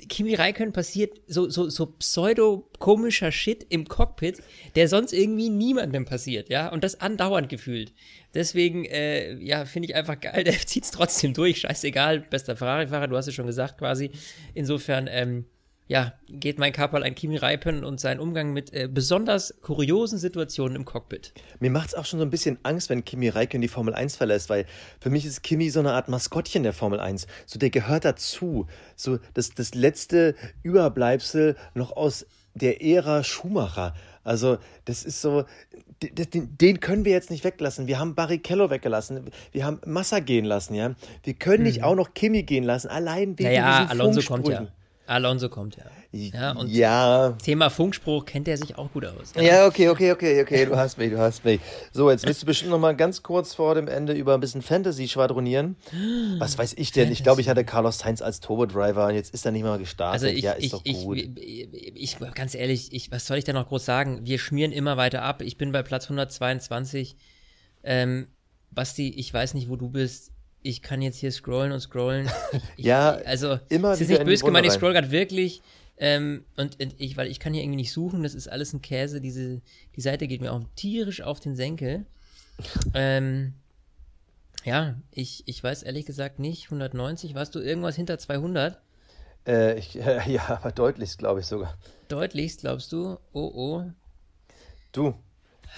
Kimi 0.08 0.34
Räikkönen 0.34 0.72
passiert 0.72 1.20
so, 1.26 1.48
so, 1.48 1.68
so 1.68 1.86
pseudo-komischer 1.86 3.30
Shit 3.30 3.66
im 3.68 3.86
Cockpit, 3.86 4.42
der 4.74 4.88
sonst 4.88 5.12
irgendwie 5.12 5.50
niemandem 5.50 6.04
passiert, 6.04 6.48
ja, 6.48 6.68
und 6.68 6.82
das 6.82 7.00
andauernd 7.00 7.48
gefühlt. 7.48 7.92
Deswegen, 8.34 8.84
äh, 8.84 9.34
ja, 9.34 9.64
finde 9.64 9.88
ich 9.88 9.94
einfach 9.94 10.18
geil, 10.20 10.44
der 10.44 10.54
zieht 10.54 10.84
es 10.84 10.90
trotzdem 10.90 11.34
durch, 11.34 11.60
scheißegal, 11.60 12.20
bester 12.20 12.56
Ferrari-Fahrer, 12.56 13.08
du 13.08 13.16
hast 13.16 13.26
es 13.26 13.34
schon 13.34 13.46
gesagt 13.46 13.78
quasi. 13.78 14.10
Insofern, 14.54 15.08
ähm, 15.10 15.46
ja, 15.90 16.12
geht 16.28 16.60
mein 16.60 16.72
Kapperl 16.72 17.02
an 17.02 17.16
Kimi 17.16 17.36
Räikkönen 17.36 17.82
und 17.82 17.98
seinen 17.98 18.20
Umgang 18.20 18.52
mit 18.52 18.72
äh, 18.72 18.88
besonders 18.88 19.56
kuriosen 19.60 20.20
Situationen 20.20 20.76
im 20.76 20.84
Cockpit. 20.84 21.32
Mir 21.58 21.70
macht 21.72 21.88
es 21.88 21.94
auch 21.96 22.04
schon 22.04 22.20
so 22.20 22.24
ein 22.24 22.30
bisschen 22.30 22.60
Angst, 22.62 22.90
wenn 22.90 23.04
Kimi 23.04 23.28
Räikkönen 23.28 23.62
die 23.62 23.66
Formel 23.66 23.92
1 23.92 24.14
verlässt, 24.14 24.50
weil 24.50 24.66
für 25.00 25.10
mich 25.10 25.26
ist 25.26 25.42
Kimi 25.42 25.68
so 25.68 25.80
eine 25.80 25.90
Art 25.94 26.08
Maskottchen 26.08 26.62
der 26.62 26.74
Formel 26.74 27.00
1. 27.00 27.26
So, 27.44 27.58
der 27.58 27.70
gehört 27.70 28.04
dazu. 28.04 28.68
So, 28.94 29.18
das, 29.34 29.50
das 29.50 29.74
letzte 29.74 30.36
Überbleibsel 30.62 31.56
noch 31.74 31.96
aus 31.96 32.24
der 32.54 32.84
Ära 32.84 33.24
Schumacher. 33.24 33.94
Also, 34.30 34.58
das 34.84 35.02
ist 35.02 35.20
so, 35.20 35.44
den, 36.00 36.56
den, 36.56 36.78
können 36.78 37.04
wir 37.04 37.10
jetzt 37.10 37.32
nicht 37.32 37.42
weglassen. 37.42 37.88
Wir 37.88 37.98
haben 37.98 38.14
Barrichello 38.14 38.70
weggelassen. 38.70 39.32
Wir 39.50 39.64
haben 39.64 39.80
Massa 39.84 40.20
gehen 40.20 40.44
lassen, 40.44 40.74
ja. 40.74 40.94
Wir 41.24 41.34
können 41.34 41.64
nicht 41.64 41.78
mhm. 41.78 41.84
auch 41.84 41.94
noch 41.96 42.14
Kimi 42.14 42.44
gehen 42.44 42.62
lassen, 42.62 42.86
allein 42.86 43.36
wegen 43.36 43.48
naja, 43.48 43.80
diesen 43.80 43.90
Alonso 43.90 44.22
kommt 44.22 44.46
ja. 44.46 44.68
Alonso 45.10 45.48
kommt 45.48 45.76
ja. 45.76 45.84
Ja, 46.12 46.52
und 46.52 46.70
ja. 46.70 47.32
Thema 47.42 47.68
Funkspruch 47.68 48.24
kennt 48.24 48.46
er 48.46 48.56
sich 48.56 48.78
auch 48.78 48.92
gut 48.92 49.04
aus. 49.04 49.32
Ja. 49.34 49.42
ja, 49.42 49.66
okay, 49.66 49.88
okay, 49.88 50.12
okay, 50.12 50.40
okay, 50.40 50.66
du 50.66 50.76
hast 50.76 50.98
mich, 50.98 51.10
du 51.10 51.18
hast 51.18 51.44
mich. 51.44 51.60
So, 51.92 52.10
jetzt 52.10 52.24
willst 52.24 52.42
du 52.42 52.46
bestimmt 52.46 52.70
noch 52.70 52.78
mal 52.78 52.94
ganz 52.94 53.24
kurz 53.24 53.52
vor 53.52 53.74
dem 53.74 53.88
Ende 53.88 54.12
über 54.12 54.34
ein 54.34 54.40
bisschen 54.40 54.62
Fantasy 54.62 55.08
schwadronieren. 55.08 55.74
Was 56.38 56.58
weiß 56.58 56.74
ich 56.74 56.92
denn? 56.92 57.04
Fantasy. 57.04 57.12
Ich 57.12 57.22
glaube, 57.24 57.40
ich 57.40 57.48
hatte 57.48 57.64
Carlos 57.64 57.98
Sainz 57.98 58.22
als 58.22 58.38
Turbo-Driver 58.38 59.08
und 59.08 59.14
jetzt 59.16 59.34
ist 59.34 59.44
er 59.44 59.50
nicht 59.50 59.64
mal 59.64 59.78
gestartet. 59.78 60.12
Also 60.12 60.26
ich, 60.26 60.44
ja, 60.44 60.52
ist 60.52 60.64
ich, 60.64 60.70
doch 60.70 60.84
gut. 60.84 61.18
Ich, 61.18 61.68
ich, 61.72 62.18
ganz 62.34 62.54
ehrlich, 62.54 62.92
ich, 62.92 63.10
was 63.10 63.26
soll 63.26 63.38
ich 63.38 63.44
da 63.44 63.52
noch 63.52 63.66
groß 63.66 63.84
sagen? 63.84 64.20
Wir 64.22 64.38
schmieren 64.38 64.70
immer 64.70 64.96
weiter 64.96 65.22
ab. 65.22 65.42
Ich 65.42 65.56
bin 65.56 65.72
bei 65.72 65.82
Platz 65.82 66.04
122. 66.04 67.16
Ähm, 67.82 68.28
Basti, 68.70 69.08
ich 69.08 69.34
weiß 69.34 69.54
nicht, 69.54 69.68
wo 69.68 69.74
du 69.74 69.88
bist 69.88 70.29
ich 70.62 70.82
kann 70.82 71.02
jetzt 71.02 71.18
hier 71.18 71.32
scrollen 71.32 71.72
und 71.72 71.80
scrollen. 71.80 72.28
Ich, 72.76 72.84
ja, 72.86 73.10
also 73.10 73.58
immer 73.68 73.92
es 73.92 74.00
ist 74.00 74.08
nicht 74.08 74.24
böse 74.24 74.44
gemeint, 74.44 74.66
ich 74.66 74.72
scroll 74.72 74.92
gerade 74.92 75.10
wirklich. 75.10 75.62
Ähm, 75.96 76.44
und, 76.56 76.80
und, 76.82 76.94
ich, 76.98 77.16
weil 77.16 77.28
ich 77.28 77.40
kann 77.40 77.52
hier 77.52 77.62
irgendwie 77.62 77.76
nicht 77.76 77.92
suchen, 77.92 78.22
das 78.22 78.34
ist 78.34 78.48
alles 78.48 78.72
ein 78.72 78.80
Käse. 78.80 79.20
Diese, 79.20 79.60
die 79.96 80.00
Seite 80.00 80.26
geht 80.26 80.40
mir 80.40 80.52
auch 80.52 80.62
tierisch 80.74 81.20
auf 81.20 81.40
den 81.40 81.56
Senkel. 81.56 82.06
ähm, 82.94 83.52
ja, 84.64 84.94
ich, 85.10 85.42
ich 85.46 85.62
weiß 85.62 85.82
ehrlich 85.82 86.06
gesagt 86.06 86.38
nicht. 86.38 86.64
190, 86.64 87.34
warst 87.34 87.54
du 87.54 87.60
irgendwas 87.60 87.96
hinter 87.96 88.18
200? 88.18 88.80
Äh, 89.46 89.78
ich, 89.78 89.98
äh, 89.98 90.20
ja, 90.30 90.48
aber 90.48 90.72
deutlichst, 90.72 91.18
glaube 91.18 91.40
ich 91.40 91.46
sogar. 91.46 91.76
Deutlichst, 92.08 92.60
glaubst 92.60 92.92
du? 92.92 93.18
Oh, 93.32 93.50
oh. 93.54 93.84
Du, 94.92 95.14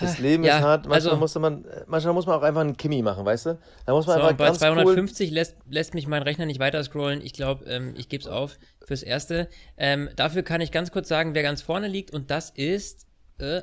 das 0.00 0.18
Leben 0.18 0.44
ja, 0.44 0.58
ist 0.58 0.64
hart. 0.64 0.86
Manchmal, 0.86 1.12
also, 1.12 1.16
muss 1.16 1.34
man, 1.34 1.64
manchmal 1.86 2.14
muss 2.14 2.26
man 2.26 2.38
auch 2.38 2.42
einfach 2.42 2.60
einen 2.62 2.76
Kimi 2.76 3.02
machen, 3.02 3.24
weißt 3.24 3.46
du? 3.46 3.58
Da 3.86 3.92
muss 3.92 4.06
man 4.06 4.18
so, 4.18 4.24
einfach 4.24 4.36
bei 4.36 4.50
250 4.50 5.28
cool 5.28 5.34
lässt, 5.34 5.56
lässt 5.68 5.94
mich 5.94 6.06
mein 6.06 6.22
Rechner 6.22 6.46
nicht 6.46 6.60
weiter 6.60 6.82
scrollen. 6.82 7.20
Ich 7.20 7.32
glaube, 7.32 7.64
ähm, 7.66 7.94
ich 7.96 8.08
gebe 8.08 8.22
es 8.22 8.28
auf 8.28 8.58
fürs 8.84 9.02
Erste. 9.02 9.48
Ähm, 9.76 10.08
dafür 10.16 10.42
kann 10.42 10.60
ich 10.60 10.72
ganz 10.72 10.92
kurz 10.92 11.08
sagen, 11.08 11.34
wer 11.34 11.42
ganz 11.42 11.62
vorne 11.62 11.88
liegt. 11.88 12.12
Und 12.12 12.30
das 12.30 12.50
ist. 12.50 13.06
Äh, 13.38 13.62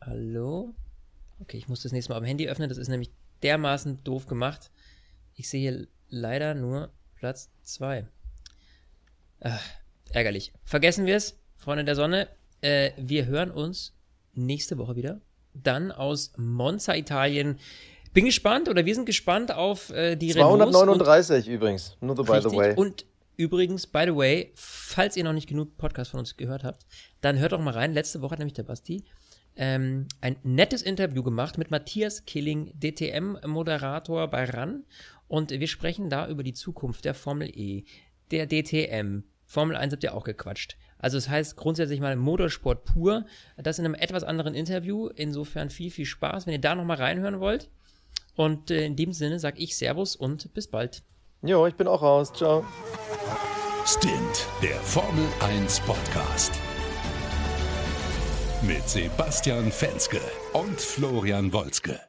hallo? 0.00 0.74
Okay, 1.40 1.56
ich 1.56 1.68
muss 1.68 1.82
das 1.82 1.92
nächste 1.92 2.12
Mal 2.12 2.18
am 2.18 2.24
Handy 2.24 2.48
öffnen. 2.48 2.68
Das 2.68 2.78
ist 2.78 2.88
nämlich 2.88 3.10
dermaßen 3.42 4.02
doof 4.04 4.26
gemacht. 4.26 4.70
Ich 5.34 5.48
sehe 5.48 5.60
hier 5.60 5.86
leider 6.08 6.54
nur 6.54 6.90
Platz 7.16 7.50
2. 7.62 8.06
Ärgerlich. 10.12 10.52
Vergessen 10.64 11.06
wir 11.06 11.16
es, 11.16 11.38
Freunde 11.56 11.84
der 11.84 11.94
Sonne. 11.94 12.28
Äh, 12.60 12.90
wir 12.96 13.26
hören 13.26 13.50
uns 13.50 13.94
nächste 14.38 14.78
Woche 14.78 14.96
wieder. 14.96 15.20
Dann 15.54 15.92
aus 15.92 16.32
Monza, 16.36 16.94
Italien. 16.94 17.58
Bin 18.12 18.24
gespannt 18.24 18.68
oder 18.68 18.86
wir 18.86 18.94
sind 18.94 19.04
gespannt 19.04 19.52
auf 19.52 19.90
äh, 19.90 20.16
die 20.16 20.30
239 20.30 21.46
und, 21.46 21.52
übrigens, 21.52 21.96
nur 22.00 22.16
so 22.16 22.24
by 22.24 22.40
the 22.40 22.56
way. 22.56 22.74
Und 22.74 23.04
übrigens, 23.36 23.86
by 23.86 24.04
the 24.06 24.14
way, 24.14 24.52
falls 24.54 25.16
ihr 25.16 25.24
noch 25.24 25.32
nicht 25.32 25.48
genug 25.48 25.76
Podcast 25.76 26.12
von 26.12 26.20
uns 26.20 26.36
gehört 26.36 26.64
habt, 26.64 26.86
dann 27.20 27.38
hört 27.38 27.52
doch 27.52 27.60
mal 27.60 27.74
rein. 27.74 27.92
Letzte 27.92 28.22
Woche 28.22 28.32
hat 28.32 28.38
nämlich 28.38 28.54
der 28.54 28.62
Basti 28.62 29.04
ähm, 29.58 30.06
ein 30.20 30.36
nettes 30.44 30.82
Interview 30.82 31.22
gemacht 31.22 31.58
mit 31.58 31.70
Matthias 31.70 32.24
Killing, 32.24 32.72
DTM-Moderator 32.78 34.28
bei 34.28 34.44
RAN. 34.44 34.84
Und 35.26 35.50
wir 35.50 35.66
sprechen 35.66 36.08
da 36.08 36.28
über 36.28 36.42
die 36.42 36.54
Zukunft 36.54 37.04
der 37.04 37.12
Formel 37.12 37.50
E, 37.54 37.84
der 38.30 38.46
DTM. 38.46 39.24
Formel 39.44 39.76
1 39.76 39.92
habt 39.92 40.04
ihr 40.04 40.14
auch 40.14 40.24
gequatscht. 40.24 40.76
Also 40.98 41.16
es 41.16 41.24
das 41.24 41.32
heißt 41.32 41.56
grundsätzlich 41.56 42.00
mal 42.00 42.16
Motorsport 42.16 42.84
pur. 42.84 43.24
Das 43.56 43.78
in 43.78 43.84
einem 43.84 43.94
etwas 43.94 44.24
anderen 44.24 44.54
Interview. 44.54 45.08
Insofern 45.08 45.70
viel, 45.70 45.90
viel 45.90 46.06
Spaß, 46.06 46.46
wenn 46.46 46.52
ihr 46.52 46.60
da 46.60 46.74
nochmal 46.74 46.96
reinhören 46.96 47.40
wollt. 47.40 47.68
Und 48.36 48.70
äh, 48.70 48.84
in 48.84 48.96
dem 48.96 49.12
Sinne 49.12 49.38
sage 49.38 49.58
ich 49.58 49.76
Servus 49.76 50.16
und 50.16 50.52
bis 50.54 50.68
bald. 50.68 51.02
Jo, 51.42 51.66
ich 51.66 51.74
bin 51.74 51.86
auch 51.86 52.02
raus. 52.02 52.32
Ciao. 52.32 52.64
Stint, 53.84 54.46
der 54.62 54.76
Formel 54.76 55.26
1 55.40 55.80
Podcast. 55.80 56.52
Mit 58.62 58.88
Sebastian 58.88 59.70
Fenske 59.70 60.20
und 60.52 60.80
Florian 60.80 61.52
Wolzke. 61.52 62.07